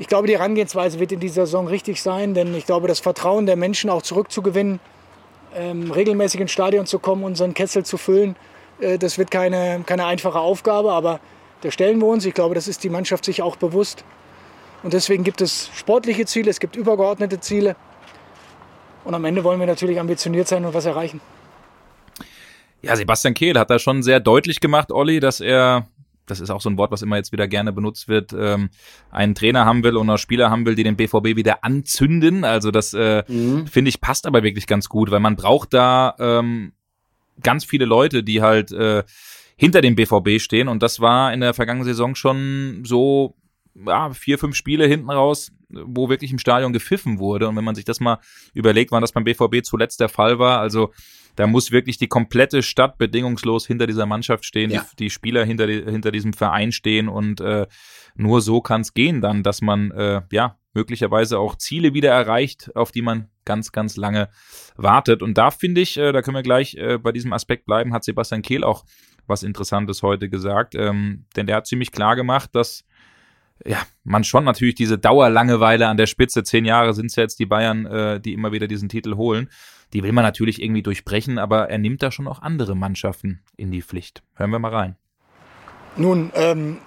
ich 0.00 0.06
glaube, 0.06 0.26
die 0.26 0.32
Herangehensweise 0.32 0.98
wird 0.98 1.12
in 1.12 1.20
dieser 1.20 1.44
Saison 1.44 1.68
richtig 1.68 2.00
sein, 2.00 2.32
denn 2.32 2.54
ich 2.54 2.64
glaube, 2.64 2.88
das 2.88 3.00
Vertrauen 3.00 3.44
der 3.44 3.56
Menschen 3.56 3.90
auch 3.90 4.00
zurückzugewinnen, 4.00 4.80
ähm, 5.54 5.90
regelmäßig 5.90 6.40
ins 6.40 6.52
Stadion 6.52 6.86
zu 6.86 6.98
kommen, 6.98 7.22
unseren 7.22 7.52
Kessel 7.52 7.84
zu 7.84 7.98
füllen, 7.98 8.34
äh, 8.80 8.96
das 8.96 9.18
wird 9.18 9.30
keine, 9.30 9.82
keine 9.84 10.06
einfache 10.06 10.40
Aufgabe, 10.40 10.92
aber 10.92 11.20
da 11.60 11.70
stellen 11.70 11.98
wir 11.98 12.06
uns. 12.06 12.24
Ich 12.24 12.32
glaube, 12.32 12.54
das 12.54 12.66
ist 12.66 12.82
die 12.82 12.88
Mannschaft 12.88 13.26
sich 13.26 13.42
auch 13.42 13.56
bewusst. 13.56 14.02
Und 14.82 14.94
deswegen 14.94 15.22
gibt 15.22 15.42
es 15.42 15.68
sportliche 15.76 16.24
Ziele, 16.24 16.48
es 16.48 16.60
gibt 16.60 16.76
übergeordnete 16.76 17.38
Ziele. 17.40 17.76
Und 19.04 19.14
am 19.14 19.26
Ende 19.26 19.44
wollen 19.44 19.60
wir 19.60 19.66
natürlich 19.66 20.00
ambitioniert 20.00 20.48
sein 20.48 20.64
und 20.64 20.72
was 20.72 20.86
erreichen. 20.86 21.20
Ja, 22.80 22.96
Sebastian 22.96 23.34
Kehl 23.34 23.58
hat 23.58 23.68
da 23.68 23.78
schon 23.78 24.02
sehr 24.02 24.18
deutlich 24.18 24.60
gemacht, 24.60 24.92
Olli, 24.92 25.20
dass 25.20 25.40
er 25.40 25.88
das 26.30 26.40
ist 26.40 26.50
auch 26.50 26.60
so 26.60 26.70
ein 26.70 26.78
Wort, 26.78 26.90
was 26.90 27.02
immer 27.02 27.16
jetzt 27.16 27.32
wieder 27.32 27.48
gerne 27.48 27.72
benutzt 27.72 28.08
wird, 28.08 28.32
ähm, 28.32 28.70
einen 29.10 29.34
Trainer 29.34 29.64
haben 29.64 29.82
will 29.82 29.96
oder 29.96 30.18
Spieler 30.18 30.50
haben 30.50 30.66
will, 30.66 30.74
die 30.74 30.84
den 30.84 30.96
BVB 30.96 31.36
wieder 31.36 31.64
anzünden. 31.64 32.44
Also 32.44 32.70
das 32.70 32.94
äh, 32.94 33.24
mhm. 33.28 33.66
finde 33.66 33.88
ich 33.88 34.00
passt 34.00 34.26
aber 34.26 34.42
wirklich 34.42 34.66
ganz 34.66 34.88
gut, 34.88 35.10
weil 35.10 35.20
man 35.20 35.36
braucht 35.36 35.74
da 35.74 36.14
ähm, 36.18 36.72
ganz 37.42 37.64
viele 37.64 37.84
Leute, 37.84 38.22
die 38.22 38.42
halt 38.42 38.72
äh, 38.72 39.02
hinter 39.56 39.80
dem 39.80 39.94
BVB 39.94 40.40
stehen 40.40 40.68
und 40.68 40.82
das 40.82 41.00
war 41.00 41.32
in 41.32 41.40
der 41.40 41.54
vergangenen 41.54 41.86
Saison 41.86 42.14
schon 42.14 42.82
so 42.84 43.36
ja, 43.74 44.10
vier, 44.10 44.38
fünf 44.38 44.56
Spiele 44.56 44.86
hinten 44.86 45.10
raus, 45.10 45.52
wo 45.68 46.08
wirklich 46.08 46.32
im 46.32 46.38
Stadion 46.38 46.72
gepfiffen 46.72 47.18
wurde. 47.18 47.48
Und 47.48 47.56
wenn 47.56 47.64
man 47.64 47.74
sich 47.74 47.84
das 47.84 48.00
mal 48.00 48.18
überlegt, 48.54 48.90
wann 48.90 49.00
das 49.00 49.12
beim 49.12 49.24
BVB 49.24 49.62
zuletzt 49.62 50.00
der 50.00 50.08
Fall 50.08 50.38
war, 50.38 50.60
also 50.60 50.92
da 51.36 51.46
muss 51.46 51.70
wirklich 51.70 51.98
die 51.98 52.08
komplette 52.08 52.62
Stadt 52.62 52.98
bedingungslos 52.98 53.66
hinter 53.66 53.86
dieser 53.86 54.06
Mannschaft 54.06 54.44
stehen, 54.44 54.70
ja. 54.70 54.82
die, 54.92 55.04
die, 55.04 55.10
Spieler 55.10 55.44
hinter, 55.44 55.66
die, 55.66 55.82
hinter 55.82 56.10
diesem 56.10 56.32
Verein 56.32 56.72
stehen 56.72 57.08
und 57.08 57.40
äh, 57.40 57.66
nur 58.14 58.40
so 58.40 58.60
kann 58.60 58.82
es 58.82 58.94
gehen 58.94 59.20
dann, 59.20 59.42
dass 59.42 59.62
man 59.62 59.90
äh, 59.92 60.22
ja 60.32 60.56
möglicherweise 60.72 61.38
auch 61.38 61.56
Ziele 61.56 61.94
wieder 61.94 62.10
erreicht, 62.10 62.70
auf 62.76 62.92
die 62.92 63.02
man 63.02 63.28
ganz, 63.44 63.72
ganz 63.72 63.96
lange 63.96 64.28
wartet. 64.76 65.22
Und 65.22 65.36
da 65.36 65.50
finde 65.50 65.80
ich, 65.80 65.96
äh, 65.96 66.12
da 66.12 66.22
können 66.22 66.36
wir 66.36 66.42
gleich 66.42 66.74
äh, 66.76 66.98
bei 66.98 67.12
diesem 67.12 67.32
Aspekt 67.32 67.66
bleiben, 67.66 67.92
hat 67.92 68.04
Sebastian 68.04 68.42
Kehl 68.42 68.62
auch 68.62 68.84
was 69.26 69.42
Interessantes 69.42 70.02
heute 70.02 70.28
gesagt, 70.28 70.74
ähm, 70.74 71.24
denn 71.36 71.46
der 71.46 71.56
hat 71.56 71.66
ziemlich 71.66 71.92
klar 71.92 72.16
gemacht, 72.16 72.50
dass 72.52 72.84
ja, 73.64 73.78
man 74.04 74.24
schon 74.24 74.44
natürlich 74.44 74.74
diese 74.74 74.98
Dauerlangeweile 74.98 75.86
an 75.88 75.96
der 75.96 76.06
Spitze, 76.06 76.42
zehn 76.42 76.64
Jahre 76.64 76.94
sind 76.94 77.06
es 77.06 77.16
ja 77.16 77.24
jetzt 77.24 77.38
die 77.38 77.46
Bayern, 77.46 77.86
äh, 77.86 78.20
die 78.20 78.32
immer 78.32 78.52
wieder 78.52 78.66
diesen 78.66 78.88
Titel 78.88 79.16
holen, 79.16 79.50
die 79.92 80.02
will 80.02 80.12
man 80.12 80.24
natürlich 80.24 80.62
irgendwie 80.62 80.82
durchbrechen, 80.82 81.38
aber 81.38 81.68
er 81.68 81.78
nimmt 81.78 82.02
da 82.02 82.10
schon 82.10 82.28
auch 82.28 82.42
andere 82.42 82.76
Mannschaften 82.76 83.40
in 83.56 83.70
die 83.70 83.82
Pflicht. 83.82 84.22
Hören 84.34 84.50
wir 84.50 84.58
mal 84.58 84.72
rein. 84.72 84.96
Nun, 85.96 86.30
ähm, 86.34 86.78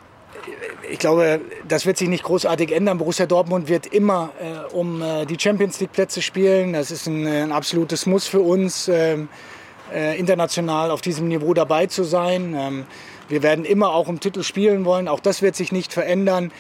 ich 0.90 1.00
glaube, 1.00 1.42
das 1.68 1.86
wird 1.86 1.98
sich 1.98 2.10
nicht 2.10 2.24
großartig 2.24 2.72
ändern. 2.72 2.98
Borussia 2.98 3.26
Dortmund 3.26 3.68
wird 3.68 3.88
immer 3.88 4.32
äh, 4.40 4.74
um 4.74 5.02
äh, 5.02 5.26
die 5.26 5.38
Champions 5.40 5.80
League 5.80 5.92
Plätze 5.92 6.22
spielen. 6.22 6.74
Das 6.74 6.92
ist 6.92 7.08
ein, 7.08 7.26
ein 7.26 7.52
absolutes 7.52 8.06
Muss 8.06 8.28
für 8.28 8.42
uns, 8.42 8.88
ähm, 8.88 9.30
äh, 9.94 10.18
international 10.18 10.92
auf 10.92 11.02
diesem 11.02 11.28
Niveau 11.28 11.54
dabei 11.54 11.88
zu 11.88 12.04
sein. 12.04 12.56
Ähm, 12.58 12.86
wir 13.30 13.44
werden 13.44 13.66
immer 13.66 13.90
auch 13.90 14.08
um 14.08 14.20
Titel 14.20 14.44
spielen 14.44 14.86
wollen. 14.86 15.08
Auch 15.08 15.20
das 15.20 15.42
wird 15.42 15.56
sich 15.56 15.72
nicht 15.72 15.94
verändern. 15.94 16.52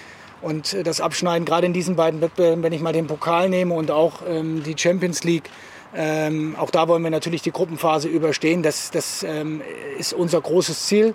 Und 0.41 0.73
äh, 0.73 0.83
das 0.83 1.01
Abschneiden, 1.01 1.45
gerade 1.45 1.65
in 1.65 1.73
diesen 1.73 1.95
beiden 1.95 2.21
Wettbewerben, 2.21 2.63
wenn 2.63 2.73
ich 2.73 2.81
mal 2.81 2.93
den 2.93 3.07
Pokal 3.07 3.49
nehme 3.49 3.73
und 3.73 3.91
auch 3.91 4.21
ähm, 4.27 4.63
die 4.63 4.75
Champions 4.77 5.23
League, 5.23 5.49
ähm, 5.95 6.55
auch 6.57 6.71
da 6.71 6.87
wollen 6.87 7.03
wir 7.03 7.11
natürlich 7.11 7.41
die 7.41 7.51
Gruppenphase 7.51 8.07
überstehen. 8.07 8.63
Das, 8.63 8.91
das 8.91 9.23
ähm, 9.23 9.61
ist 9.97 10.13
unser 10.13 10.41
großes 10.41 10.87
Ziel. 10.87 11.13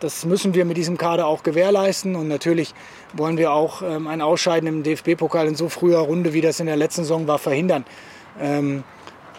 Das 0.00 0.24
müssen 0.24 0.54
wir 0.54 0.64
mit 0.64 0.76
diesem 0.76 0.96
Kader 0.96 1.26
auch 1.26 1.42
gewährleisten. 1.42 2.14
Und 2.14 2.28
natürlich 2.28 2.74
wollen 3.14 3.38
wir 3.38 3.52
auch 3.52 3.82
ähm, 3.82 4.06
ein 4.06 4.20
Ausscheiden 4.20 4.68
im 4.68 4.82
DFB-Pokal 4.82 5.48
in 5.48 5.54
so 5.54 5.68
früher 5.68 5.98
Runde, 5.98 6.32
wie 6.34 6.40
das 6.40 6.60
in 6.60 6.66
der 6.66 6.76
letzten 6.76 7.02
Saison 7.02 7.26
war, 7.26 7.38
verhindern. 7.38 7.84
Ähm, 8.40 8.84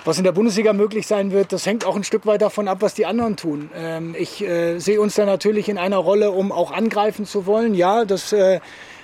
was 0.05 0.17
in 0.17 0.23
der 0.23 0.31
Bundesliga 0.31 0.73
möglich 0.73 1.05
sein 1.07 1.31
wird, 1.31 1.51
das 1.51 1.65
hängt 1.65 1.85
auch 1.85 1.95
ein 1.95 2.03
Stück 2.03 2.25
weit 2.25 2.41
davon 2.41 2.67
ab, 2.67 2.77
was 2.81 2.93
die 2.93 3.05
anderen 3.05 3.35
tun. 3.35 3.69
Ähm, 3.75 4.15
ich 4.17 4.41
äh, 4.41 4.79
sehe 4.79 4.99
uns 4.99 5.15
da 5.15 5.25
natürlich 5.25 5.69
in 5.69 5.77
einer 5.77 5.97
Rolle, 5.97 6.31
um 6.31 6.51
auch 6.51 6.71
angreifen 6.71 7.25
zu 7.25 7.45
wollen. 7.45 7.75
Ja, 7.75 8.05
das, 8.05 8.33
äh, 8.33 8.59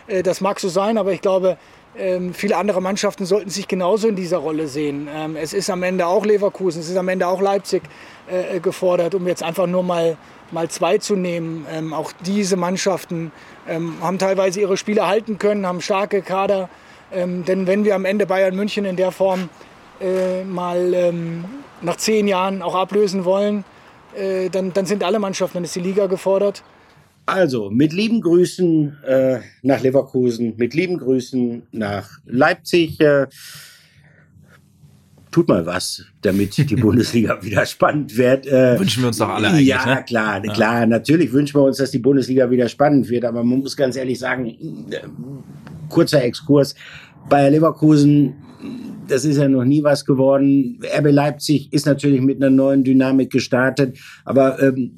äh 0.07 0.23
das 0.23 0.41
mag 0.41 0.59
so 0.59 0.69
sein, 0.69 0.97
aber 0.97 1.11
ich 1.11 1.21
glaube, 1.21 1.57
ähm, 1.97 2.33
viele 2.33 2.57
andere 2.57 2.81
Mannschaften 2.81 3.25
sollten 3.25 3.49
sich 3.49 3.67
genauso 3.67 4.07
in 4.07 4.15
dieser 4.15 4.37
Rolle 4.37 4.67
sehen. 4.67 5.07
Ähm, 5.13 5.35
es 5.35 5.53
ist 5.53 5.69
am 5.69 5.83
Ende 5.83 6.07
auch 6.07 6.25
Leverkusen, 6.25 6.81
es 6.81 6.89
ist 6.89 6.97
am 6.97 7.07
Ende 7.07 7.27
auch 7.27 7.41
Leipzig 7.41 7.83
äh, 8.27 8.59
gefordert, 8.59 9.15
um 9.15 9.27
jetzt 9.27 9.43
einfach 9.43 9.67
nur 9.67 9.83
mal, 9.83 10.17
mal 10.51 10.69
zwei 10.69 10.97
zu 10.97 11.15
nehmen. 11.15 11.65
Ähm, 11.71 11.93
auch 11.93 12.11
diese 12.25 12.57
Mannschaften 12.57 13.31
haben 13.67 14.19
teilweise 14.19 14.61
ihre 14.61 14.77
Spiele 14.77 15.07
halten 15.07 15.39
können, 15.39 15.65
haben 15.65 15.81
starke 15.81 16.21
Kader. 16.21 16.69
denn 17.11 17.65
wenn 17.65 17.83
wir 17.83 17.95
am 17.95 18.05
Ende 18.05 18.27
Bayern 18.27 18.55
München 18.55 18.85
in 18.85 18.95
der 18.95 19.11
Form 19.11 19.49
äh, 19.99 20.43
mal 20.43 21.11
nach 21.81 21.95
zehn 21.95 22.27
Jahren 22.27 22.61
auch 22.61 22.75
ablösen 22.75 23.25
wollen, 23.25 23.63
äh, 24.15 24.49
dann, 24.49 24.73
dann 24.73 24.85
sind 24.85 25.03
alle 25.03 25.19
Mannschaften, 25.19 25.57
dann 25.57 25.63
ist 25.63 25.75
die 25.75 25.81
Liga 25.81 26.07
gefordert. 26.07 26.63
Also, 27.25 27.71
mit 27.71 27.91
lieben 27.91 28.21
Grüßen 28.21 28.97
äh, 29.03 29.39
nach 29.63 29.81
Leverkusen, 29.81 30.53
mit 30.57 30.75
lieben 30.75 30.97
Grüßen 30.97 31.63
nach 31.71 32.07
Leipzig. 32.25 32.99
Äh, 32.99 33.27
tut 35.31 35.47
mal 35.49 35.65
was, 35.65 36.05
damit 36.21 36.55
die 36.57 36.75
Bundesliga 36.75 37.41
wieder 37.43 37.65
spannend 37.65 38.15
wird. 38.15 38.45
Äh, 38.45 38.79
wünschen 38.79 39.01
wir 39.01 39.07
uns 39.07 39.17
doch 39.17 39.29
alle 39.29 39.49
eigentlich. 39.49 39.67
Ja, 39.67 39.85
ne? 39.85 40.03
klar, 40.05 40.45
ja. 40.45 40.53
klar. 40.53 40.85
Natürlich 40.85 41.33
wünschen 41.33 41.55
wir 41.55 41.63
uns, 41.63 41.77
dass 41.77 41.89
die 41.89 41.99
Bundesliga 41.99 42.49
wieder 42.51 42.69
spannend 42.69 43.09
wird. 43.09 43.25
Aber 43.25 43.43
man 43.43 43.59
muss 43.59 43.75
ganz 43.75 43.95
ehrlich 43.95 44.19
sagen, 44.19 44.45
äh, 44.91 44.99
kurzer 45.89 46.23
Exkurs. 46.23 46.75
Bayer 47.27 47.49
Leverkusen, 47.49 48.35
das 49.07 49.25
ist 49.25 49.37
ja 49.37 49.47
noch 49.49 49.65
nie 49.65 49.83
was 49.83 50.05
geworden. 50.05 50.79
RB 50.95 51.11
Leipzig 51.11 51.73
ist 51.73 51.87
natürlich 51.87 52.21
mit 52.21 52.37
einer 52.37 52.51
neuen 52.51 52.83
Dynamik 52.83 53.31
gestartet. 53.31 53.97
Aber 54.25 54.61
ähm, 54.61 54.91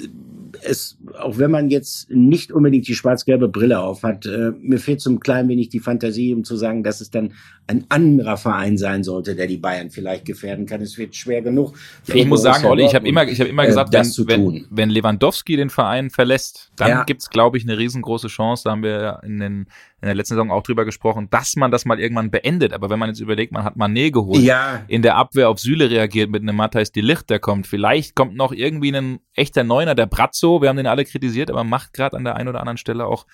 es, 0.64 0.98
auch 1.20 1.38
wenn 1.38 1.52
man 1.52 1.70
jetzt 1.70 2.10
nicht 2.10 2.52
unbedingt 2.52 2.88
die 2.88 2.96
schwarz-gelbe 2.96 3.48
Brille 3.48 3.80
auf 3.80 4.04
hat, 4.04 4.26
äh, 4.26 4.52
mir 4.60 4.80
fehlt 4.80 5.02
so 5.02 5.10
ein 5.10 5.20
klein 5.20 5.48
wenig 5.48 5.70
die 5.70 5.80
Fantasie, 5.80 6.34
um 6.34 6.44
zu 6.44 6.56
sagen, 6.58 6.84
dass 6.84 7.02
es 7.02 7.10
dann 7.10 7.34
ein 7.68 7.86
anderer 7.90 8.38
Verein 8.38 8.78
sein 8.78 9.04
sollte, 9.04 9.36
der 9.36 9.48
die 9.48 9.58
Bayern 9.58 9.90
vielleicht 9.90 10.26
gefährden 10.26 10.66
kann. 10.66 10.82
Es 10.82 10.98
wird 10.98 11.16
schwer 11.16 11.42
genug. 11.42 11.76
Ich 12.08 12.26
muss 12.26 12.42
sagen, 12.42 12.66
Olli, 12.66 12.86
ich 12.86 12.96
habe 12.96 13.08
immer, 13.08 13.28
ich 13.28 13.40
habe 13.40 13.50
immer 13.50 13.64
äh, 13.64 13.68
gesagt, 13.68 13.94
wenn, 13.94 14.06
wenn, 14.28 14.66
wenn, 14.70 14.90
Lewandowski 14.90 15.58
den 15.58 15.70
Verein 15.70 16.10
verlässt, 16.10 16.72
dann 16.78 16.90
ja. 16.90 17.04
gibt's, 17.04 17.30
glaube 17.30 17.58
ich, 17.58 17.64
eine 17.64 17.78
riesengroße 17.78 18.28
Chance. 18.28 18.64
Da 18.66 18.72
haben 18.72 18.84
wir 18.84 19.20
in 19.24 19.40
den 19.40 19.68
in 20.00 20.06
der 20.06 20.16
letzten 20.16 20.36
Saison 20.36 20.52
auch 20.52 20.62
drüber 20.62 20.86
gesprochen, 20.86 21.28
dass 21.32 21.56
man 21.56 21.72
das 21.72 21.86
mal 21.86 22.00
irgendwann 22.00 22.30
beendet. 22.30 22.72
Aber 22.72 22.92
wenn 22.92 23.00
man 23.00 23.10
jetzt 23.10 23.20
überlegt, 23.20 23.52
man 23.52 23.64
hat 23.64 23.78
Mané 23.78 24.12
geholt, 24.12 24.44
ja. 24.44 24.84
in 24.88 25.02
der 25.02 25.16
Abwehr 25.16 25.50
auf 25.50 25.60
Süle 25.60 25.90
reagiert 25.90 26.30
mit 26.30 26.44
einem 26.44 26.56
Matthijs 26.56 26.92
die 26.92 27.02
Licht, 27.02 27.32
der 27.32 27.40
kommt. 27.40 27.66
Vielleicht 27.66 28.16
kommt 28.16 28.36
noch 28.36 28.52
irgendwie 28.52 28.96
ein 28.96 29.20
echter 29.34 29.64
Neuner, 29.64 29.96
der 29.96 30.06
Brazzo. 30.48 30.62
Wir 30.62 30.70
haben 30.70 30.78
den 30.78 30.88
alle 30.88 31.06
kritisiert, 31.06 31.50
aber 31.50 31.64
macht 31.64 31.94
gerade 31.94 32.18
an 32.18 32.24
der 32.24 32.36
einen 32.36 32.50
oder 32.50 32.60
anderen 32.60 32.78
Stelle 32.78 33.06
auch 33.06 33.26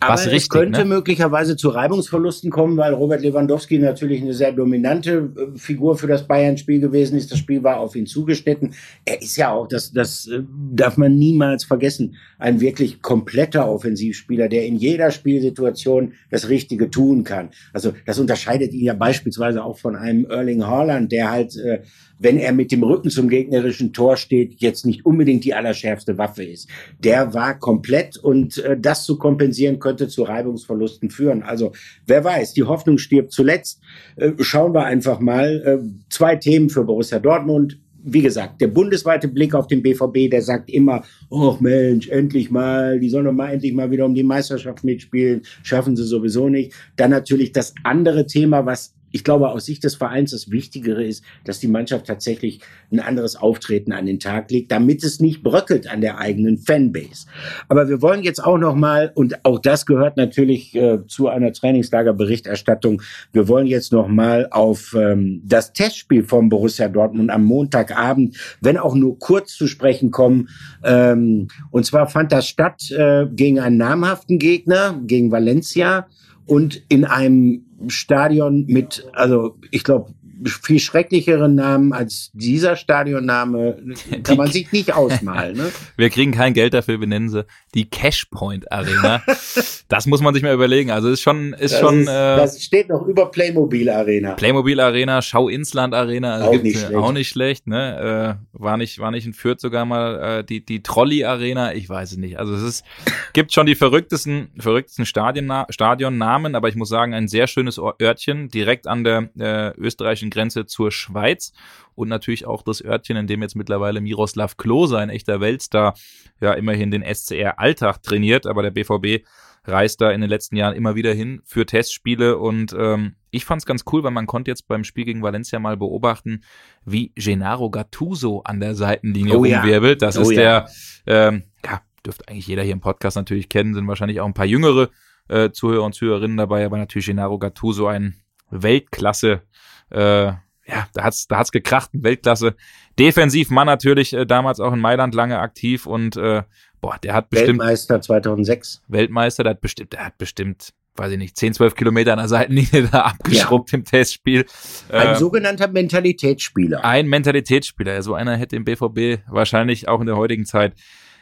aber 0.00 0.14
was 0.14 0.26
richtig. 0.26 0.42
Es 0.42 0.48
könnte 0.48 0.80
ne? 0.80 0.86
möglicherweise 0.86 1.56
zu 1.56 1.68
Reibungsverlusten 1.68 2.50
kommen, 2.50 2.76
weil 2.76 2.94
Robert 2.94 3.22
Lewandowski 3.22 3.78
natürlich 3.78 4.22
eine 4.22 4.34
sehr 4.34 4.52
dominante 4.52 5.30
äh, 5.36 5.58
Figur 5.58 5.96
für 5.96 6.06
das 6.06 6.26
Bayern-Spiel 6.26 6.80
gewesen 6.80 7.16
ist. 7.16 7.30
Das 7.30 7.38
Spiel 7.38 7.62
war 7.62 7.80
auf 7.80 7.96
ihn 7.96 8.06
zugeschnitten. 8.06 8.74
Er 9.04 9.22
ist 9.22 9.36
ja 9.36 9.52
auch, 9.52 9.68
das, 9.68 9.92
das 9.92 10.26
äh, 10.26 10.42
darf 10.72 10.96
man 10.96 11.16
niemals 11.16 11.64
vergessen, 11.64 12.16
ein 12.38 12.60
wirklich 12.60 13.02
kompletter 13.02 13.68
Offensivspieler, 13.68 14.48
der 14.48 14.66
in 14.66 14.76
jeder 14.76 15.10
Spielsituation 15.10 15.76
Situation 15.96 16.12
das 16.30 16.48
Richtige 16.48 16.90
tun 16.90 17.24
kann. 17.24 17.50
Also 17.72 17.92
das 18.04 18.18
unterscheidet 18.18 18.72
ihn 18.72 18.84
ja 18.84 18.94
beispielsweise 18.94 19.64
auch 19.64 19.78
von 19.78 19.96
einem 19.96 20.26
Erling 20.26 20.66
Haaland, 20.66 21.12
der 21.12 21.30
halt, 21.30 21.56
äh, 21.56 21.82
wenn 22.18 22.38
er 22.38 22.52
mit 22.52 22.72
dem 22.72 22.82
Rücken 22.82 23.10
zum 23.10 23.28
gegnerischen 23.28 23.92
Tor 23.92 24.16
steht, 24.16 24.54
jetzt 24.58 24.86
nicht 24.86 25.04
unbedingt 25.04 25.44
die 25.44 25.54
allerschärfste 25.54 26.18
Waffe 26.18 26.42
ist. 26.46 26.68
Der 26.98 27.34
war 27.34 27.58
komplett 27.58 28.16
und 28.16 28.58
äh, 28.58 28.76
das 28.78 29.04
zu 29.04 29.18
kompensieren 29.18 29.78
könnte 29.78 30.08
zu 30.08 30.22
Reibungsverlusten 30.22 31.10
führen. 31.10 31.42
Also 31.42 31.72
wer 32.06 32.24
weiß, 32.24 32.54
die 32.54 32.64
Hoffnung 32.64 32.98
stirbt 32.98 33.32
zuletzt. 33.32 33.80
Äh, 34.16 34.32
schauen 34.40 34.74
wir 34.74 34.84
einfach 34.84 35.20
mal. 35.20 35.62
Äh, 35.64 36.06
zwei 36.10 36.36
Themen 36.36 36.70
für 36.70 36.84
Borussia 36.84 37.18
Dortmund 37.18 37.78
wie 38.08 38.22
gesagt, 38.22 38.60
der 38.60 38.68
bundesweite 38.68 39.26
Blick 39.26 39.52
auf 39.52 39.66
den 39.66 39.82
BVB, 39.82 40.30
der 40.30 40.40
sagt 40.40 40.70
immer, 40.70 41.02
oh 41.28 41.56
Mensch, 41.58 42.08
endlich 42.08 42.52
mal, 42.52 43.00
die 43.00 43.08
sollen 43.08 43.24
doch 43.24 43.32
mal 43.32 43.52
endlich 43.52 43.74
mal 43.74 43.90
wieder 43.90 44.04
um 44.06 44.14
die 44.14 44.22
Meisterschaft 44.22 44.84
mitspielen, 44.84 45.42
schaffen 45.64 45.96
sie 45.96 46.04
sowieso 46.04 46.48
nicht. 46.48 46.72
Dann 46.94 47.10
natürlich 47.10 47.50
das 47.50 47.74
andere 47.82 48.26
Thema, 48.26 48.64
was 48.64 48.94
ich 49.16 49.24
glaube, 49.24 49.48
aus 49.48 49.64
Sicht 49.64 49.82
des 49.82 49.94
Vereins 49.94 50.32
das 50.32 50.50
Wichtigere 50.50 51.02
ist, 51.02 51.24
dass 51.44 51.58
die 51.58 51.68
Mannschaft 51.68 52.06
tatsächlich 52.06 52.60
ein 52.92 53.00
anderes 53.00 53.34
Auftreten 53.34 53.92
an 53.92 54.04
den 54.04 54.20
Tag 54.20 54.50
legt, 54.50 54.70
damit 54.70 55.02
es 55.02 55.20
nicht 55.20 55.42
bröckelt 55.42 55.90
an 55.90 56.02
der 56.02 56.18
eigenen 56.18 56.58
Fanbase. 56.58 57.26
Aber 57.68 57.88
wir 57.88 58.02
wollen 58.02 58.22
jetzt 58.22 58.44
auch 58.44 58.58
noch 58.58 58.74
mal 58.74 59.12
und 59.14 59.42
auch 59.46 59.58
das 59.58 59.86
gehört 59.86 60.18
natürlich 60.18 60.74
äh, 60.74 60.98
zu 61.06 61.28
einer 61.28 61.50
Trainingslagerberichterstattung. 61.50 63.00
Wir 63.32 63.48
wollen 63.48 63.66
jetzt 63.66 63.90
noch 63.90 64.06
mal 64.06 64.48
auf 64.50 64.94
ähm, 64.94 65.40
das 65.46 65.72
Testspiel 65.72 66.22
vom 66.22 66.50
Borussia 66.50 66.88
Dortmund 66.88 67.30
am 67.30 67.44
Montagabend, 67.44 68.36
wenn 68.60 68.76
auch 68.76 68.94
nur 68.94 69.18
kurz 69.18 69.56
zu 69.56 69.66
sprechen 69.66 70.10
kommen. 70.10 70.50
Ähm, 70.84 71.48
und 71.70 71.86
zwar 71.86 72.06
fand 72.06 72.32
das 72.32 72.46
statt 72.46 72.90
äh, 72.90 73.24
gegen 73.32 73.60
einen 73.60 73.78
namhaften 73.78 74.38
Gegner, 74.38 75.00
gegen 75.06 75.30
Valencia 75.30 76.06
und 76.44 76.82
in 76.90 77.04
einem 77.04 77.65
Stadion 77.88 78.66
mit, 78.66 79.06
also 79.12 79.56
ich 79.70 79.84
glaube, 79.84 80.12
viel 80.44 80.78
schrecklicheren 80.78 81.54
Namen 81.54 81.92
als 81.92 82.30
dieser 82.34 82.76
Stadionname 82.76 83.78
kann 84.22 84.36
man 84.36 84.50
sich 84.50 84.70
nicht 84.72 84.94
ausmalen. 84.94 85.56
Ne? 85.56 85.72
wir 85.96 86.10
kriegen 86.10 86.32
kein 86.32 86.54
Geld 86.54 86.74
dafür, 86.74 87.00
wir 87.00 87.06
nennen 87.06 87.28
sie 87.28 87.44
die 87.74 87.88
Cashpoint 87.88 88.70
Arena. 88.70 89.22
das 89.88 90.06
muss 90.06 90.20
man 90.20 90.34
sich 90.34 90.42
mal 90.42 90.54
überlegen. 90.54 90.90
Also 90.90 91.08
ist 91.08 91.22
schon, 91.22 91.52
ist 91.54 91.74
das 91.74 91.80
schon. 91.80 92.00
Ist, 92.02 92.08
äh, 92.08 92.36
das 92.36 92.62
steht 92.62 92.88
noch 92.88 93.06
über 93.06 93.30
Playmobil 93.30 93.88
Arena. 93.88 94.34
Playmobil 94.34 94.80
Arena, 94.80 95.22
Schau 95.22 95.48
Insland 95.48 95.94
Arena, 95.94 96.34
also 96.34 96.46
auch, 96.46 96.62
nicht 96.62 96.78
schlecht. 96.78 96.94
auch 96.94 97.12
nicht 97.12 97.28
schlecht. 97.28 97.66
Ne? 97.66 98.38
Äh, 98.52 98.58
war 98.58 98.76
nicht, 98.76 98.98
war 98.98 99.10
nicht 99.10 99.26
in 99.26 99.32
Fürth 99.32 99.60
sogar 99.60 99.84
mal 99.84 100.40
äh, 100.40 100.44
die 100.44 100.64
die 100.64 100.82
Trolley 100.82 101.24
Arena. 101.24 101.74
Ich 101.74 101.88
weiß 101.88 102.12
es 102.12 102.18
nicht. 102.18 102.38
Also 102.38 102.54
es 102.54 102.62
ist, 102.62 102.84
gibt 103.32 103.52
schon 103.52 103.66
die 103.66 103.74
verrücktesten, 103.74 104.50
verrücktesten 104.58 105.06
Stadionna 105.06 105.66
Stadionnamen, 105.70 106.54
aber 106.54 106.68
ich 106.68 106.76
muss 106.76 106.88
sagen, 106.88 107.14
ein 107.14 107.28
sehr 107.28 107.46
schönes 107.46 107.78
Örtchen 107.78 108.48
direkt 108.48 108.86
an 108.86 109.04
der 109.04 109.28
äh, 109.38 109.78
österreichischen 109.78 110.25
Grenze 110.30 110.66
zur 110.66 110.90
Schweiz. 110.90 111.52
Und 111.94 112.08
natürlich 112.08 112.46
auch 112.46 112.62
das 112.62 112.84
Örtchen, 112.84 113.16
in 113.16 113.26
dem 113.26 113.42
jetzt 113.42 113.56
mittlerweile 113.56 114.00
Miroslav 114.00 114.56
Klose, 114.56 114.98
ein 114.98 115.08
echter 115.08 115.40
Weltstar, 115.40 115.94
ja 116.40 116.52
immerhin 116.52 116.90
den 116.90 117.02
SCR 117.02 117.58
Alltag 117.58 118.02
trainiert, 118.02 118.46
aber 118.46 118.62
der 118.62 118.70
BVB 118.70 119.24
reist 119.66 120.00
da 120.00 120.10
in 120.10 120.20
den 120.20 120.30
letzten 120.30 120.56
Jahren 120.56 120.74
immer 120.74 120.94
wieder 120.94 121.12
hin 121.12 121.40
für 121.44 121.66
Testspiele. 121.66 122.38
Und 122.38 122.74
ähm, 122.78 123.16
ich 123.30 123.44
fand 123.44 123.62
es 123.62 123.66
ganz 123.66 123.84
cool, 123.92 124.02
weil 124.04 124.10
man 124.10 124.26
konnte 124.26 124.50
jetzt 124.50 124.68
beim 124.68 124.84
Spiel 124.84 125.04
gegen 125.04 125.22
Valencia 125.22 125.58
mal 125.58 125.76
beobachten, 125.76 126.42
wie 126.84 127.12
Gennaro 127.14 127.70
Gattuso 127.70 128.42
an 128.44 128.60
der 128.60 128.74
Seitenlinie 128.74 129.34
oh, 129.34 129.38
rumwirbelt. 129.38 130.02
Das 130.02 130.16
oh, 130.18 130.22
ist 130.22 130.32
ja. 130.32 130.66
der, 131.06 131.28
ähm, 131.28 131.44
ja, 131.64 131.80
dürfte 132.04 132.28
eigentlich 132.28 132.46
jeder 132.46 132.62
hier 132.62 132.72
im 132.72 132.80
Podcast 132.80 133.16
natürlich 133.16 133.48
kennen, 133.48 133.74
sind 133.74 133.86
wahrscheinlich 133.88 134.20
auch 134.20 134.26
ein 134.26 134.34
paar 134.34 134.46
jüngere 134.46 134.90
äh, 135.28 135.50
Zuhörer 135.50 135.84
und 135.84 135.94
Zuhörerinnen 135.94 136.36
dabei, 136.36 136.64
aber 136.64 136.78
natürlich 136.78 137.06
Gennaro 137.06 137.38
Gattuso 137.38 137.88
ein 137.88 138.14
Weltklasse 138.50 139.42
äh, 139.90 140.32
ja, 140.68 140.88
da 140.94 141.04
hat's, 141.04 141.28
da 141.28 141.38
hat's 141.38 141.52
gekracht, 141.52 141.90
Weltklasse. 141.92 142.56
Defensiv 142.98 143.50
Mann 143.50 143.66
natürlich 143.66 144.12
äh, 144.12 144.26
damals 144.26 144.60
auch 144.60 144.72
in 144.72 144.80
Mailand 144.80 145.14
lange 145.14 145.38
aktiv 145.38 145.86
und 145.86 146.16
äh, 146.16 146.42
boah, 146.80 146.98
der 147.02 147.14
hat 147.14 147.30
bestimmt 147.30 147.60
Weltmeister 147.60 148.00
2006. 148.00 148.82
Weltmeister, 148.88 149.44
der 149.44 149.50
hat 149.50 149.60
bestimmt, 149.60 149.92
der 149.92 150.06
hat 150.06 150.18
bestimmt, 150.18 150.72
weiß 150.96 151.12
ich 151.12 151.18
nicht, 151.18 151.36
10, 151.36 151.54
12 151.54 151.74
Kilometer 151.76 152.12
an 152.12 152.18
der 152.18 152.28
Seitenlinie 152.28 152.88
da 152.92 153.02
abgeschrubbt 153.02 153.72
ja. 153.72 153.78
im 153.78 153.84
Testspiel. 153.84 154.44
Ein 154.88 155.08
äh, 155.08 155.16
sogenannter 155.16 155.68
Mentalitätsspieler. 155.68 156.84
Ein 156.84 157.06
Mentalitätsspieler. 157.06 158.02
So 158.02 158.14
einer 158.14 158.36
hätte 158.36 158.56
im 158.56 158.64
BVB 158.64 159.22
wahrscheinlich 159.28 159.88
auch 159.88 160.00
in 160.00 160.06
der 160.06 160.16
heutigen 160.16 160.46
Zeit 160.46 160.74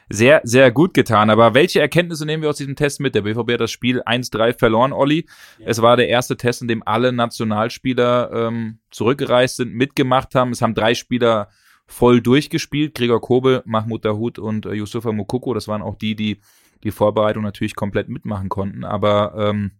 sehr, 0.08 0.40
sehr 0.44 0.70
gut 0.70 0.94
getan. 0.94 1.30
Aber 1.30 1.54
welche 1.54 1.80
Erkenntnisse 1.80 2.26
nehmen 2.26 2.42
wir 2.42 2.50
aus 2.50 2.56
diesem 2.56 2.76
Test 2.76 3.00
mit? 3.00 3.14
Der 3.14 3.22
BVB 3.22 3.52
hat 3.52 3.60
das 3.60 3.70
Spiel 3.70 4.02
1-3 4.02 4.58
verloren, 4.58 4.92
Olli. 4.92 5.26
Ja. 5.58 5.66
Es 5.66 5.82
war 5.82 5.96
der 5.96 6.08
erste 6.08 6.36
Test, 6.36 6.62
in 6.62 6.68
dem 6.68 6.82
alle 6.86 7.12
Nationalspieler 7.12 8.30
ähm, 8.32 8.78
zurückgereist 8.90 9.56
sind, 9.56 9.74
mitgemacht 9.74 10.34
haben. 10.34 10.52
Es 10.52 10.62
haben 10.62 10.74
drei 10.74 10.94
Spieler 10.94 11.48
voll 11.86 12.20
durchgespielt. 12.20 12.94
Gregor 12.94 13.20
Kobel, 13.20 13.62
Mahmoud 13.64 14.04
Dahoud 14.04 14.38
und 14.38 14.66
äh, 14.66 14.74
Yusufa 14.74 15.12
Mukoko. 15.12 15.54
Das 15.54 15.68
waren 15.68 15.82
auch 15.82 15.96
die, 15.96 16.14
die 16.14 16.40
die 16.84 16.90
Vorbereitung 16.90 17.42
natürlich 17.42 17.74
komplett 17.74 18.08
mitmachen 18.08 18.48
konnten. 18.48 18.84
Aber 18.84 19.34
ähm, 19.36 19.72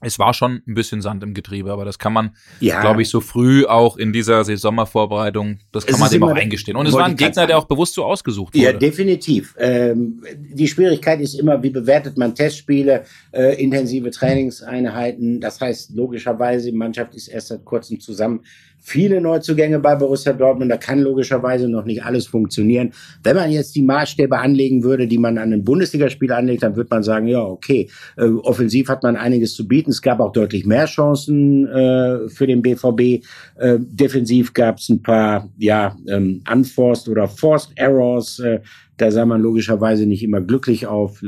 es 0.00 0.18
war 0.18 0.34
schon 0.34 0.62
ein 0.66 0.74
bisschen 0.74 1.02
Sand 1.02 1.22
im 1.22 1.34
Getriebe, 1.34 1.72
aber 1.72 1.84
das 1.84 1.98
kann 1.98 2.12
man, 2.12 2.36
ja. 2.60 2.80
glaube 2.80 3.02
ich, 3.02 3.08
so 3.08 3.20
früh 3.20 3.64
auch 3.66 3.96
in 3.96 4.12
dieser 4.12 4.44
Saisonvorbereitung, 4.44 5.58
das 5.72 5.86
kann 5.86 5.94
es 5.94 6.00
man 6.00 6.10
dem 6.10 6.22
auch 6.24 6.34
eingestehen. 6.34 6.76
Und 6.76 6.86
es 6.86 6.92
war 6.92 7.04
ein 7.04 7.16
Gegner, 7.16 7.46
der 7.46 7.58
auch 7.58 7.66
bewusst 7.66 7.94
so 7.94 8.04
ausgesucht 8.04 8.54
wurde. 8.54 8.64
Ja, 8.64 8.72
definitiv. 8.72 9.54
Ähm, 9.58 10.22
die 10.36 10.68
Schwierigkeit 10.68 11.20
ist 11.20 11.34
immer, 11.34 11.62
wie 11.62 11.70
bewertet 11.70 12.18
man 12.18 12.34
Testspiele, 12.34 13.04
äh, 13.32 13.62
intensive 13.62 14.10
Trainingseinheiten. 14.10 15.40
Das 15.40 15.60
heißt, 15.60 15.94
logischerweise, 15.94 16.70
die 16.70 16.76
Mannschaft 16.76 17.14
ist 17.14 17.28
erst 17.28 17.48
seit 17.48 17.64
kurzem 17.64 18.00
zusammen 18.00 18.40
viele 18.84 19.20
Neuzugänge 19.20 19.78
bei 19.80 19.96
Borussia 19.96 20.34
Dortmund. 20.34 20.70
Da 20.70 20.76
kann 20.76 21.00
logischerweise 21.00 21.68
noch 21.68 21.86
nicht 21.86 22.04
alles 22.04 22.26
funktionieren. 22.26 22.92
Wenn 23.22 23.34
man 23.34 23.50
jetzt 23.50 23.74
die 23.74 23.82
Maßstäbe 23.82 24.38
anlegen 24.38 24.84
würde, 24.84 25.08
die 25.08 25.16
man 25.16 25.38
an 25.38 25.54
ein 25.54 25.64
Bundesligaspiel 25.64 26.30
anlegt, 26.30 26.62
dann 26.62 26.76
würde 26.76 26.88
man 26.90 27.02
sagen, 27.02 27.26
ja, 27.26 27.42
okay, 27.42 27.88
äh, 28.18 28.26
offensiv 28.26 28.88
hat 28.88 29.02
man 29.02 29.16
einiges 29.16 29.54
zu 29.54 29.66
bieten. 29.66 29.90
Es 29.90 30.02
gab 30.02 30.20
auch 30.20 30.32
deutlich 30.32 30.66
mehr 30.66 30.84
Chancen 30.84 31.66
äh, 31.66 32.28
für 32.28 32.46
den 32.46 32.60
BVB. 32.60 33.24
Äh, 33.56 33.78
defensiv 33.80 34.52
gab 34.52 34.76
es 34.76 34.90
ein 34.90 35.02
paar, 35.02 35.48
ja, 35.56 35.96
ähm, 36.06 36.42
unforced 36.52 37.08
oder 37.08 37.26
forced 37.26 37.72
errors. 37.76 38.38
Äh, 38.38 38.60
da 38.96 39.10
sah 39.10 39.26
man 39.26 39.40
logischerweise 39.40 40.06
nicht 40.06 40.22
immer 40.22 40.40
glücklich 40.40 40.86
auf. 40.86 41.24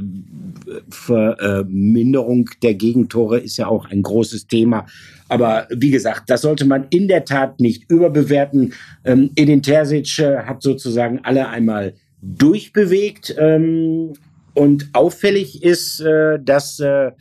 Verminderung 0.89 2.49
der 2.63 2.75
Gegentore 2.75 3.41
ist 3.41 3.57
ja 3.57 3.67
auch 3.67 3.87
ein 3.91 4.03
großes 4.03 4.47
Thema. 4.47 4.87
Aber 5.29 5.67
wie 5.71 5.91
gesagt, 5.91 6.31
das 6.31 6.43
sollte 6.43 6.65
man 6.65 6.87
in 6.91 7.09
der 7.09 7.25
Tat 7.25 7.61
nicht 7.61 7.91
überbewerten. 7.91 8.75
Ähm, 9.05 9.31
Edin 9.37 9.63
Terzic 9.63 10.19
äh, 10.19 10.39
hat 10.39 10.63
sozusagen 10.63 11.21
alle 11.23 11.49
einmal 11.49 11.95
durchbewegt. 12.23 13.35
Ähm, 13.39 14.15
und 14.55 14.89
auffällig 14.93 15.63
ist, 15.63 16.01
äh, 16.01 16.39
dass 16.41 16.81
äh, 16.81 17.13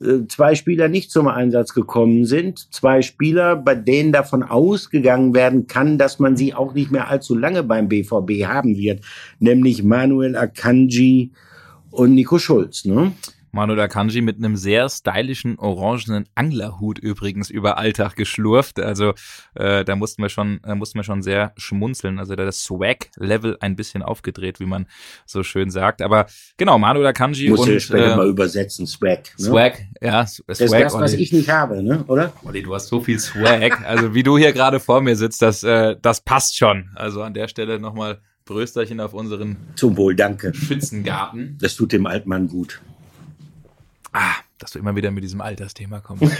äh, 0.00 0.26
zwei 0.28 0.54
Spieler 0.54 0.88
nicht 0.88 1.10
zum 1.10 1.28
Einsatz 1.28 1.74
gekommen 1.74 2.24
sind. 2.24 2.72
Zwei 2.72 3.02
Spieler, 3.02 3.56
bei 3.56 3.74
denen 3.74 4.12
davon 4.12 4.42
ausgegangen 4.42 5.34
werden 5.34 5.66
kann, 5.66 5.98
dass 5.98 6.18
man 6.18 6.36
sie 6.36 6.54
auch 6.54 6.74
nicht 6.74 6.90
mehr 6.90 7.08
allzu 7.08 7.34
lange 7.34 7.62
beim 7.62 7.88
BVB 7.88 8.46
haben 8.46 8.76
wird. 8.76 9.02
Nämlich 9.38 9.82
Manuel 9.82 10.36
Akanji 10.36 11.32
und 11.90 12.14
Nico 12.14 12.38
Schulz. 12.38 12.84
Ne? 12.84 13.12
Manuel 13.52 13.80
Akanji 13.80 14.20
mit 14.20 14.36
einem 14.36 14.56
sehr 14.56 14.88
stylischen 14.88 15.58
orangenen 15.58 16.28
Anglerhut 16.34 16.98
übrigens 16.98 17.50
über 17.50 17.78
Alltag 17.78 18.16
geschlurft. 18.16 18.80
Also 18.80 19.14
äh, 19.54 19.84
da 19.84 19.96
mussten 19.96 20.22
wir 20.22 20.28
schon, 20.28 20.60
da 20.62 20.74
mussten 20.74 20.98
wir 20.98 21.04
schon 21.04 21.22
sehr 21.22 21.52
schmunzeln. 21.56 22.18
Also 22.18 22.36
da 22.36 22.44
das 22.44 22.62
Swag-Level 22.62 23.56
ein 23.60 23.76
bisschen 23.76 24.02
aufgedreht, 24.02 24.60
wie 24.60 24.66
man 24.66 24.86
so 25.26 25.42
schön 25.42 25.70
sagt. 25.70 26.02
Aber 26.02 26.26
genau, 26.56 26.78
Manuel 26.78 27.06
Akanji 27.06 27.50
Muss 27.50 27.60
und 27.60 27.70
ich 27.70 27.84
später 27.84 28.12
äh, 28.12 28.16
mal 28.16 28.28
übersetzen, 28.28 28.86
Swag. 28.86 29.30
Ne? 29.38 29.44
Swag, 29.44 29.78
ja, 30.00 30.26
Swag. 30.26 30.46
Das 30.46 30.60
ist 30.60 30.72
das, 30.72 30.94
was 30.94 31.12
Olli. 31.12 31.22
ich 31.22 31.32
nicht 31.32 31.48
habe, 31.48 31.82
ne? 31.82 32.04
oder? 32.06 32.32
Olli, 32.44 32.62
du 32.62 32.74
hast 32.74 32.88
so 32.88 33.00
viel 33.00 33.18
Swag. 33.18 33.84
Also 33.84 34.14
wie 34.14 34.22
du 34.22 34.38
hier 34.38 34.52
gerade 34.52 34.80
vor 34.80 35.00
mir 35.00 35.16
sitzt, 35.16 35.42
das, 35.42 35.62
äh, 35.62 35.96
das 36.00 36.20
passt 36.20 36.56
schon. 36.56 36.90
Also 36.94 37.22
an 37.22 37.34
der 37.34 37.48
Stelle 37.48 37.78
nochmal 37.78 38.20
Brösterchen 38.44 39.00
auf 39.00 39.14
unseren 39.14 39.56
Zum 39.76 39.96
Wohl, 39.96 40.16
danke. 40.16 40.52
Schützengarten. 40.52 41.56
Das 41.60 41.76
tut 41.76 41.92
dem 41.92 42.06
Altmann 42.06 42.48
gut. 42.48 42.80
Ah, 44.12 44.34
dass 44.58 44.72
du 44.72 44.78
immer 44.78 44.96
wieder 44.96 45.10
mit 45.10 45.24
diesem 45.24 45.40
Altersthema 45.40 46.00
kommst. 46.00 46.24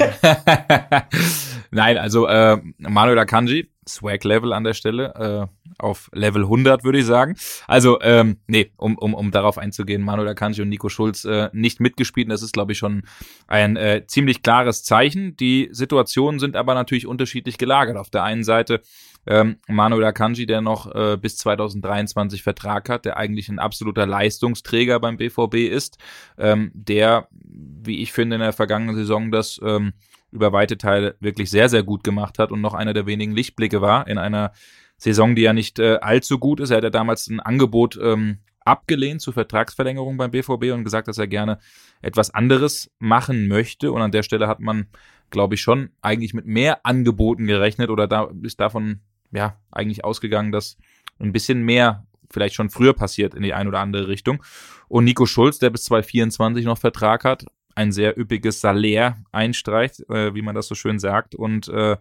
Nein, 1.70 1.98
also 1.98 2.26
äh, 2.26 2.58
Manuel 2.78 3.18
Akanji, 3.18 3.70
Swag-Level 3.88 4.52
an 4.52 4.64
der 4.64 4.74
Stelle, 4.74 5.48
äh, 5.48 5.60
auf 5.78 6.10
Level 6.12 6.42
100 6.42 6.84
würde 6.84 6.98
ich 6.98 7.06
sagen. 7.06 7.36
Also, 7.66 8.00
ähm, 8.02 8.38
nee, 8.46 8.72
um, 8.76 8.98
um, 8.98 9.14
um 9.14 9.30
darauf 9.30 9.58
einzugehen, 9.58 10.02
Manuel 10.02 10.28
Akanji 10.28 10.62
und 10.62 10.68
Nico 10.68 10.88
Schulz 10.88 11.24
äh, 11.24 11.48
nicht 11.52 11.80
mitgespielt. 11.80 12.30
Das 12.30 12.42
ist, 12.42 12.52
glaube 12.52 12.72
ich, 12.72 12.78
schon 12.78 13.02
ein 13.46 13.76
äh, 13.76 14.04
ziemlich 14.06 14.42
klares 14.42 14.84
Zeichen. 14.84 15.36
Die 15.36 15.68
Situationen 15.72 16.38
sind 16.38 16.56
aber 16.56 16.74
natürlich 16.74 17.06
unterschiedlich 17.06 17.58
gelagert. 17.58 17.96
Auf 17.96 18.10
der 18.10 18.24
einen 18.24 18.44
Seite 18.44 18.82
ähm, 19.26 19.58
Manuel 19.68 20.04
Akanji, 20.04 20.46
der 20.46 20.60
noch 20.60 20.92
äh, 20.94 21.16
bis 21.16 21.36
2023 21.38 22.42
Vertrag 22.42 22.88
hat, 22.88 23.04
der 23.04 23.16
eigentlich 23.16 23.48
ein 23.48 23.58
absoluter 23.58 24.06
Leistungsträger 24.06 24.98
beim 25.00 25.16
BVB 25.16 25.54
ist, 25.70 25.98
ähm, 26.38 26.70
der, 26.74 27.28
wie 27.32 28.02
ich 28.02 28.12
finde, 28.12 28.36
in 28.36 28.42
der 28.42 28.52
vergangenen 28.52 28.96
Saison 28.96 29.30
das 29.30 29.60
ähm, 29.62 29.92
über 30.32 30.52
weite 30.52 30.78
Teile 30.78 31.16
wirklich 31.20 31.50
sehr, 31.50 31.68
sehr 31.68 31.82
gut 31.82 32.04
gemacht 32.04 32.38
hat 32.38 32.52
und 32.52 32.60
noch 32.60 32.74
einer 32.74 32.94
der 32.94 33.06
wenigen 33.06 33.32
Lichtblicke 33.32 33.80
war 33.80 34.06
in 34.06 34.18
einer 34.18 34.52
Saison, 34.96 35.34
die 35.34 35.42
ja 35.42 35.52
nicht 35.52 35.78
äh, 35.78 35.98
allzu 36.00 36.38
gut 36.38 36.60
ist. 36.60 36.70
Er 36.70 36.78
hat 36.78 36.84
ja 36.84 36.90
damals 36.90 37.26
ein 37.28 37.40
Angebot 37.40 37.98
ähm, 38.00 38.38
abgelehnt 38.64 39.22
zur 39.22 39.32
Vertragsverlängerung 39.32 40.16
beim 40.16 40.30
BVB 40.30 40.72
und 40.72 40.84
gesagt, 40.84 41.08
dass 41.08 41.18
er 41.18 41.26
gerne 41.26 41.58
etwas 42.02 42.32
anderes 42.32 42.90
machen 42.98 43.48
möchte. 43.48 43.92
Und 43.92 44.02
an 44.02 44.12
der 44.12 44.22
Stelle 44.22 44.46
hat 44.46 44.60
man, 44.60 44.88
glaube 45.30 45.54
ich, 45.54 45.62
schon 45.62 45.90
eigentlich 46.02 46.34
mit 46.34 46.46
mehr 46.46 46.84
Angeboten 46.84 47.46
gerechnet 47.46 47.90
oder 47.90 48.06
da 48.06 48.30
ist 48.42 48.60
davon 48.60 49.00
ja 49.32 49.56
eigentlich 49.70 50.04
ausgegangen, 50.04 50.52
dass 50.52 50.76
ein 51.18 51.32
bisschen 51.32 51.62
mehr 51.62 52.06
vielleicht 52.30 52.54
schon 52.54 52.70
früher 52.70 52.94
passiert 52.94 53.34
in 53.34 53.42
die 53.42 53.54
eine 53.54 53.68
oder 53.68 53.80
andere 53.80 54.08
Richtung. 54.08 54.42
Und 54.88 55.04
Nico 55.04 55.26
Schulz, 55.26 55.58
der 55.58 55.70
bis 55.70 55.84
2024 55.84 56.64
noch 56.64 56.78
Vertrag 56.78 57.24
hat, 57.24 57.44
ein 57.74 57.92
sehr 57.92 58.18
üppiges 58.18 58.60
Salär 58.60 59.16
einstreicht, 59.32 60.08
äh, 60.10 60.34
wie 60.34 60.42
man 60.42 60.54
das 60.54 60.68
so 60.68 60.74
schön 60.74 60.98
sagt, 60.98 61.34
und 61.34 61.68
äh, 61.68 61.96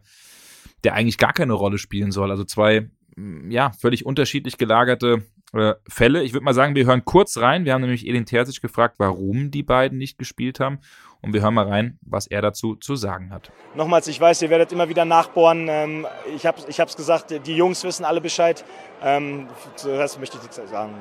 der 0.83 0.93
eigentlich 0.93 1.17
gar 1.17 1.33
keine 1.33 1.53
Rolle 1.53 1.77
spielen 1.77 2.11
soll. 2.11 2.31
Also 2.31 2.43
zwei, 2.43 2.89
mh, 3.15 3.51
ja, 3.51 3.71
völlig 3.71 4.05
unterschiedlich 4.05 4.57
gelagerte 4.57 5.23
äh, 5.53 5.75
Fälle. 5.87 6.23
Ich 6.23 6.33
würde 6.33 6.43
mal 6.43 6.53
sagen, 6.53 6.75
wir 6.75 6.85
hören 6.85 7.05
kurz 7.05 7.37
rein. 7.37 7.65
Wir 7.65 7.73
haben 7.73 7.81
nämlich 7.81 8.07
Edin 8.07 8.25
Terzic 8.25 8.61
gefragt, 8.61 8.95
warum 8.97 9.51
die 9.51 9.63
beiden 9.63 9.97
nicht 9.97 10.17
gespielt 10.17 10.59
haben. 10.59 10.79
Und 11.21 11.34
wir 11.34 11.41
hören 11.41 11.53
mal 11.53 11.67
rein, 11.67 11.99
was 12.01 12.27
er 12.27 12.41
dazu 12.41 12.75
zu 12.75 12.95
sagen 12.95 13.32
hat. 13.32 13.51
Nochmals, 13.75 14.08
ich 14.08 14.19
weiß, 14.19 14.41
ihr 14.41 14.49
werdet 14.49 14.71
immer 14.71 14.88
wieder 14.88 15.03
nachbohren. 15.03 15.67
Ähm, 15.69 16.08
ich 16.34 16.45
habe 16.45 16.60
es 16.67 16.95
gesagt, 16.95 17.45
die 17.45 17.55
Jungs 17.55 17.84
wissen 17.84 18.05
alle 18.05 18.21
Bescheid. 18.21 18.63
Ähm, 19.03 19.47
zuerst 19.75 20.19
möchte 20.19 20.38
ich 20.38 20.43
nichts 20.43 20.71
sagen. 20.71 20.93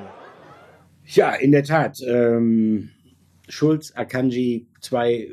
Ja, 1.05 1.31
in 1.35 1.51
der 1.51 1.63
Tat. 1.63 1.99
Ähm, 2.05 2.89
Schulz, 3.47 3.93
Akanji, 3.95 4.67
zwei 4.81 5.29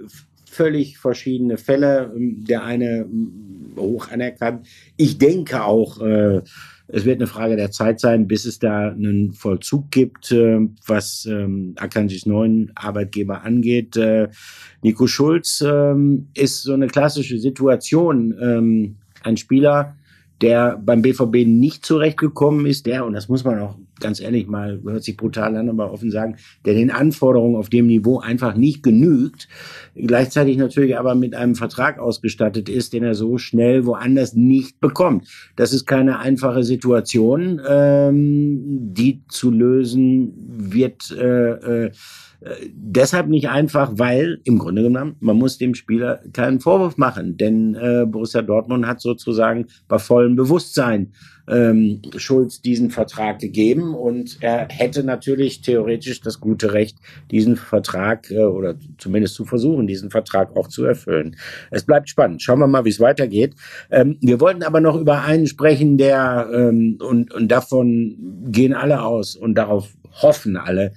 völlig 0.48 0.98
verschiedene 0.98 1.58
Fälle. 1.58 2.12
Der 2.14 2.64
eine 2.64 3.00
ähm, 3.00 3.74
hoch 3.76 4.10
anerkannt. 4.10 4.68
Ich 4.96 5.18
denke 5.18 5.64
auch, 5.64 6.00
äh, 6.00 6.42
es 6.88 7.04
wird 7.04 7.16
eine 7.16 7.26
Frage 7.26 7.56
der 7.56 7.70
Zeit 7.70 8.00
sein, 8.00 8.28
bis 8.28 8.44
es 8.44 8.58
da 8.58 8.90
einen 8.90 9.32
Vollzug 9.32 9.90
gibt, 9.90 10.30
äh, 10.32 10.60
was 10.86 11.26
ähm, 11.26 11.74
Akanjis 11.76 12.26
neuen 12.26 12.70
Arbeitgeber 12.74 13.42
angeht. 13.42 13.96
Äh, 13.96 14.28
Nico 14.82 15.06
Schulz 15.06 15.64
ähm, 15.66 16.28
ist 16.34 16.62
so 16.62 16.74
eine 16.74 16.86
klassische 16.86 17.38
Situation. 17.38 18.36
Ähm, 18.40 18.96
ein 19.22 19.36
Spieler, 19.36 19.96
der 20.42 20.80
beim 20.84 21.02
BVB 21.02 21.46
nicht 21.46 21.86
zurechtgekommen 21.86 22.66
ist, 22.66 22.86
der, 22.86 23.06
und 23.06 23.14
das 23.14 23.28
muss 23.28 23.44
man 23.44 23.58
auch 23.58 23.76
ganz 24.00 24.20
ehrlich 24.20 24.46
mal, 24.46 24.80
hört 24.84 25.04
sich 25.04 25.16
brutal 25.16 25.56
an, 25.56 25.68
aber 25.68 25.92
offen 25.92 26.10
sagen, 26.10 26.36
der 26.64 26.74
den 26.74 26.90
Anforderungen 26.90 27.56
auf 27.56 27.70
dem 27.70 27.86
Niveau 27.86 28.18
einfach 28.18 28.54
nicht 28.54 28.82
genügt, 28.82 29.48
gleichzeitig 29.94 30.56
natürlich 30.58 30.98
aber 30.98 31.14
mit 31.14 31.34
einem 31.34 31.54
Vertrag 31.54 31.98
ausgestattet 31.98 32.68
ist, 32.68 32.92
den 32.92 33.04
er 33.04 33.14
so 33.14 33.38
schnell 33.38 33.86
woanders 33.86 34.34
nicht 34.34 34.80
bekommt. 34.80 35.28
Das 35.56 35.72
ist 35.72 35.86
keine 35.86 36.18
einfache 36.18 36.62
Situation, 36.62 37.60
ähm, 37.66 38.92
die 38.92 39.22
zu 39.28 39.50
lösen 39.50 40.34
wird. 40.36 41.10
Äh, 41.10 41.86
äh, 41.86 41.90
deshalb 42.72 43.28
nicht 43.28 43.48
einfach, 43.48 43.92
weil 43.96 44.40
im 44.44 44.58
Grunde 44.58 44.82
genommen, 44.82 45.16
man 45.20 45.36
muss 45.36 45.58
dem 45.58 45.74
Spieler 45.74 46.20
keinen 46.32 46.60
Vorwurf 46.60 46.96
machen, 46.96 47.36
denn 47.36 47.74
äh, 47.74 48.06
Borussia 48.06 48.42
Dortmund 48.42 48.86
hat 48.86 49.00
sozusagen 49.00 49.66
bei 49.88 49.98
vollem 49.98 50.36
Bewusstsein 50.36 51.12
ähm, 51.48 52.02
Schulz 52.16 52.60
diesen 52.60 52.90
Vertrag 52.90 53.38
gegeben 53.38 53.94
und 53.94 54.38
er 54.40 54.68
hätte 54.68 55.04
natürlich 55.04 55.60
theoretisch 55.60 56.20
das 56.20 56.40
gute 56.40 56.72
Recht, 56.72 56.98
diesen 57.30 57.56
Vertrag 57.56 58.30
äh, 58.30 58.38
oder 58.38 58.74
zumindest 58.98 59.34
zu 59.34 59.44
versuchen, 59.44 59.86
diesen 59.86 60.10
Vertrag 60.10 60.56
auch 60.56 60.68
zu 60.68 60.84
erfüllen. 60.84 61.36
Es 61.70 61.84
bleibt 61.84 62.08
spannend. 62.08 62.42
Schauen 62.42 62.58
wir 62.58 62.66
mal, 62.66 62.84
wie 62.84 62.90
es 62.90 63.00
weitergeht. 63.00 63.54
Ähm, 63.90 64.18
wir 64.20 64.40
wollten 64.40 64.62
aber 64.62 64.80
noch 64.80 64.96
über 64.96 65.22
einen 65.22 65.46
sprechen, 65.46 65.98
der 65.98 66.48
ähm, 66.52 66.98
und, 67.00 67.32
und 67.32 67.48
davon 67.48 68.16
gehen 68.48 68.74
alle 68.74 69.02
aus 69.02 69.36
und 69.36 69.54
darauf 69.54 69.94
hoffen 70.22 70.56
alle, 70.56 70.92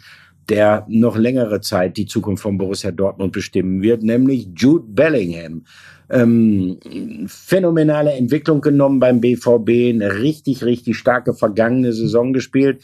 der 0.49 0.85
noch 0.87 1.17
längere 1.17 1.61
Zeit 1.61 1.97
die 1.97 2.05
Zukunft 2.05 2.43
von 2.43 2.57
Borussia 2.57 2.91
Dortmund 2.91 3.31
bestimmen 3.31 3.81
wird, 3.81 4.03
nämlich 4.03 4.49
Jude 4.55 4.85
Bellingham. 4.87 5.63
Ähm, 6.11 6.79
phänomenale 7.27 8.13
Entwicklung 8.13 8.61
genommen 8.61 8.99
beim 8.99 9.21
BVB, 9.21 9.93
eine 9.93 10.21
richtig, 10.21 10.63
richtig 10.63 10.97
starke 10.97 11.33
vergangene 11.33 11.93
Saison 11.93 12.33
gespielt. 12.33 12.83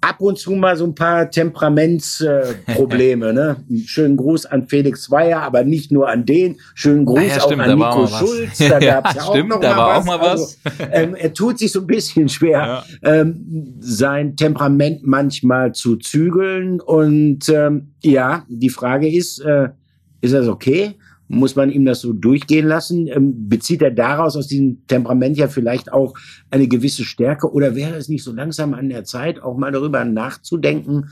Ab 0.00 0.20
und 0.20 0.38
zu 0.38 0.52
mal 0.52 0.76
so 0.76 0.84
ein 0.84 0.94
paar 0.94 1.30
Temperamentsprobleme. 1.30 3.28
Äh, 3.30 3.32
ne? 3.32 3.56
Schönen 3.86 4.16
Gruß 4.16 4.46
an 4.46 4.68
Felix 4.68 5.02
Zweier, 5.02 5.40
aber 5.42 5.64
nicht 5.64 5.90
nur 5.90 6.08
an 6.08 6.24
den. 6.26 6.58
Schönen 6.74 7.04
Gruß 7.06 7.22
ja, 7.22 7.38
auch 7.38 7.46
stimmt, 7.46 7.62
an 7.62 7.76
Nico 7.76 7.88
auch 7.88 7.96
mal 7.96 8.02
was. 8.12 8.18
Schulz. 8.18 8.58
Da 8.58 8.78
Ja, 8.80 9.00
gab's 9.00 9.14
ja, 9.16 9.22
auch 9.22 9.34
stimmt, 9.34 9.48
noch 9.48 9.60
da 9.60 9.70
mal 9.70 9.76
war 9.76 9.88
was. 9.88 9.98
auch 9.98 10.04
mal 10.04 10.20
was. 10.20 10.58
Also, 10.64 10.82
ähm, 10.92 11.14
er 11.14 11.32
tut 11.32 11.58
sich 11.58 11.72
so 11.72 11.80
ein 11.80 11.86
bisschen 11.86 12.28
schwer, 12.28 12.84
ähm, 13.02 13.74
sein 13.80 14.36
Temperament 14.36 15.00
manchmal 15.04 15.72
zu 15.72 15.96
zügeln. 15.96 16.80
Und 16.80 17.48
ähm, 17.48 17.92
ja, 18.02 18.44
die 18.48 18.70
Frage 18.70 19.08
ist, 19.12 19.40
äh, 19.40 19.70
ist 20.20 20.34
das 20.34 20.46
okay? 20.46 20.96
Muss 21.28 21.56
man 21.56 21.70
ihm 21.70 21.84
das 21.84 22.00
so 22.00 22.12
durchgehen 22.12 22.66
lassen? 22.66 23.08
Ähm, 23.08 23.48
bezieht 23.48 23.82
er 23.82 23.90
daraus 23.90 24.36
aus 24.36 24.46
diesem 24.46 24.86
Temperament 24.86 25.36
ja 25.36 25.48
vielleicht 25.48 25.92
auch 25.92 26.14
eine 26.50 26.68
gewisse 26.68 27.04
Stärke? 27.04 27.52
Oder 27.52 27.74
wäre 27.74 27.96
es 27.96 28.08
nicht 28.08 28.22
so 28.22 28.32
langsam 28.32 28.74
an 28.74 28.88
der 28.88 29.04
Zeit, 29.04 29.42
auch 29.42 29.56
mal 29.56 29.72
darüber 29.72 30.04
nachzudenken, 30.04 31.10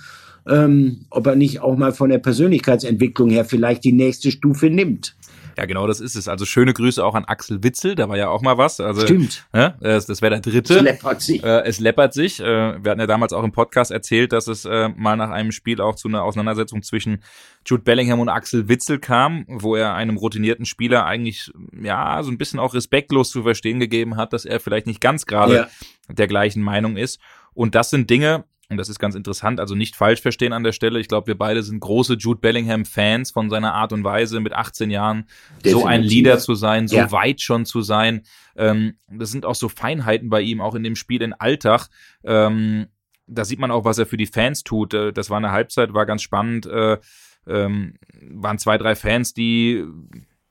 ähm, 0.49 1.07
ob 1.11 1.27
er 1.27 1.37
nicht 1.37 1.61
auch 1.61 1.77
mal 1.77 1.93
von 1.93 2.11
der 2.11 2.19
Persönlichkeitsentwicklung 2.19 3.31
her 3.31 3.45
vielleicht 3.45 3.85
die 3.85 3.93
nächste 3.93 4.31
Stufe 4.31 4.71
nimmt? 4.71 5.17
Ja, 5.57 5.67
genau, 5.67 5.87
das 5.87 6.01
ist 6.01 6.17
es. 6.17 6.29
Also 6.29 6.45
schöne 6.45 6.73
Grüße 6.75 7.05
auch 7.05 7.15
an 7.15 7.25
Axel 7.25 7.63
Witzel, 7.63 7.95
da 7.95 8.09
war 8.09 8.17
ja 8.17 8.29
auch 8.29 8.43
mal 8.43 8.59
was. 8.59 8.81
Also, 8.81 9.03
Stimmt. 9.03 9.47
Ne? 9.53 9.77
Das, 9.81 10.07
das 10.07 10.21
wäre 10.23 10.31
der 10.31 10.41
dritte. 10.41 10.75
Es 10.77 10.83
läppert 10.83 11.21
sich. 11.21 11.43
Äh, 11.45 11.63
es 11.65 11.81
läppert 11.81 12.13
sich. 12.15 12.41
Äh, 12.41 12.45
wir 12.83 12.91
hatten 12.91 13.01
ja 13.01 13.07
damals 13.07 13.33
auch 13.33 13.45
im 13.45 13.53
Podcast 13.53 13.91
erzählt, 13.91 14.33
dass 14.33 14.49
es 14.49 14.65
äh, 14.65 14.89
mal 14.89 15.17
nach 15.17 15.31
einem 15.31 15.53
Spiel 15.53 15.81
auch 15.81 15.95
zu 15.97 16.09
einer 16.09 16.23
Auseinandersetzung 16.25 16.83
zwischen 16.83 17.23
Jude 17.67 17.83
Bellingham 17.83 18.21
und 18.21 18.29
Axel 18.29 18.69
Witzel 18.69 18.99
kam, 18.99 19.45
wo 19.49 19.77
er 19.77 19.95
einem 19.95 20.17
routinierten 20.17 20.65
Spieler 20.67 21.07
eigentlich 21.07 21.51
ja 21.81 22.23
so 22.23 22.31
ein 22.31 22.39
bisschen 22.39 22.59
auch 22.59 22.75
respektlos 22.75 23.31
zu 23.31 23.43
verstehen 23.43 23.81
gegeben 23.81 24.17
hat, 24.17 24.33
dass 24.33 24.45
er 24.45 24.61
vielleicht 24.61 24.87
nicht 24.87 25.01
ganz 25.01 25.27
gerade 25.27 25.55
Ja. 25.55 25.69
der 26.09 26.27
gleichen 26.27 26.63
Meinung 26.63 26.97
ist. 26.97 27.21
Und 27.55 27.75
das 27.75 27.91
sind 27.91 28.11
Dinge, 28.11 28.45
und 28.75 28.79
das 28.79 28.89
ist 28.89 28.99
ganz 28.99 29.15
interessant, 29.15 29.61
also 29.61 29.75
nicht 29.75 29.97
falsch 29.97 30.21
verstehen 30.21 30.53
an 30.53 30.63
der 30.65 30.73
Stelle. 30.73 31.01
Ich 31.01 31.09
glaube, 31.09 31.29
wir 31.29 31.39
beide 31.39 31.63
sind 31.63 31.81
große 31.81 32.15
Jude 32.15 32.41
Bellingham-Fans 32.41 33.31
von 33.31 33.49
seiner 33.51 33.73
Art 33.75 33.93
und 33.93 34.05
Weise, 34.05 34.41
mit 34.41 34.53
18 34.53 34.91
Jahren 34.91 35.27
so 35.65 35.85
ein 35.87 36.03
Definitiv. 36.03 36.11
Leader 36.25 36.39
zu 36.39 36.55
sein, 36.55 36.89
so 36.89 36.97
Ja. 36.97 37.11
weit 37.13 37.41
schon 37.41 37.65
zu 37.65 37.81
sein. 37.83 38.23
Ähm, 38.57 38.99
das 39.09 39.31
sind 39.31 39.47
auch 39.47 39.55
so 39.55 39.69
Feinheiten 39.69 40.29
bei 40.29 40.41
ihm, 40.43 40.61
auch 40.61 40.75
in 40.75 40.83
dem 40.85 40.97
Spiel 40.97 41.23
in 41.23 41.33
Alltag. 41.33 41.89
Ähm, 42.25 42.87
da 43.27 43.45
sieht 43.45 43.59
man 43.59 43.71
auch, 43.71 43.85
was 43.85 43.99
er 43.99 44.07
für 44.07 44.17
die 44.19 44.27
Fans 44.27 44.65
tut. 44.65 44.93
Äh, 44.93 45.13
Das 45.13 45.31
war 45.31 45.39
eine 45.39 45.51
Halbzeit, 45.53 45.95
war 45.95 46.05
ganz 46.07 46.23
spannend. 46.23 46.67
Äh, 46.67 46.99
ähm, 47.47 47.95
waren 48.31 48.59
zwei, 48.59 48.79
drei 48.79 48.95
Fans, 48.95 49.35
die 49.35 49.85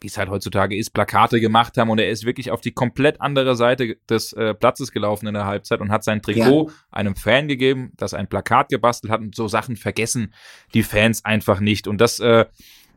wie 0.03 0.07
es 0.07 0.17
halt 0.17 0.29
heutzutage 0.29 0.77
ist, 0.77 0.91
Plakate 0.91 1.39
gemacht 1.39 1.77
haben 1.77 1.89
und 1.89 1.99
er 1.99 2.09
ist 2.09 2.25
wirklich 2.25 2.51
auf 2.51 2.61
die 2.61 2.71
komplett 2.71 3.21
andere 3.21 3.55
Seite 3.55 3.95
des 4.09 4.33
äh, 4.33 4.53
Platzes 4.53 4.91
gelaufen 4.91 5.27
in 5.27 5.33
der 5.33 5.45
Halbzeit 5.45 5.79
und 5.79 5.91
hat 5.91 6.03
sein 6.03 6.21
Trikot 6.21 6.67
ja. 6.67 6.73
einem 6.91 7.15
Fan 7.15 7.47
gegeben, 7.47 7.93
das 7.97 8.13
ein 8.13 8.27
Plakat 8.27 8.69
gebastelt 8.69 9.11
hat 9.11 9.21
und 9.21 9.33
so 9.35 9.47
Sachen 9.47 9.77
vergessen 9.77 10.33
die 10.73 10.83
Fans 10.83 11.25
einfach 11.25 11.59
nicht 11.59 11.87
und 11.87 11.99
das 11.99 12.19
äh, 12.19 12.45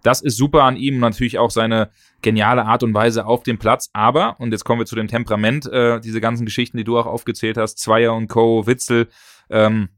das 0.02 0.20
ist 0.20 0.36
super 0.36 0.62
an 0.62 0.76
ihm, 0.76 1.00
natürlich 1.00 1.38
auch 1.38 1.50
seine 1.50 1.90
geniale 2.22 2.64
Art 2.64 2.84
und 2.84 2.94
Weise 2.94 3.26
auf 3.26 3.42
dem 3.42 3.58
Platz. 3.58 3.90
Aber, 3.92 4.38
und 4.38 4.52
jetzt 4.52 4.64
kommen 4.64 4.80
wir 4.80 4.86
zu 4.86 4.94
dem 4.94 5.08
Temperament, 5.08 5.66
äh, 5.66 6.00
diese 6.00 6.20
ganzen 6.20 6.44
Geschichten, 6.44 6.76
die 6.76 6.84
du 6.84 6.96
auch 6.96 7.06
aufgezählt 7.06 7.56
hast, 7.56 7.80
Zweier 7.80 8.14
und 8.14 8.28
Co., 8.28 8.68
Witzel, 8.68 9.08
ähm, 9.50 9.88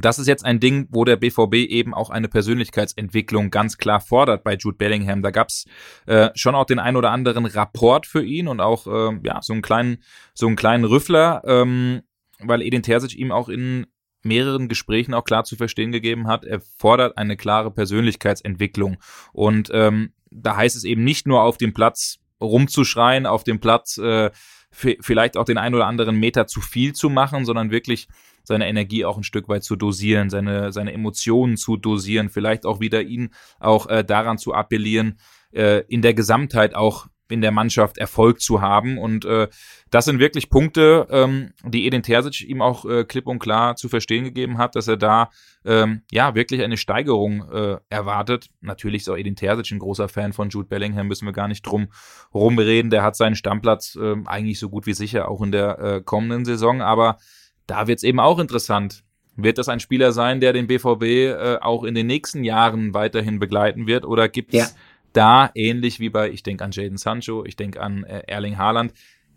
das 0.00 0.18
ist 0.18 0.26
jetzt 0.26 0.44
ein 0.44 0.60
Ding, 0.60 0.86
wo 0.90 1.04
der 1.04 1.16
BVB 1.16 1.54
eben 1.54 1.94
auch 1.94 2.10
eine 2.10 2.28
Persönlichkeitsentwicklung 2.28 3.50
ganz 3.50 3.78
klar 3.78 4.00
fordert 4.00 4.44
bei 4.44 4.54
Jude 4.54 4.76
Bellingham. 4.76 5.22
Da 5.22 5.30
gab's 5.30 5.64
äh, 6.06 6.30
schon 6.34 6.54
auch 6.54 6.66
den 6.66 6.78
ein 6.78 6.96
oder 6.96 7.10
anderen 7.10 7.46
Rapport 7.46 8.06
für 8.06 8.22
ihn 8.22 8.48
und 8.48 8.60
auch 8.60 8.86
äh, 8.86 9.18
ja 9.24 9.40
so 9.42 9.52
einen 9.52 9.62
kleinen 9.62 10.02
so 10.34 10.46
einen 10.46 10.56
kleinen 10.56 10.84
Rüffler, 10.84 11.42
ähm, 11.44 12.02
weil 12.40 12.62
Edin 12.62 12.82
Terzic 12.82 13.16
ihm 13.16 13.32
auch 13.32 13.48
in 13.48 13.86
mehreren 14.22 14.68
Gesprächen 14.68 15.14
auch 15.14 15.24
klar 15.24 15.44
zu 15.44 15.56
verstehen 15.56 15.92
gegeben 15.92 16.26
hat, 16.28 16.44
er 16.44 16.60
fordert 16.60 17.18
eine 17.18 17.36
klare 17.36 17.70
Persönlichkeitsentwicklung. 17.70 18.98
Und 19.32 19.70
ähm, 19.72 20.12
da 20.30 20.56
heißt 20.56 20.76
es 20.76 20.84
eben 20.84 21.04
nicht 21.04 21.26
nur 21.26 21.42
auf 21.42 21.56
dem 21.56 21.72
Platz 21.72 22.18
rumzuschreien, 22.40 23.26
auf 23.26 23.44
dem 23.44 23.60
Platz 23.60 23.98
äh, 23.98 24.30
vielleicht 24.70 25.36
auch 25.36 25.44
den 25.44 25.58
ein 25.58 25.74
oder 25.74 25.86
anderen 25.86 26.20
Meter 26.20 26.46
zu 26.46 26.60
viel 26.60 26.94
zu 26.94 27.10
machen, 27.10 27.44
sondern 27.44 27.70
wirklich 27.70 28.08
seine 28.48 28.66
Energie 28.66 29.04
auch 29.04 29.16
ein 29.16 29.22
Stück 29.22 29.48
weit 29.48 29.62
zu 29.62 29.76
dosieren, 29.76 30.30
seine, 30.30 30.72
seine 30.72 30.92
Emotionen 30.92 31.56
zu 31.56 31.76
dosieren, 31.76 32.30
vielleicht 32.30 32.66
auch 32.66 32.80
wieder 32.80 33.02
ihn 33.02 33.30
auch 33.60 33.86
äh, 33.86 34.02
daran 34.02 34.38
zu 34.38 34.54
appellieren, 34.54 35.18
äh, 35.52 35.84
in 35.86 36.02
der 36.02 36.14
Gesamtheit 36.14 36.74
auch 36.74 37.06
in 37.30 37.42
der 37.42 37.52
Mannschaft 37.52 37.98
Erfolg 37.98 38.40
zu 38.40 38.62
haben. 38.62 38.98
Und 38.98 39.24
äh, 39.24 39.48
das 39.90 40.06
sind 40.06 40.18
wirklich 40.18 40.48
Punkte, 40.48 41.06
ähm, 41.10 41.52
die 41.62 41.86
Edin 41.86 42.02
Terzic 42.02 42.40
ihm 42.48 42.62
auch 42.62 42.84
äh, 42.84 43.04
klipp 43.04 43.26
und 43.26 43.38
klar 43.38 43.76
zu 43.76 43.88
verstehen 43.88 44.24
gegeben 44.24 44.58
hat, 44.58 44.76
dass 44.76 44.88
er 44.88 44.96
da 44.96 45.30
ähm, 45.64 46.02
ja 46.10 46.34
wirklich 46.34 46.62
eine 46.62 46.76
Steigerung 46.76 47.46
äh, 47.50 47.76
erwartet. 47.90 48.48
Natürlich 48.60 49.02
ist 49.02 49.10
auch 49.10 49.16
Edin 49.16 49.36
Terzic 49.36 49.70
ein 49.72 49.78
großer 49.78 50.08
Fan 50.08 50.32
von 50.32 50.48
Jude 50.48 50.68
Bellingham, 50.68 51.06
müssen 51.06 51.26
wir 51.26 51.32
gar 51.32 51.48
nicht 51.48 51.66
drum 51.66 51.88
rumreden. 52.32 52.90
Der 52.90 53.02
hat 53.02 53.14
seinen 53.14 53.36
Stammplatz 53.36 53.96
äh, 54.00 54.16
eigentlich 54.24 54.58
so 54.58 54.70
gut 54.70 54.86
wie 54.86 54.94
sicher 54.94 55.30
auch 55.30 55.42
in 55.42 55.52
der 55.52 55.78
äh, 55.78 56.02
kommenden 56.02 56.46
Saison, 56.46 56.80
aber 56.80 57.18
da 57.68 57.86
wird 57.86 57.98
es 57.98 58.02
eben 58.02 58.18
auch 58.18 58.40
interessant. 58.40 59.04
Wird 59.36 59.58
das 59.58 59.68
ein 59.68 59.78
Spieler 59.78 60.10
sein, 60.10 60.40
der 60.40 60.52
den 60.52 60.66
BVB 60.66 61.02
äh, 61.02 61.58
auch 61.60 61.84
in 61.84 61.94
den 61.94 62.08
nächsten 62.08 62.42
Jahren 62.42 62.92
weiterhin 62.92 63.38
begleiten 63.38 63.86
wird? 63.86 64.04
Oder 64.04 64.28
gibt 64.28 64.52
es 64.52 64.60
ja. 64.60 64.76
da, 65.12 65.50
ähnlich 65.54 66.00
wie 66.00 66.08
bei, 66.08 66.30
ich 66.30 66.42
denke 66.42 66.64
an 66.64 66.72
Jaden 66.72 66.96
Sancho, 66.96 67.44
ich 67.44 67.54
denke 67.54 67.80
an 67.80 68.02
äh, 68.02 68.22
Erling 68.26 68.58
Haaland, 68.58 68.92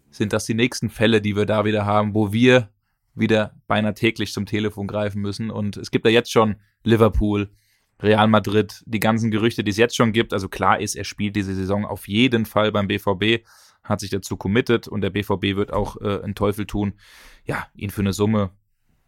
sind 0.09 0.33
das 0.33 0.45
die 0.45 0.55
nächsten 0.55 0.89
Fälle, 0.89 1.21
die 1.21 1.35
wir 1.35 1.45
da 1.45 1.65
wieder 1.65 1.85
haben, 1.85 2.15
wo 2.15 2.33
wir 2.33 2.69
wieder 3.13 3.53
beinahe 3.67 3.93
täglich 3.93 4.33
zum 4.33 4.47
Telefon 4.47 4.87
greifen 4.87 5.21
müssen? 5.21 5.51
Und 5.51 5.77
es 5.77 5.91
gibt 5.91 6.05
da 6.05 6.09
jetzt 6.09 6.31
schon 6.31 6.55
Liverpool, 6.83 7.49
Real 8.01 8.27
Madrid, 8.27 8.81
die 8.87 8.99
ganzen 8.99 9.29
Gerüchte, 9.29 9.63
die 9.63 9.69
es 9.69 9.77
jetzt 9.77 9.95
schon 9.95 10.13
gibt. 10.13 10.33
Also 10.33 10.49
klar 10.49 10.79
ist, 10.79 10.95
er 10.95 11.03
spielt 11.03 11.35
diese 11.35 11.53
Saison 11.53 11.85
auf 11.85 12.07
jeden 12.07 12.45
Fall 12.45 12.71
beim 12.71 12.87
BVB 12.87 13.45
hat 13.83 13.99
sich 13.99 14.09
dazu 14.09 14.37
committed 14.37 14.87
und 14.87 15.01
der 15.01 15.09
BVB 15.09 15.55
wird 15.55 15.73
auch 15.73 15.99
äh, 16.01 16.21
einen 16.23 16.35
Teufel 16.35 16.65
tun, 16.65 16.93
ja, 17.45 17.67
ihn 17.75 17.89
für 17.89 18.01
eine 18.01 18.13
Summe, 18.13 18.51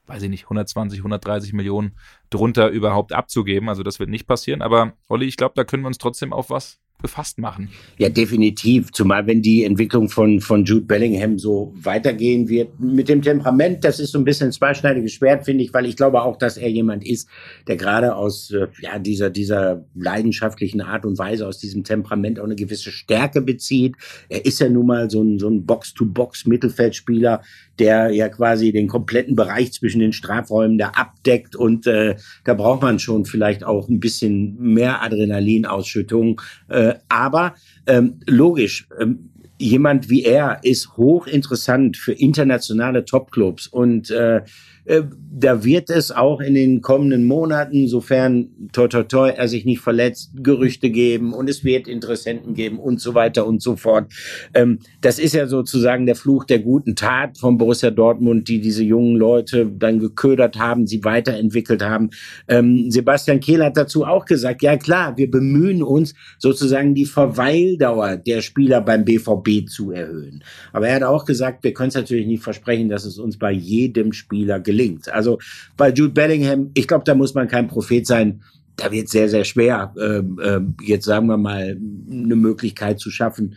weiß 0.08 0.24
ich 0.24 0.30
nicht, 0.30 0.43
120, 0.43 1.00
130 1.00 1.54
Millionen 1.54 1.98
drunter 2.30 2.69
überhaupt 2.69 3.13
abzugeben. 3.13 3.69
Also 3.69 3.84
das 3.84 4.00
wird 4.00 4.10
nicht 4.10 4.28
passieren. 4.28 4.62
Aber 4.62 4.93
Olli, 5.08 5.26
ich 5.26 5.38
glaube, 5.38 5.54
da 5.56 5.63
können 5.63 5.84
wir 5.84 5.88
uns 5.88 5.98
trotzdem 5.98 6.34
auf 6.34 6.50
was 6.50 6.80
gefasst 7.03 7.38
machen. 7.38 7.69
Ja, 7.97 8.10
definitiv. 8.10 8.91
Zumal 8.91 9.27
wenn 9.27 9.41
die 9.41 9.63
Entwicklung 9.65 10.10
von, 10.10 10.39
von 10.39 10.63
Jude 10.63 10.86
Bellingham 10.86 11.38
so 11.38 11.73
weitergehen 11.75 12.47
wird. 12.47 12.79
Mit 12.79 13.10
dem 13.10 13.21
Temperament, 13.21 13.84
das 13.84 13.99
ist 13.99 14.12
so 14.12 14.17
ein 14.17 14.23
bisschen 14.23 14.47
ein 14.47 14.53
zweischneidiges 14.53 15.12
Schwert, 15.12 15.45
finde 15.45 15.63
ich, 15.63 15.73
weil 15.73 15.86
ich 15.86 15.97
glaube 15.97 16.23
auch, 16.23 16.38
dass 16.38 16.58
er 16.58 16.69
jemand 16.69 17.06
ist, 17.06 17.27
der 17.67 17.75
gerade 17.75 18.15
aus 18.15 18.51
äh, 18.51 18.67
ja, 18.82 18.97
dieser, 18.99 19.29
dieser 19.29 19.86
leidenschaftlichen 19.93 20.82
Art 20.82 21.06
und 21.06 21.19
Weise, 21.19 21.45
aus 21.45 21.60
diesem 21.60 21.84
Temperament 21.84 22.39
auch 22.39 22.45
eine 22.45 22.56
gewisse 22.56 22.91
Stärke 22.91 23.41
bezieht. 23.41 23.95
Er 24.29 24.45
ist 24.45 24.60
ja 24.60 24.69
nun 24.69 24.88
mal 24.88 25.10
so 25.10 25.21
ein, 25.21 25.39
so 25.39 25.49
ein 25.49 25.65
Box-to-Box-Mittelfeldspieler, 25.65 27.41
der 27.79 28.12
ja 28.12 28.29
quasi 28.29 28.71
den 28.71 28.88
kompletten 28.88 29.36
Bereich 29.36 29.73
zwischen 29.73 29.99
den 29.99 30.13
Strafräumen 30.13 30.77
da 30.77 30.89
abdeckt 30.89 31.56
und 31.56 31.86
äh, 31.86 32.15
da 32.45 32.53
braucht 32.53 32.82
man 32.82 32.99
schon 32.99 33.25
vielleicht 33.25 33.63
auch 33.63 33.89
ein 33.89 33.99
bisschen 33.99 34.56
mehr 34.60 35.01
Adrenalinausschüttung. 35.03 36.39
Äh, 36.69 36.83
aber 37.10 37.56
ähm, 37.88 38.19
logisch, 38.28 38.88
ähm, 39.00 39.30
jemand 39.58 40.10
wie 40.10 40.24
er 40.24 40.60
ist 40.63 40.98
hochinteressant 40.98 41.98
für 41.98 42.13
internationale 42.13 43.06
Topclubs 43.06 43.67
und 43.67 44.10
äh, 44.12 44.38
äh, 44.38 44.41
da 44.86 45.63
wird 45.63 45.89
es 45.89 46.12
auch 46.12 46.41
in 46.41 46.54
den 46.54 46.82
kommenden 46.82 47.24
Monaten, 47.24 47.88
sofern 47.88 48.50
toi 48.74 48.88
toi 48.88 49.04
toi 49.04 49.30
er 49.30 49.48
sich 49.48 49.63
nicht 49.65 49.80
verletzt, 49.80 50.32
Gerüchte 50.36 50.89
geben 50.89 51.34
und 51.34 51.50
es 51.50 51.63
wird 51.63 51.88
Interessenten 51.88 52.54
geben 52.54 52.80
und 52.80 53.00
so 53.00 53.15
weiter 53.15 53.48
und 53.48 53.62
so 53.62 53.78
fort. 53.78 54.12
Ähm, 54.54 54.80
das 55.02 55.19
ist 55.19 55.34
ja 55.34 55.48
sozusagen 55.48 56.06
der 56.06 56.15
Fluch 56.15 56.43
der 56.43 56.60
guten 56.60 56.96
Tat 56.96 57.38
von 57.38 57.58
Borussia 57.58 57.91
Dortmund, 57.91 58.48
die 58.50 58.60
diese 58.60 58.84
jungen 58.84 59.15
Leute 59.15 59.65
dann 59.65 60.00
geködert 60.00 60.60
haben, 60.60 60.86
sie 60.86 61.04
weiterentwickelt 61.04 61.82
haben. 61.82 62.10
Ähm, 62.50 62.91
Sebastian 62.91 63.39
Kehl 63.39 63.63
hat 63.63 63.78
dazu 63.78 64.06
auch 64.06 64.26
gesagt, 64.26 64.62
ja 64.62 64.76
klar, 64.76 65.17
wir 65.17 65.32
bemühen 65.32 65.82
uns 65.82 66.13
sozusagen 66.38 66.93
die 66.93 67.06
Verweildauer 67.06 68.17
der 68.17 68.41
Spieler 68.41 68.82
beim 68.82 69.06
BVB 69.06 69.67
zu 69.67 69.91
erhöhen. 69.91 70.43
Aber 70.74 70.89
er 70.89 70.96
hat 70.96 71.04
auch 71.04 71.26
gesagt, 71.26 71.63
wir 71.63 71.74
können 71.74 71.89
es 71.89 71.96
natürlich 71.96 72.28
nicht 72.28 72.43
versprechen, 72.43 72.89
dass 72.89 73.06
es 73.06 73.17
uns 73.17 73.38
bei 73.38 73.52
jedem 73.52 74.12
Spieler 74.12 74.60
gelingt 74.60 74.72
gelingt. 74.73 75.12
Also 75.13 75.39
bei 75.77 75.89
Jude 75.91 76.13
Bellingham, 76.13 76.71
ich 76.73 76.88
glaube, 76.88 77.03
da 77.05 77.13
muss 77.13 77.33
man 77.33 77.47
kein 77.47 77.67
Prophet 77.67 78.05
sein. 78.05 78.41
Da 78.75 78.91
wird 78.91 79.07
sehr, 79.07 79.29
sehr 79.29 79.43
schwer, 79.43 79.93
ähm, 80.01 80.39
äh, 80.41 80.59
jetzt 80.83 81.05
sagen 81.05 81.27
wir 81.27 81.38
mal, 81.38 81.77
eine 82.09 82.36
Möglichkeit 82.36 82.99
zu 82.99 83.12
schaffen, 83.12 83.55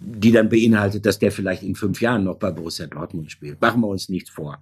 die 0.00 0.32
dann 0.32 0.48
beinhaltet, 0.48 1.06
dass 1.06 1.20
der 1.20 1.30
vielleicht 1.30 1.62
in 1.62 1.76
fünf 1.76 2.00
Jahren 2.00 2.24
noch 2.24 2.36
bei 2.36 2.50
Borussia 2.50 2.86
Dortmund 2.86 3.30
spielt. 3.30 3.60
Machen 3.60 3.82
wir 3.82 3.86
uns 3.86 4.08
nichts 4.08 4.30
vor. 4.30 4.58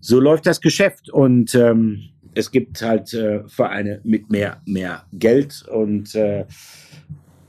So 0.00 0.18
läuft 0.18 0.46
das 0.46 0.60
Geschäft 0.60 1.08
und 1.08 1.54
ähm, 1.54 2.08
es 2.34 2.50
gibt 2.50 2.82
halt 2.82 3.14
äh, 3.14 3.46
Vereine 3.46 4.00
mit 4.02 4.28
mehr, 4.30 4.60
mehr 4.64 5.04
Geld 5.12 5.64
und 5.70 6.14
äh, 6.16 6.46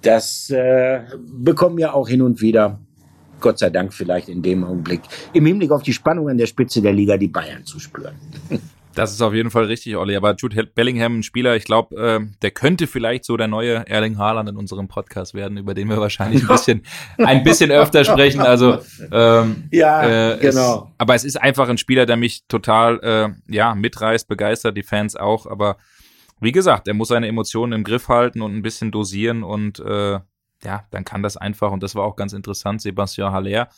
das 0.04 0.50
äh, 0.52 1.02
bekommen 1.26 1.78
wir 1.78 1.96
auch 1.96 2.08
hin 2.08 2.22
und 2.22 2.42
wieder 2.42 2.80
Gott 3.42 3.60
sei 3.60 3.70
Dank 3.70 3.94
vielleicht 3.94 4.30
in 4.30 4.42
dem 4.42 4.64
Augenblick 4.64 5.02
im 5.34 5.46
Hinblick 5.46 5.72
auf 5.72 5.84
die 5.84 5.94
Spannung 5.94 6.30
an 6.30 6.38
der 6.38 6.48
Spitze 6.48 6.82
der 6.82 6.94
Liga 6.94 7.18
die 7.18 7.28
Bayern 7.28 7.66
zu 7.66 7.80
spüren. 7.80 8.16
Das 8.94 9.14
ist 9.14 9.22
auf 9.22 9.34
jeden 9.34 9.52
Fall 9.52 9.66
richtig, 9.66 9.96
Olli. 9.96 10.16
Aber 10.16 10.36
Jude 10.36 10.66
Bellingham, 10.66 11.20
ein 11.20 11.24
Spieler, 11.24 11.56
ich 11.56 11.64
glaube, 11.64 11.96
äh, 11.96 12.20
der 12.42 12.52
könnte 12.52 12.88
vielleicht 12.88 13.24
so 13.24 13.38
der 13.38 13.48
neue 13.48 13.88
Erling 13.88 14.18
Haaland 14.18 14.50
in 14.50 14.58
unserem 14.58 14.88
Podcast 14.88 15.34
werden, 15.34 15.58
über 15.58 15.74
den 15.74 15.88
wir 15.88 15.98
wahrscheinlich 15.98 16.42
ein 16.42 16.48
bisschen, 16.48 16.84
ein 17.18 17.44
bisschen 17.44 17.72
öfter 17.72 18.04
sprechen. 18.04 18.42
Also 18.42 18.80
ähm, 19.12 19.64
ja, 19.72 20.34
äh, 20.34 20.38
genau. 20.40 20.90
Es, 20.90 20.96
aber 20.98 21.16
es 21.16 21.24
ist 21.24 21.42
einfach 21.42 21.70
ein 21.70 21.78
Spieler, 21.78 22.06
der 22.06 22.18
mich 22.18 22.44
total 22.48 23.00
äh, 23.02 23.54
ja 23.54 23.76
mitreißt, 23.76 24.28
begeistert, 24.28 24.76
die 24.76 24.84
Fans 24.84 25.16
auch. 25.16 25.46
Aber 25.46 25.78
wie 26.42 26.52
gesagt, 26.52 26.88
er 26.88 26.94
muss 26.94 27.10
seine 27.10 27.28
Emotionen 27.28 27.74
im 27.74 27.84
Griff 27.84 28.10
halten 28.10 28.42
und 28.42 28.54
ein 28.54 28.62
bisschen 28.62 28.92
dosieren 28.92 29.44
und 29.44 29.80
äh, 29.80 30.20
ja, 30.64 30.86
dann 30.92 31.06
kann 31.06 31.24
das 31.24 31.38
einfach, 31.38 31.72
und 31.72 31.84
das 31.84 31.96
war 31.96 32.04
auch 32.04 32.16
ganz 32.16 32.34
interessant, 32.34 32.82
Sebastian 32.82 33.32
Haller 33.32 33.70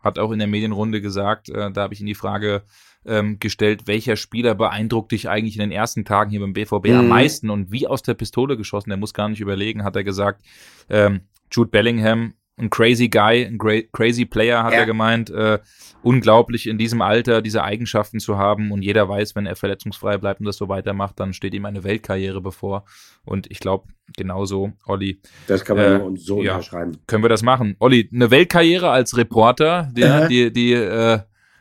hat 0.00 0.18
auch 0.18 0.32
in 0.32 0.38
der 0.38 0.48
Medienrunde 0.48 1.00
gesagt, 1.00 1.50
äh, 1.50 1.70
da 1.70 1.82
habe 1.82 1.94
ich 1.94 2.00
ihn 2.00 2.06
die 2.06 2.14
Frage 2.14 2.62
ähm, 3.04 3.38
gestellt, 3.38 3.86
welcher 3.86 4.16
Spieler 4.16 4.54
beeindruckt 4.54 5.12
dich 5.12 5.28
eigentlich 5.28 5.56
in 5.56 5.60
den 5.60 5.72
ersten 5.72 6.04
Tagen 6.04 6.30
hier 6.30 6.40
beim 6.40 6.52
BVB 6.52 6.88
mhm. 6.88 6.96
am 6.96 7.08
meisten 7.08 7.50
und 7.50 7.70
wie 7.70 7.86
aus 7.86 8.02
der 8.02 8.14
Pistole 8.14 8.56
geschossen, 8.56 8.90
der 8.90 8.98
muss 8.98 9.14
gar 9.14 9.28
nicht 9.28 9.40
überlegen, 9.40 9.84
hat 9.84 9.96
er 9.96 10.04
gesagt, 10.04 10.42
ähm, 10.88 11.22
Jude 11.50 11.70
Bellingham 11.70 12.34
ein 12.60 12.70
crazy 12.70 13.08
Guy, 13.08 13.44
ein 13.44 13.58
crazy 13.92 14.24
Player, 14.24 14.62
hat 14.62 14.72
ja. 14.72 14.80
er 14.80 14.86
gemeint. 14.86 15.30
Äh, 15.30 15.58
unglaublich 16.02 16.66
in 16.66 16.78
diesem 16.78 17.02
Alter 17.02 17.42
diese 17.42 17.62
Eigenschaften 17.62 18.20
zu 18.20 18.38
haben 18.38 18.72
und 18.72 18.82
jeder 18.82 19.08
weiß, 19.08 19.36
wenn 19.36 19.46
er 19.46 19.56
verletzungsfrei 19.56 20.18
bleibt 20.18 20.40
und 20.40 20.46
das 20.46 20.56
so 20.56 20.68
weitermacht, 20.68 21.18
dann 21.20 21.32
steht 21.32 21.54
ihm 21.54 21.64
eine 21.64 21.84
Weltkarriere 21.84 22.40
bevor. 22.40 22.84
Und 23.24 23.50
ich 23.50 23.60
glaube, 23.60 23.88
genauso, 24.16 24.72
Olli. 24.86 25.20
Das 25.46 25.64
kann 25.64 25.76
man 25.76 26.00
äh, 26.00 26.04
uns 26.04 26.24
so 26.24 26.42
ja, 26.42 26.60
Können 27.06 27.22
wir 27.22 27.28
das 27.28 27.42
machen? 27.42 27.76
Olli, 27.78 28.08
eine 28.12 28.30
Weltkarriere 28.30 28.90
als 28.90 29.16
Reporter, 29.16 29.90
der, 29.92 30.28
die, 30.28 30.52
die, 30.52 30.72
äh, 30.72 31.20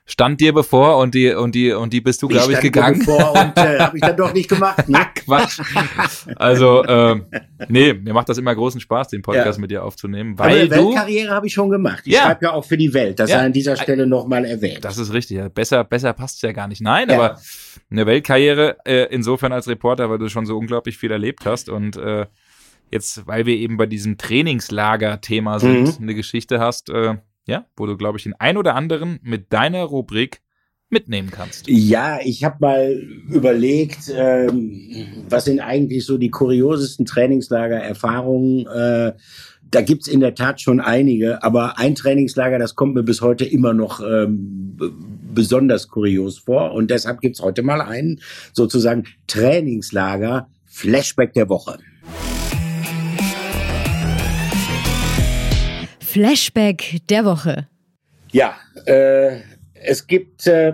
stand 0.09 0.41
dir 0.41 0.53
bevor 0.53 0.97
und 0.97 1.13
die 1.13 1.31
und 1.31 1.53
die 1.53 1.71
und 1.71 1.93
die 1.93 2.01
bist 2.01 2.21
du 2.21 2.27
glaube 2.27 2.53
ich, 2.53 2.59
gegangen. 2.59 2.99
Bevor 2.99 3.31
und 3.31 3.57
äh, 3.57 3.79
habe 3.79 3.95
ich 3.95 4.01
dann 4.01 4.17
doch 4.17 4.33
nicht 4.33 4.49
gemacht. 4.49 4.89
Ne? 4.89 4.99
Quatsch. 5.15 5.61
Also 6.35 6.83
ähm, 6.85 7.25
nee, 7.67 7.93
mir 7.93 8.13
macht 8.13 8.27
das 8.27 8.37
immer 8.39 8.55
großen 8.55 8.81
Spaß, 8.81 9.09
den 9.09 9.21
Podcast 9.21 9.57
ja. 9.57 9.61
mit 9.61 9.71
dir 9.71 9.83
aufzunehmen, 9.83 10.37
weil 10.39 10.63
Aber 10.63 10.75
Weltkarriere 10.75 11.33
habe 11.33 11.47
ich 11.47 11.53
schon 11.53 11.69
gemacht. 11.69 12.01
Ich 12.05 12.13
ja. 12.13 12.23
schreibe 12.23 12.45
ja 12.45 12.53
auch 12.53 12.65
für 12.65 12.77
die 12.77 12.93
Welt. 12.93 13.19
Das 13.19 13.29
ja. 13.29 13.37
sei 13.37 13.45
an 13.45 13.53
dieser 13.53 13.75
Stelle 13.75 14.07
nochmal 14.07 14.45
erwähnt. 14.45 14.83
Das 14.83 14.97
ist 14.97 15.13
richtig. 15.13 15.39
Besser 15.53 15.83
besser 15.83 16.13
passt 16.13 16.41
ja 16.41 16.51
gar 16.51 16.67
nicht. 16.67 16.81
Nein, 16.81 17.09
ja. 17.09 17.15
aber 17.15 17.39
eine 17.91 18.05
Weltkarriere 18.05 18.77
äh, 18.85 19.07
insofern 19.11 19.51
als 19.51 19.67
Reporter, 19.67 20.09
weil 20.09 20.17
du 20.17 20.29
schon 20.29 20.45
so 20.45 20.57
unglaublich 20.57 20.97
viel 20.97 21.11
erlebt 21.11 21.45
hast 21.45 21.69
und 21.69 21.97
äh, 21.97 22.25
jetzt, 22.91 23.27
weil 23.27 23.45
wir 23.45 23.55
eben 23.55 23.77
bei 23.77 23.85
diesem 23.85 24.17
Trainingslager-Thema 24.17 25.59
sind, 25.59 25.99
mhm. 25.99 26.03
eine 26.03 26.15
Geschichte 26.15 26.60
hast. 26.60 26.89
Äh, 26.89 27.17
ja, 27.50 27.65
wo 27.75 27.85
du, 27.85 27.97
glaube 27.97 28.17
ich, 28.17 28.23
den 28.23 28.33
ein 28.33 28.58
oder 28.58 28.75
anderen 28.75 29.19
mit 29.23 29.52
deiner 29.52 29.83
Rubrik 29.83 30.41
mitnehmen 30.89 31.29
kannst. 31.31 31.67
Ja, 31.67 32.19
ich 32.23 32.43
habe 32.43 32.58
mal 32.60 32.91
überlegt, 33.29 34.12
ähm, 34.15 35.25
was 35.29 35.45
sind 35.45 35.60
eigentlich 35.60 36.06
so 36.06 36.17
die 36.17 36.31
kuriosesten 36.31 37.06
Trainingslager-Erfahrungen. 37.06 38.65
Äh, 38.65 39.13
da 39.71 39.81
gibt's 39.81 40.08
in 40.08 40.19
der 40.19 40.33
Tat 40.33 40.62
schon 40.62 40.79
einige, 40.79 41.43
aber 41.43 41.77
ein 41.77 41.93
Trainingslager, 41.93 42.58
das 42.58 42.75
kommt 42.75 42.95
mir 42.95 43.04
bis 43.04 43.21
heute 43.21 43.45
immer 43.45 43.73
noch 43.73 44.02
ähm, 44.02 44.77
besonders 45.31 45.87
kurios 45.87 46.39
vor. 46.39 46.71
Und 46.71 46.89
deshalb 46.89 47.21
gibt's 47.21 47.41
heute 47.41 47.62
mal 47.62 47.81
einen 47.81 48.19
sozusagen 48.54 49.04
Trainingslager 49.27 50.50
Flashback 50.65 51.33
der 51.33 51.50
Woche. 51.50 51.77
Flashback 56.12 57.01
der 57.07 57.23
Woche. 57.23 57.67
Ja, 58.31 58.55
äh, 58.85 59.41
es 59.75 60.07
gibt 60.07 60.47
äh, 60.47 60.73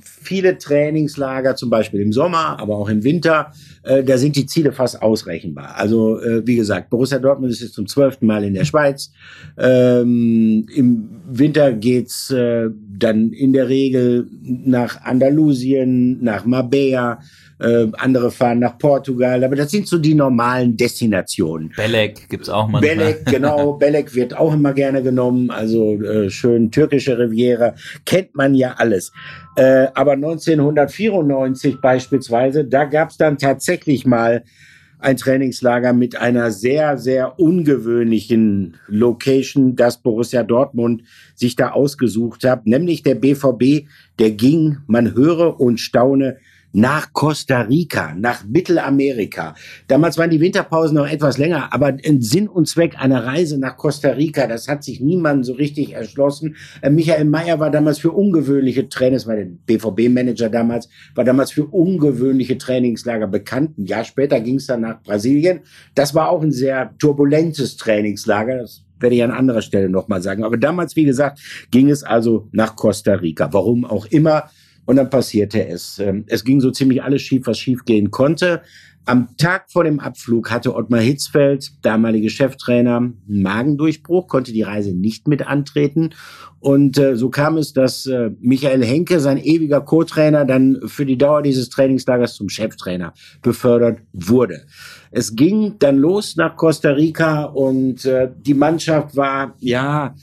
viele 0.00 0.56
Trainingslager, 0.56 1.56
zum 1.56 1.70
Beispiel 1.70 2.00
im 2.00 2.12
Sommer, 2.12 2.56
aber 2.60 2.76
auch 2.76 2.88
im 2.88 3.02
Winter. 3.02 3.50
Äh, 3.82 4.04
da 4.04 4.16
sind 4.16 4.36
die 4.36 4.46
Ziele 4.46 4.70
fast 4.70 5.02
ausrechenbar. 5.02 5.74
Also 5.76 6.20
äh, 6.20 6.46
wie 6.46 6.54
gesagt, 6.54 6.88
Borussia 6.88 7.18
Dortmund 7.18 7.52
ist 7.52 7.62
jetzt 7.62 7.74
zum 7.74 7.88
zwölften 7.88 8.26
Mal 8.26 8.44
in 8.44 8.54
der 8.54 8.64
Schweiz. 8.64 9.10
Ähm, 9.56 10.68
Im 10.72 11.08
Winter 11.28 11.72
geht's 11.72 12.30
äh, 12.30 12.68
dann 12.96 13.32
in 13.32 13.52
der 13.52 13.68
Regel 13.68 14.28
nach 14.40 15.02
Andalusien, 15.02 16.22
nach 16.22 16.44
Mabea 16.44 17.18
äh, 17.60 17.86
andere 17.94 18.30
fahren 18.30 18.60
nach 18.60 18.78
Portugal, 18.78 19.42
aber 19.42 19.56
das 19.56 19.70
sind 19.70 19.88
so 19.88 19.98
die 19.98 20.14
normalen 20.14 20.76
Destinationen. 20.76 21.72
Belek 21.76 22.28
gibt's 22.28 22.48
auch 22.48 22.68
manchmal. 22.68 22.96
Belek, 22.96 23.26
genau, 23.26 23.72
Belek 23.78 24.14
wird 24.14 24.36
auch 24.36 24.54
immer 24.54 24.72
gerne 24.72 25.02
genommen, 25.02 25.50
also 25.50 25.94
äh, 26.00 26.30
schön 26.30 26.70
türkische 26.70 27.18
Riviera, 27.18 27.74
kennt 28.04 28.34
man 28.34 28.54
ja 28.54 28.74
alles. 28.76 29.12
Äh, 29.56 29.88
aber 29.94 30.12
1994 30.12 31.80
beispielsweise, 31.80 32.64
da 32.64 32.84
gab's 32.84 33.16
dann 33.16 33.38
tatsächlich 33.38 34.06
mal 34.06 34.44
ein 35.00 35.16
Trainingslager 35.16 35.92
mit 35.92 36.16
einer 36.16 36.50
sehr, 36.50 36.98
sehr 36.98 37.38
ungewöhnlichen 37.38 38.76
Location, 38.88 39.76
das 39.76 40.02
Borussia 40.02 40.42
Dortmund 40.42 41.02
sich 41.34 41.54
da 41.56 41.70
ausgesucht 41.70 42.44
hat, 42.44 42.66
nämlich 42.66 43.02
der 43.02 43.14
BVB, 43.14 43.86
der 44.18 44.32
ging, 44.32 44.78
man 44.86 45.14
höre 45.14 45.60
und 45.60 45.78
staune, 45.78 46.38
nach 46.78 47.12
Costa 47.12 47.62
Rica, 47.62 48.14
nach 48.16 48.44
Mittelamerika. 48.44 49.54
Damals 49.88 50.16
waren 50.16 50.30
die 50.30 50.40
Winterpausen 50.40 50.96
noch 50.96 51.08
etwas 51.08 51.36
länger, 51.36 51.72
aber 51.72 51.96
Sinn 52.20 52.48
und 52.48 52.68
Zweck 52.68 52.94
einer 52.98 53.24
Reise 53.24 53.58
nach 53.58 53.76
Costa 53.76 54.10
Rica, 54.10 54.46
das 54.46 54.68
hat 54.68 54.84
sich 54.84 55.00
niemand 55.00 55.44
so 55.44 55.54
richtig 55.54 55.94
erschlossen. 55.94 56.54
Äh, 56.80 56.90
Michael 56.90 57.24
Mayer 57.24 57.58
war 57.58 57.70
damals 57.70 57.98
für 57.98 58.12
ungewöhnliche 58.12 58.88
Trainings, 58.88 59.26
war 59.26 59.34
der 59.34 59.46
BVB-Manager 59.66 60.50
damals, 60.50 60.88
war 61.16 61.24
damals 61.24 61.50
für 61.50 61.66
ungewöhnliche 61.66 62.58
Trainingslager 62.58 63.26
bekannt. 63.26 63.76
Ein 63.76 63.86
Jahr 63.86 64.04
später 64.04 64.40
ging 64.40 64.56
es 64.56 64.66
dann 64.66 64.82
nach 64.82 65.02
Brasilien. 65.02 65.60
Das 65.96 66.14
war 66.14 66.30
auch 66.30 66.42
ein 66.42 66.52
sehr 66.52 66.94
turbulentes 66.98 67.76
Trainingslager. 67.76 68.58
Das 68.58 68.84
werde 69.00 69.16
ich 69.16 69.22
an 69.22 69.30
anderer 69.30 69.62
Stelle 69.62 69.88
nochmal 69.88 70.22
sagen. 70.22 70.44
Aber 70.44 70.56
damals, 70.56 70.96
wie 70.96 71.04
gesagt, 71.04 71.40
ging 71.70 71.90
es 71.90 72.02
also 72.02 72.48
nach 72.52 72.76
Costa 72.76 73.14
Rica. 73.14 73.52
Warum 73.52 73.84
auch 73.84 74.06
immer. 74.06 74.50
Und 74.88 74.96
dann 74.96 75.10
passierte 75.10 75.68
es. 75.68 75.98
Ähm, 75.98 76.24
es 76.28 76.44
ging 76.44 76.62
so 76.62 76.70
ziemlich 76.70 77.02
alles 77.02 77.20
schief, 77.20 77.46
was 77.46 77.58
schief 77.58 77.84
gehen 77.84 78.10
konnte. 78.10 78.62
Am 79.04 79.36
Tag 79.36 79.70
vor 79.70 79.84
dem 79.84 80.00
Abflug 80.00 80.50
hatte 80.50 80.74
Ottmar 80.74 81.00
Hitzfeld, 81.00 81.72
damalige 81.82 82.30
Cheftrainer, 82.30 82.96
einen 82.96 83.22
Magendurchbruch, 83.26 84.28
konnte 84.28 84.50
die 84.50 84.62
Reise 84.62 84.94
nicht 84.94 85.28
mit 85.28 85.46
antreten. 85.46 86.14
Und 86.58 86.96
äh, 86.96 87.16
so 87.16 87.28
kam 87.28 87.58
es, 87.58 87.74
dass 87.74 88.06
äh, 88.06 88.30
Michael 88.40 88.82
Henke, 88.82 89.20
sein 89.20 89.36
ewiger 89.36 89.82
Co-Trainer, 89.82 90.46
dann 90.46 90.78
für 90.86 91.04
die 91.04 91.18
Dauer 91.18 91.42
dieses 91.42 91.68
Trainingslagers 91.68 92.34
zum 92.34 92.48
Cheftrainer 92.48 93.12
befördert 93.42 93.98
wurde. 94.14 94.64
Es 95.10 95.36
ging 95.36 95.74
dann 95.80 95.98
los 95.98 96.36
nach 96.36 96.56
Costa 96.56 96.92
Rica 96.92 97.44
und 97.44 98.06
äh, 98.06 98.30
die 98.40 98.54
Mannschaft 98.54 99.16
war, 99.16 99.54
ja, 99.58 100.14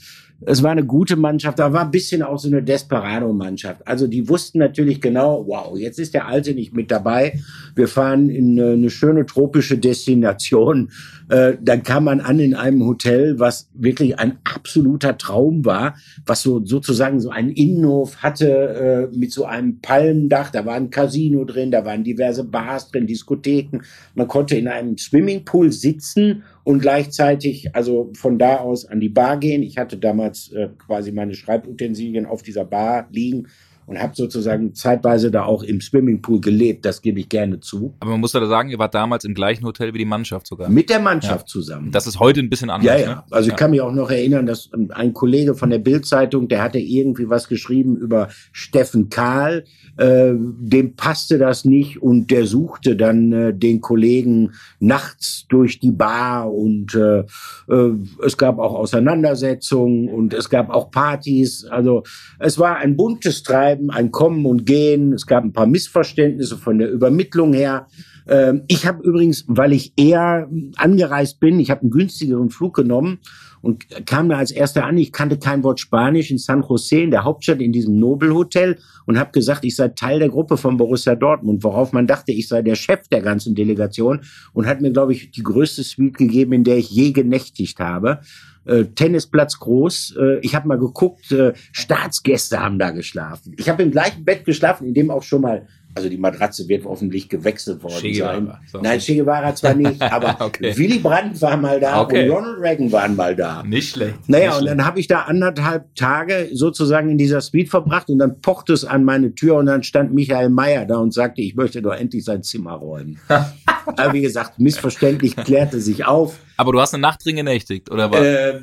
es 0.44 0.62
war 0.62 0.70
eine 0.70 0.84
gute 0.84 1.16
Mannschaft, 1.16 1.58
da 1.58 1.72
war 1.72 1.82
ein 1.82 1.90
bisschen 1.90 2.22
auch 2.22 2.38
so 2.38 2.48
eine 2.48 2.62
Desperado-Mannschaft. 2.62 3.86
Also 3.86 4.06
die 4.06 4.28
wussten 4.28 4.58
natürlich 4.58 5.00
genau, 5.00 5.46
wow, 5.46 5.76
jetzt 5.78 5.98
ist 5.98 6.12
der 6.12 6.26
Alte 6.26 6.52
nicht 6.52 6.74
mit 6.74 6.90
dabei. 6.90 7.40
Wir 7.74 7.88
fahren 7.88 8.28
in 8.28 8.60
eine 8.60 8.90
schöne 8.90 9.24
tropische 9.24 9.78
Destination. 9.78 10.90
Äh, 11.30 11.54
dann 11.60 11.82
kam 11.82 12.04
man 12.04 12.20
an 12.20 12.38
in 12.38 12.54
einem 12.54 12.84
Hotel, 12.84 13.38
was 13.38 13.70
wirklich 13.72 14.18
ein 14.18 14.38
absoluter 14.44 15.16
Traum 15.16 15.64
war, 15.64 15.96
was 16.26 16.42
so 16.42 16.64
sozusagen 16.64 17.18
so 17.18 17.30
einen 17.30 17.50
Innenhof 17.50 18.18
hatte 18.18 19.10
äh, 19.12 19.16
mit 19.16 19.32
so 19.32 19.46
einem 19.46 19.80
Palmendach. 19.80 20.50
Da 20.50 20.66
war 20.66 20.74
ein 20.74 20.90
Casino 20.90 21.44
drin, 21.44 21.70
da 21.70 21.84
waren 21.84 22.04
diverse 22.04 22.44
Bars 22.44 22.90
drin, 22.90 23.06
Diskotheken. 23.06 23.80
Man 24.14 24.28
konnte 24.28 24.56
in 24.56 24.68
einem 24.68 24.98
Swimmingpool 24.98 25.72
sitzen 25.72 26.42
und 26.66 26.80
gleichzeitig 26.80 27.76
also 27.76 28.10
von 28.14 28.40
da 28.40 28.56
aus 28.56 28.86
an 28.86 28.98
die 28.98 29.08
Bar 29.08 29.38
gehen. 29.38 29.62
Ich 29.62 29.78
hatte 29.78 29.98
damals 29.98 30.50
äh, 30.50 30.68
quasi 30.76 31.12
meine 31.12 31.34
Schreibutensilien 31.34 32.26
auf 32.26 32.42
dieser 32.42 32.64
Bar 32.64 33.06
liegen 33.12 33.46
und 33.86 34.00
habe 34.00 34.14
sozusagen 34.14 34.74
zeitweise 34.74 35.30
da 35.30 35.44
auch 35.44 35.62
im 35.62 35.80
Swimmingpool 35.80 36.40
gelebt, 36.40 36.84
das 36.84 37.00
gebe 37.02 37.20
ich 37.20 37.28
gerne 37.28 37.60
zu. 37.60 37.94
Aber 38.00 38.12
man 38.12 38.20
muss 38.20 38.32
da 38.32 38.44
sagen, 38.46 38.68
ihr 38.68 38.78
wart 38.78 38.94
damals 38.94 39.24
im 39.24 39.34
gleichen 39.34 39.64
Hotel 39.64 39.94
wie 39.94 39.98
die 39.98 40.04
Mannschaft 40.04 40.46
sogar. 40.46 40.68
Mit 40.68 40.90
der 40.90 41.00
Mannschaft 41.00 41.46
ja. 41.48 41.52
zusammen. 41.52 41.92
Das 41.92 42.06
ist 42.06 42.18
heute 42.18 42.40
ein 42.40 42.50
bisschen 42.50 42.70
anders. 42.70 43.00
Ja, 43.00 43.06
ja. 43.06 43.14
Ne? 43.14 43.22
Also 43.30 43.48
ja. 43.48 43.54
ich 43.54 43.58
kann 43.58 43.70
mich 43.70 43.80
auch 43.80 43.92
noch 43.92 44.10
erinnern, 44.10 44.46
dass 44.46 44.70
ein 44.90 45.14
Kollege 45.14 45.54
von 45.54 45.70
der 45.70 45.78
Bildzeitung, 45.78 46.48
der 46.48 46.62
hatte 46.62 46.78
irgendwie 46.78 47.28
was 47.30 47.48
geschrieben 47.48 47.96
über 47.96 48.28
Steffen 48.52 49.08
Kahl, 49.08 49.64
äh, 49.96 50.32
dem 50.34 50.96
passte 50.96 51.38
das 51.38 51.64
nicht 51.64 52.02
und 52.02 52.30
der 52.30 52.46
suchte 52.46 52.96
dann 52.96 53.32
äh, 53.32 53.54
den 53.54 53.80
Kollegen 53.80 54.52
nachts 54.80 55.46
durch 55.48 55.78
die 55.78 55.92
Bar 55.92 56.52
und 56.52 56.94
äh, 56.94 57.20
äh, 57.20 57.92
es 58.24 58.36
gab 58.36 58.58
auch 58.58 58.74
Auseinandersetzungen 58.74 60.08
und 60.08 60.34
es 60.34 60.50
gab 60.50 60.70
auch 60.70 60.90
Partys. 60.90 61.64
Also 61.64 62.02
es 62.38 62.58
war 62.58 62.76
ein 62.76 62.96
buntes 62.96 63.42
Treiben 63.42 63.75
bleiben, 63.76 63.90
ein 63.90 64.10
Kommen 64.10 64.46
und 64.46 64.66
Gehen. 64.66 65.12
Es 65.12 65.26
gab 65.26 65.44
ein 65.44 65.52
paar 65.52 65.66
Missverständnisse 65.66 66.56
von 66.56 66.78
der 66.78 66.90
Übermittlung 66.90 67.52
her. 67.52 67.86
Ähm, 68.28 68.62
ich 68.68 68.86
habe 68.86 69.02
übrigens, 69.02 69.44
weil 69.46 69.72
ich 69.72 69.92
eher 69.96 70.48
angereist 70.76 71.40
bin, 71.40 71.60
ich 71.60 71.70
habe 71.70 71.82
einen 71.82 71.90
günstigeren 71.90 72.50
Flug 72.50 72.74
genommen 72.74 73.18
und 73.66 74.06
kam 74.06 74.28
da 74.28 74.36
als 74.36 74.52
erster 74.52 74.84
an. 74.84 74.96
Ich 74.96 75.10
kannte 75.10 75.38
kein 75.38 75.64
Wort 75.64 75.80
Spanisch 75.80 76.30
in 76.30 76.38
San 76.38 76.62
Jose, 76.62 77.00
in 77.00 77.10
der 77.10 77.24
Hauptstadt, 77.24 77.60
in 77.60 77.72
diesem 77.72 77.98
Nobelhotel 77.98 78.78
und 79.06 79.18
habe 79.18 79.32
gesagt, 79.32 79.64
ich 79.64 79.74
sei 79.74 79.88
Teil 79.88 80.20
der 80.20 80.28
Gruppe 80.28 80.56
von 80.56 80.76
Borussia 80.76 81.16
Dortmund, 81.16 81.64
worauf 81.64 81.92
man 81.92 82.06
dachte, 82.06 82.30
ich 82.30 82.46
sei 82.46 82.62
der 82.62 82.76
Chef 82.76 83.08
der 83.08 83.22
ganzen 83.22 83.56
Delegation 83.56 84.20
und 84.52 84.66
hat 84.66 84.80
mir, 84.80 84.92
glaube 84.92 85.12
ich, 85.12 85.32
die 85.32 85.42
größte 85.42 85.82
Suite 85.82 86.16
gegeben, 86.16 86.52
in 86.52 86.64
der 86.64 86.76
ich 86.76 86.90
je 86.90 87.10
genächtigt 87.10 87.80
habe 87.80 88.20
äh, 88.66 88.84
Tennisplatz 88.84 89.58
groß. 89.58 90.16
Äh, 90.18 90.38
ich 90.40 90.54
habe 90.54 90.68
mal 90.68 90.78
geguckt, 90.78 91.32
äh, 91.32 91.52
Staatsgäste 91.72 92.60
haben 92.60 92.78
da 92.78 92.90
geschlafen. 92.90 93.54
Ich 93.58 93.68
habe 93.68 93.82
im 93.82 93.90
gleichen 93.90 94.24
Bett 94.24 94.44
geschlafen, 94.44 94.86
in 94.86 94.94
dem 94.94 95.10
auch 95.10 95.22
schon 95.22 95.42
mal 95.42 95.66
also 95.96 96.10
die 96.10 96.18
Matratze 96.18 96.68
wird 96.68 96.84
hoffentlich 96.84 97.28
gewechselt 97.28 97.82
worden 97.82 98.00
che 98.00 98.14
sein. 98.14 98.52
So. 98.70 98.80
Nein, 98.80 99.00
Che 99.00 99.16
Guevara 99.16 99.54
zwar 99.54 99.74
nicht, 99.74 100.00
aber 100.02 100.36
okay. 100.44 100.76
Willy 100.76 100.98
Brandt 100.98 101.40
war 101.40 101.56
mal 101.56 101.80
da 101.80 102.02
okay. 102.02 102.28
und 102.28 102.36
Ronald 102.36 102.60
Reagan 102.60 102.92
waren 102.92 103.16
mal 103.16 103.34
da. 103.34 103.62
Nicht 103.62 103.92
schlecht. 103.92 104.16
Naja, 104.28 104.50
nicht 104.50 104.60
und 104.60 104.66
dann 104.66 104.84
habe 104.84 105.00
ich 105.00 105.06
da 105.06 105.22
anderthalb 105.22 105.94
Tage 105.94 106.50
sozusagen 106.52 107.10
in 107.10 107.18
dieser 107.18 107.40
Suite 107.40 107.70
verbracht 107.70 108.10
und 108.10 108.18
dann 108.18 108.40
pochte 108.40 108.74
es 108.74 108.84
an 108.84 109.04
meine 109.04 109.34
Tür 109.34 109.56
und 109.56 109.66
dann 109.66 109.82
stand 109.82 110.12
Michael 110.12 110.50
Mayer 110.50 110.84
da 110.84 110.98
und 110.98 111.14
sagte, 111.14 111.40
ich 111.40 111.54
möchte 111.54 111.80
doch 111.80 111.94
endlich 111.94 112.24
sein 112.24 112.42
Zimmer 112.42 112.74
räumen. 112.74 113.18
aber 113.86 114.12
wie 114.12 114.20
gesagt, 114.20 114.58
missverständlich 114.58 115.34
klärte 115.34 115.80
sich 115.80 116.04
auf. 116.04 116.38
Aber 116.58 116.72
du 116.72 116.80
hast 116.80 116.92
eine 116.92 117.00
Nacht 117.00 117.24
drin 117.24 117.36
genächtigt, 117.36 117.90
oder 117.90 118.10
was? 118.10 118.20
Äh, 118.20 118.60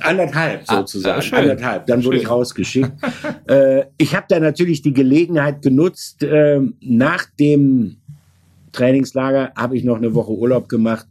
anderthalb 0.00 0.62
ah, 0.66 0.76
sozusagen, 0.78 1.22
ah, 1.32 1.36
anderthalb. 1.36 1.86
Dann 1.86 2.04
wurde 2.04 2.16
schön. 2.16 2.22
ich 2.22 2.30
rausgeschickt. 2.30 2.92
äh, 3.48 3.84
ich 3.98 4.14
habe 4.14 4.26
da 4.28 4.40
natürlich 4.40 4.82
die 4.82 4.92
Gelegenheit 4.92 5.62
genutzt. 5.62 6.22
Äh, 6.22 6.60
nach 6.80 7.26
dem 7.38 7.96
Trainingslager 8.72 9.52
habe 9.56 9.76
ich 9.76 9.84
noch 9.84 9.96
eine 9.96 10.14
Woche 10.14 10.32
Urlaub 10.32 10.68
gemacht. 10.68 11.06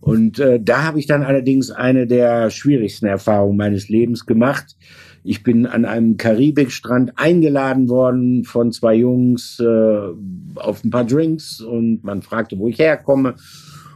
Und 0.00 0.40
äh, 0.40 0.60
da 0.60 0.82
habe 0.82 0.98
ich 0.98 1.06
dann 1.06 1.22
allerdings 1.22 1.70
eine 1.70 2.06
der 2.06 2.50
schwierigsten 2.50 3.06
Erfahrungen 3.06 3.56
meines 3.56 3.88
Lebens 3.88 4.26
gemacht. 4.26 4.76
Ich 5.24 5.44
bin 5.44 5.66
an 5.66 5.84
einem 5.84 6.16
Karibikstrand 6.16 7.12
eingeladen 7.14 7.88
worden 7.88 8.42
von 8.42 8.72
zwei 8.72 8.94
Jungs 8.94 9.60
äh, 9.60 9.98
auf 10.56 10.82
ein 10.82 10.90
paar 10.90 11.04
Drinks 11.04 11.60
und 11.60 12.02
man 12.02 12.22
fragte, 12.22 12.58
wo 12.58 12.66
ich 12.66 12.80
herkomme. 12.80 13.36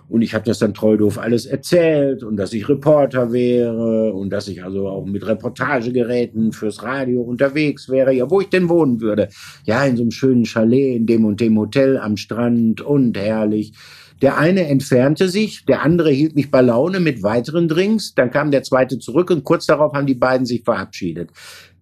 Und 0.08 0.22
ich 0.22 0.34
habe 0.34 0.44
das 0.44 0.58
dann 0.58 0.74
treu 0.74 0.96
doof 0.96 1.18
alles 1.18 1.46
erzählt 1.46 2.22
und 2.22 2.36
dass 2.36 2.52
ich 2.52 2.68
Reporter 2.68 3.32
wäre 3.32 4.12
und 4.12 4.30
dass 4.30 4.46
ich 4.48 4.62
also 4.62 4.88
auch 4.88 5.04
mit 5.04 5.26
Reportagegeräten 5.26 6.52
fürs 6.52 6.82
Radio 6.82 7.22
unterwegs 7.22 7.88
wäre. 7.88 8.12
Ja, 8.12 8.30
wo 8.30 8.40
ich 8.40 8.48
denn 8.48 8.68
wohnen 8.68 9.00
würde. 9.00 9.28
Ja, 9.64 9.84
in 9.84 9.96
so 9.96 10.02
einem 10.02 10.12
schönen 10.12 10.44
Chalet, 10.44 10.96
in 10.96 11.06
dem 11.06 11.24
und 11.24 11.40
dem 11.40 11.58
Hotel 11.58 11.98
am 11.98 12.16
Strand 12.16 12.80
und 12.80 13.18
herrlich. 13.18 13.72
Der 14.22 14.38
eine 14.38 14.66
entfernte 14.66 15.28
sich, 15.28 15.66
der 15.66 15.82
andere 15.82 16.10
hielt 16.10 16.36
mich 16.36 16.50
bei 16.50 16.62
Laune 16.62 17.00
mit 17.00 17.22
weiteren 17.22 17.68
Drinks. 17.68 18.14
Dann 18.14 18.30
kam 18.30 18.50
der 18.50 18.62
zweite 18.62 18.98
zurück 18.98 19.30
und 19.30 19.44
kurz 19.44 19.66
darauf 19.66 19.92
haben 19.92 20.06
die 20.06 20.14
beiden 20.14 20.46
sich 20.46 20.62
verabschiedet. 20.62 21.30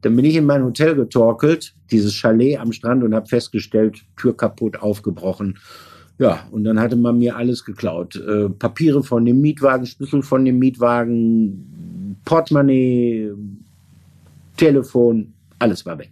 Dann 0.01 0.17
bin 0.17 0.25
ich 0.25 0.35
in 0.35 0.45
mein 0.45 0.65
Hotel 0.65 0.97
getorkelt, 0.97 1.75
dieses 1.91 2.13
Chalet 2.13 2.59
am 2.59 2.73
Strand 2.73 3.05
und 3.05 3.15
habe 3.15 3.27
festgestellt, 3.27 4.03
Tür 4.17 4.37
kaputt, 4.37 4.83
aufgebrochen. 4.83 5.59
Ja, 6.19 6.47
und 6.53 6.65
dann 6.65 6.79
hatte 6.79 6.97
man 6.97 7.19
mir 7.19 7.37
alles 7.37 7.65
geklaut. 7.65 8.17
Äh, 8.17 8.49
Papiere 8.49 9.03
von 9.03 9.25
dem 9.25 9.41
Mietwagen, 9.41 9.87
Schlüssel 9.87 10.23
von 10.23 10.45
dem 10.45 10.59
Mietwagen, 10.59 12.17
Portemonnaie, 12.25 13.33
Telefon, 14.57 15.33
alles 15.59 15.85
war 15.85 15.99
weg. 15.99 16.11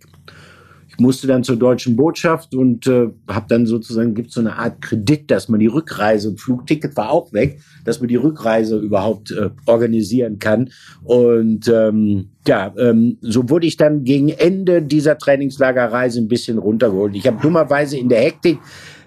Ich 0.89 0.99
musste 0.99 1.27
dann 1.27 1.43
zur 1.43 1.57
deutschen 1.57 1.97
Botschaft 1.97 2.55
und 2.55 2.87
äh, 2.87 3.09
habe 3.27 3.47
dann 3.49 3.65
sozusagen, 3.65 4.15
gibt 4.15 4.31
so 4.31 4.41
eine 4.41 4.57
Art 4.57 4.83
Kredit, 4.83 5.31
dass 5.31 5.49
man 5.49 5.59
die 5.59 5.67
Rückreise, 5.67 6.37
Flugticket 6.37 6.97
war 6.99 7.11
auch 7.11 7.33
weg, 7.33 7.61
dass 7.87 8.01
man 8.01 8.09
die 8.09 8.17
Rückreise 8.17 8.79
überhaupt 8.79 9.31
äh, 9.31 9.49
organisieren 9.65 10.39
kann. 10.39 10.69
Und 11.03 11.67
ähm, 11.69 12.29
ja, 12.47 12.75
ähm, 12.77 13.17
so 13.23 13.49
wurde 13.49 13.67
ich 13.67 13.79
dann 13.79 14.05
gegen 14.05 14.29
Ende 14.29 14.83
dieser 14.83 15.17
Trainingslagerreise 15.17 16.21
ein 16.21 16.29
bisschen 16.29 16.59
runtergeholt. 16.59 17.17
Ich 17.17 17.27
habe 17.27 17.41
dummerweise 17.41 17.97
in 17.97 18.11
der 18.11 18.21
Hektik 18.21 18.59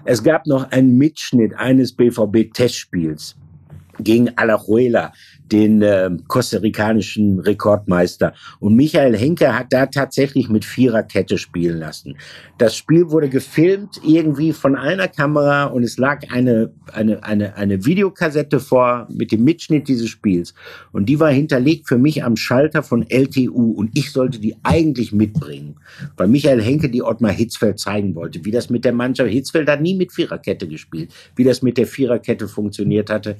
es 0.05 0.23
gab 0.23 0.45
noch 0.45 0.71
einen 0.71 0.97
Mitschnitt 0.97 1.55
eines 1.55 1.93
BVB-Testspiels 1.93 3.35
gegen 3.99 4.37
Alajuela 4.37 5.13
den 5.51 5.81
äh, 5.81 6.09
kostarikanischen 6.27 7.39
Rekordmeister. 7.39 8.33
Und 8.59 8.75
Michael 8.75 9.15
Henke 9.15 9.57
hat 9.57 9.67
da 9.71 9.85
tatsächlich 9.85 10.49
mit 10.49 10.65
Viererkette 10.65 11.37
spielen 11.37 11.79
lassen. 11.79 12.17
Das 12.57 12.75
Spiel 12.75 13.11
wurde 13.11 13.29
gefilmt 13.29 14.01
irgendwie 14.03 14.53
von 14.53 14.75
einer 14.75 15.07
Kamera 15.07 15.65
und 15.65 15.83
es 15.83 15.97
lag 15.97 16.21
eine, 16.31 16.71
eine, 16.91 17.23
eine, 17.23 17.55
eine 17.55 17.85
Videokassette 17.85 18.59
vor 18.59 19.07
mit 19.09 19.31
dem 19.31 19.43
Mitschnitt 19.43 19.87
dieses 19.87 20.09
Spiels. 20.09 20.53
Und 20.91 21.07
die 21.07 21.19
war 21.19 21.31
hinterlegt 21.31 21.87
für 21.87 21.97
mich 21.97 22.23
am 22.23 22.35
Schalter 22.35 22.81
von 22.81 23.05
LTU 23.09 23.71
und 23.71 23.91
ich 23.93 24.11
sollte 24.11 24.39
die 24.39 24.55
eigentlich 24.63 25.11
mitbringen, 25.11 25.75
weil 26.17 26.27
Michael 26.27 26.61
Henke 26.61 26.89
die 26.89 27.03
Ottmar 27.03 27.31
Hitzfeld 27.31 27.79
zeigen 27.79 28.15
wollte, 28.15 28.43
wie 28.45 28.51
das 28.51 28.69
mit 28.69 28.85
der 28.85 28.93
Mannschaft, 28.93 29.29
Hitzfeld 29.29 29.69
hat 29.69 29.81
nie 29.81 29.95
mit 29.95 30.11
Viererkette 30.11 30.67
gespielt, 30.67 31.13
wie 31.35 31.43
das 31.43 31.61
mit 31.61 31.77
der 31.77 31.87
Viererkette 31.87 32.47
funktioniert 32.47 33.09
hatte. 33.09 33.35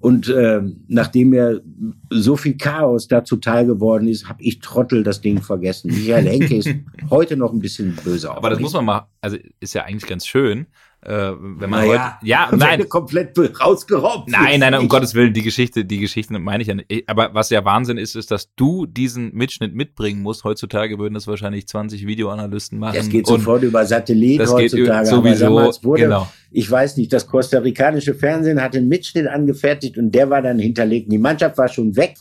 Und 0.00 0.28
äh, 0.28 0.62
nachdem 0.88 1.30
mir 1.30 1.62
so 2.10 2.36
viel 2.36 2.56
Chaos 2.56 3.08
da 3.08 3.24
zuteil 3.24 3.66
geworden 3.66 4.08
ist, 4.08 4.28
habe 4.28 4.42
ich 4.42 4.60
Trottel 4.60 5.02
das 5.02 5.20
Ding 5.20 5.42
vergessen. 5.42 5.90
Michael 5.90 6.28
Henke 6.28 6.56
ist 6.56 6.68
heute 7.10 7.36
noch 7.36 7.52
ein 7.52 7.58
bisschen 7.58 7.96
böse 8.04 8.30
auf 8.30 8.36
Aber 8.36 8.50
das 8.50 8.60
muss 8.60 8.72
man 8.74 8.84
mal, 8.84 9.08
also 9.20 9.36
ist 9.60 9.74
ja 9.74 9.84
eigentlich 9.84 10.08
ganz 10.08 10.26
schön, 10.26 10.66
äh, 11.06 11.34
wenn 11.38 11.70
man 11.70 11.86
naja, 11.86 12.16
heute, 12.18 12.26
ja, 12.26 12.48
nein, 12.50 12.88
komplett 12.88 13.38
rausgeraubt. 13.60 14.28
Nein, 14.28 14.58
nein, 14.58 14.72
nein, 14.72 14.80
um 14.80 14.88
Gottes 14.88 15.14
Willen, 15.14 15.32
die 15.32 15.42
Geschichte, 15.42 15.84
die 15.84 15.98
Geschichte 15.98 16.36
meine 16.36 16.62
ich 16.62 16.68
ja 16.68 16.74
nicht. 16.74 17.08
Aber 17.08 17.32
was 17.32 17.50
ja 17.50 17.64
Wahnsinn 17.64 17.96
ist, 17.96 18.16
ist, 18.16 18.32
dass 18.32 18.52
du 18.56 18.86
diesen 18.86 19.32
Mitschnitt 19.32 19.72
mitbringen 19.72 20.20
musst. 20.20 20.42
Heutzutage 20.42 20.98
würden 20.98 21.14
das 21.14 21.28
wahrscheinlich 21.28 21.68
20 21.68 22.08
Videoanalysten 22.08 22.80
machen. 22.80 22.96
Das 22.96 23.08
geht 23.08 23.28
sofort 23.28 23.62
über 23.62 23.86
Satellit 23.86 24.40
das 24.40 24.52
heutzutage. 24.52 25.04
Geht 25.04 25.38
sowieso, 25.38 25.84
wurde, 25.84 26.02
genau. 26.02 26.28
ich 26.50 26.68
weiß 26.68 26.96
nicht, 26.96 27.12
das 27.12 27.28
kostarikanische 27.28 28.14
Fernsehen 28.14 28.60
hat 28.60 28.74
einen 28.74 28.88
Mitschnitt 28.88 29.28
angefertigt 29.28 29.98
und 29.98 30.10
der 30.10 30.28
war 30.28 30.42
dann 30.42 30.58
hinterlegt. 30.58 31.12
Die 31.12 31.18
Mannschaft 31.18 31.56
war 31.56 31.68
schon 31.68 31.94
weg 31.94 32.16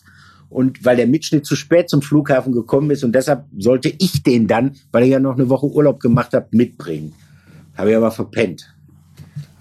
und 0.49 0.85
weil 0.85 0.97
der 0.97 1.07
Mitschnitt 1.07 1.47
zu 1.47 1.55
spät 1.55 1.89
zum 1.89 2.03
Flughafen 2.03 2.53
gekommen 2.53 2.91
ist 2.91 3.03
und 3.03 3.13
deshalb 3.13 3.45
sollte 3.57 3.91
ich 3.97 4.21
den 4.21 4.45
dann, 4.45 4.75
weil 4.91 5.05
ich 5.05 5.09
ja 5.09 5.19
noch 5.19 5.33
eine 5.33 5.49
Woche 5.49 5.65
Urlaub 5.65 5.99
gemacht 5.99 6.33
habe, 6.33 6.45
mitbringen. 6.51 7.13
Habe 7.75 7.89
ich 7.89 7.97
aber 7.97 8.11
verpennt. 8.11 8.74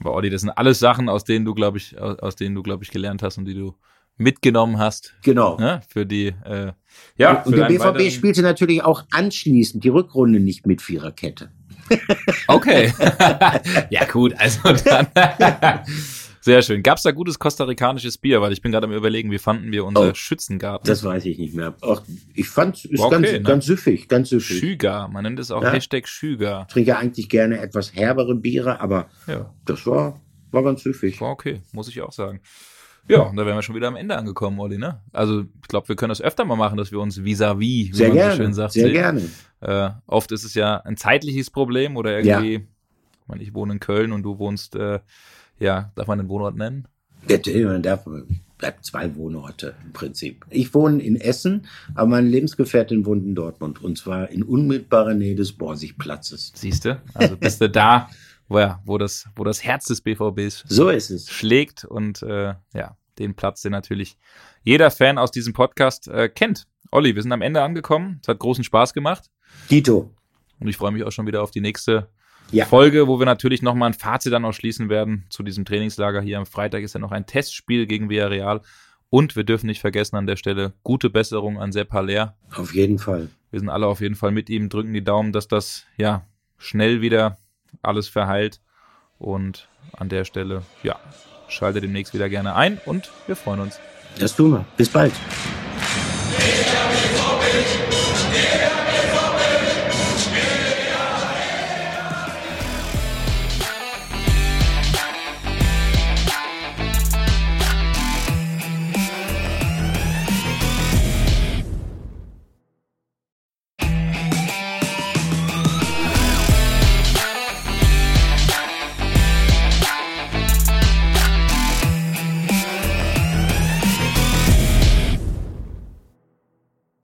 Aber 0.05 0.14
Olli, 0.14 0.28
das 0.28 0.42
sind 0.42 0.50
alles 0.50 0.78
Sachen, 0.78 1.09
aus 1.09 1.24
denen 1.24 1.44
du, 1.44 1.55
glaube 1.55 1.78
ich, 1.78 1.98
aus 1.98 2.36
denen 2.36 2.55
du, 2.55 2.62
glaube 2.62 2.84
ich, 2.84 2.90
gelernt 2.90 3.22
hast 3.22 3.38
und 3.38 3.46
die 3.46 3.55
du 3.55 3.74
mitgenommen 4.16 4.78
hast. 4.78 5.14
Genau. 5.22 5.59
Ne, 5.59 5.80
für 5.88 6.05
die, 6.07 6.26
äh, 6.44 6.72
ja. 7.16 7.42
Und, 7.42 7.46
und 7.46 7.57
der 7.57 7.66
BVB 7.66 8.12
spielte 8.12 8.42
natürlich 8.42 8.82
auch 8.82 9.05
anschließend 9.11 9.82
die 9.82 9.88
Rückrunde 9.88 10.40
nicht 10.40 10.66
mit 10.66 10.82
Viererkette. 10.82 11.50
Okay. 12.46 12.92
ja, 13.90 14.05
gut, 14.05 14.34
also 14.38 14.61
dann. 14.84 15.09
Sehr 16.45 16.61
schön. 16.61 16.82
Gab 16.82 16.99
es 16.99 17.03
da 17.05 17.11
gutes 17.11 17.38
kostarikanisches 17.38 18.18
Bier? 18.18 18.42
Weil 18.42 18.53
ich 18.53 18.61
bin 18.61 18.70
gerade 18.70 18.86
am 18.86 18.92
überlegen, 18.92 19.30
wie 19.30 19.38
fanden 19.38 19.72
wir 19.72 19.86
unser 19.86 20.11
oh, 20.11 20.14
Schützengarten? 20.14 20.86
Das 20.86 21.03
weiß 21.03 21.24
ich 21.24 21.38
nicht 21.38 21.55
mehr. 21.55 21.74
Ach, 21.80 22.03
ich 22.34 22.51
fand 22.51 22.84
es 22.84 23.01
okay, 23.01 23.11
ganz, 23.11 23.32
ne? 23.32 23.42
ganz 23.42 23.64
süffig, 23.64 24.09
ganz 24.09 24.28
süffig. 24.28 24.59
Schüger, 24.59 25.09
man 25.09 25.22
nennt 25.22 25.38
es 25.38 25.51
auch 25.51 25.62
ja. 25.62 25.70
Hashtag 25.70 26.07
Schüger. 26.07 26.66
Ich 26.68 26.74
trinke 26.74 26.99
eigentlich 26.99 27.30
gerne 27.30 27.61
etwas 27.61 27.95
herbere 27.95 28.34
Biere, 28.34 28.78
aber 28.82 29.09
ja. 29.26 29.55
das 29.64 29.86
war, 29.86 30.20
war 30.51 30.62
ganz 30.62 30.82
süffig. 30.82 31.18
War 31.22 31.30
okay, 31.30 31.62
muss 31.72 31.88
ich 31.88 32.03
auch 32.03 32.12
sagen. 32.12 32.42
Ja, 33.09 33.20
und 33.20 33.36
da 33.36 33.47
wären 33.47 33.57
wir 33.57 33.62
schon 33.62 33.74
wieder 33.74 33.88
am 33.88 33.97
Ende 33.97 34.14
angekommen, 34.14 34.61
Olli, 34.61 34.76
ne? 34.76 35.01
Also, 35.14 35.45
ich 35.62 35.68
glaube, 35.68 35.88
wir 35.88 35.97
können 35.97 36.11
das 36.11 36.20
öfter 36.20 36.45
mal 36.45 36.57
machen, 36.57 36.76
dass 36.76 36.92
wir 36.92 37.01
uns 37.01 37.24
vis-à-vis, 37.24 37.88
-vis, 37.88 37.92
wie 37.92 37.97
sehr 37.97 38.09
man 38.09 38.16
gerne, 38.18 38.32
so 38.32 38.42
schön 38.42 38.53
sagt, 38.53 38.72
sehr 38.74 38.84
sehen. 38.84 38.92
gerne. 38.92 39.30
Äh, 39.62 39.90
oft 40.07 40.30
ist 40.30 40.45
es 40.45 40.53
ja 40.53 40.76
ein 40.76 40.99
zeitliches 40.99 41.51
Problem 41.51 41.97
oder 41.97 42.18
irgendwie, 42.18 42.53
ja. 42.53 42.61
ich, 42.61 43.28
meine, 43.28 43.42
ich 43.42 43.55
wohne 43.55 43.72
in 43.72 43.80
Köln 43.80 44.12
und 44.12 44.22
du 44.22 44.38
wohnst, 44.38 44.76
äh, 44.76 45.01
ja, 45.65 45.91
darf 45.97 46.07
man 46.07 46.19
den 46.19 46.29
Wohnort 46.29 46.57
nennen? 46.57 46.87
Man 47.27 47.83
darf, 47.83 48.07
bleibt 48.59 48.85
zwei 48.85 49.17
Wohnorte 49.17 49.75
im 49.83 49.93
Prinzip. 49.95 50.45
Ich 50.51 50.75
wohne 50.75 51.03
in 51.03 51.17
Essen, 51.17 51.67
aber 51.95 52.09
meine 52.09 52.29
Lebensgefährtin 52.29 53.07
wohnt 53.07 53.25
in 53.25 53.35
Dortmund 53.35 53.83
und 53.83 53.97
zwar 53.97 54.29
in 54.31 54.43
unmittelbarer 54.43 55.15
Nähe 55.15 55.35
des 55.35 55.53
Borsigplatzes. 55.53 56.53
Siehst 56.55 56.85
du? 56.85 57.01
Also 57.15 57.37
bist 57.39 57.62
du 57.62 57.71
da, 57.71 58.11
wo, 58.49 58.59
ja, 58.59 58.83
wo, 58.85 58.99
das, 58.99 59.27
wo 59.37 59.45
das 59.45 59.65
Herz 59.65 59.87
des 59.87 60.03
BVBs 60.03 60.65
so 60.69 60.91
ist 60.91 61.09
es. 61.09 61.31
schlägt 61.31 61.87
und 61.87 62.23
äh, 62.23 62.55
ja, 62.75 62.99
den 63.19 63.35
Platz, 63.35 63.62
den 63.62 63.73
natürlich 63.73 64.19
jeder 64.62 64.91
Fan 64.91 65.17
aus 65.17 65.31
diesem 65.31 65.55
Podcast 65.55 66.09
äh, 66.09 66.29
kennt. 66.29 66.67
Olli, 66.91 67.15
wir 67.15 67.23
sind 67.23 67.33
am 67.33 67.43
Ende 67.43 67.62
angekommen. 67.62 68.21
Es 68.21 68.29
hat 68.29 68.39
großen 68.39 68.65
Spaß 68.65 68.93
gemacht. 68.93 69.31
Dito. 69.71 70.11
Und 70.61 70.69
ich 70.69 70.77
freue 70.77 70.93
mich 70.93 71.05
auch 71.05 71.11
schon 71.11 71.27
wieder 71.27 71.43
auf 71.43 71.51
die 71.51 71.62
nächste 71.62 72.09
ja. 72.51 72.66
Folge, 72.66 73.09
wo 73.09 73.18
wir 73.18 73.26
natürlich 73.26 73.62
nochmal 73.62 73.90
ein 73.90 73.95
Fazit 73.95 74.32
dann 74.32 74.45
auch 74.45 74.53
schließen 74.53 74.88
werden 74.88 75.24
zu 75.28 75.42
diesem 75.42 75.64
Trainingslager. 75.64 76.20
Hier 76.20 76.38
am 76.38 76.47
Freitag 76.47 76.82
ist 76.82 76.95
ja 76.95 77.01
noch 77.01 77.12
ein 77.12 77.26
Testspiel 77.26 77.86
gegen 77.86 78.09
Villarreal. 78.09 78.61
Und 79.11 79.36
wir 79.36 79.45
dürfen 79.45 79.66
nicht 79.66 79.80
vergessen 79.80 80.16
an 80.16 80.26
der 80.26 80.36
Stelle, 80.36 80.72
gute 80.82 81.11
Besserung 81.11 81.61
an 81.61 81.72
Sepp 81.72 81.92
Haller. 81.92 82.36
Auf 82.55 82.74
jeden 82.74 82.99
Fall. 82.99 83.28
Wir 83.51 83.61
sind 83.61 83.68
alle 83.68 83.86
auf 83.86 84.01
jeden 84.01 84.16
Fall 84.16 84.32
mit 84.32 84.51
ihm, 84.51 84.68
drücken 84.68 84.92
die 84.92 85.05
Daumen, 85.05 85.32
dass 85.32 85.47
das 85.47 85.84
ja 85.97 86.26
schnell 86.59 87.01
wieder 87.01 87.38
alles 87.82 88.09
verheilt. 88.09 88.61
Und 89.18 89.68
an 89.92 90.09
der 90.09 90.24
Stelle, 90.24 90.62
ja, 90.82 90.99
schalte 91.49 91.80
demnächst 91.80 92.14
wieder 92.14 92.28
gerne 92.28 92.57
ein 92.57 92.80
und 92.84 93.11
wir 93.26 93.36
freuen 93.36 93.61
uns. 93.61 93.78
Das 94.18 94.34
tun 94.34 94.53
wir. 94.53 94.64
Bis 94.76 94.88
bald. 94.88 95.12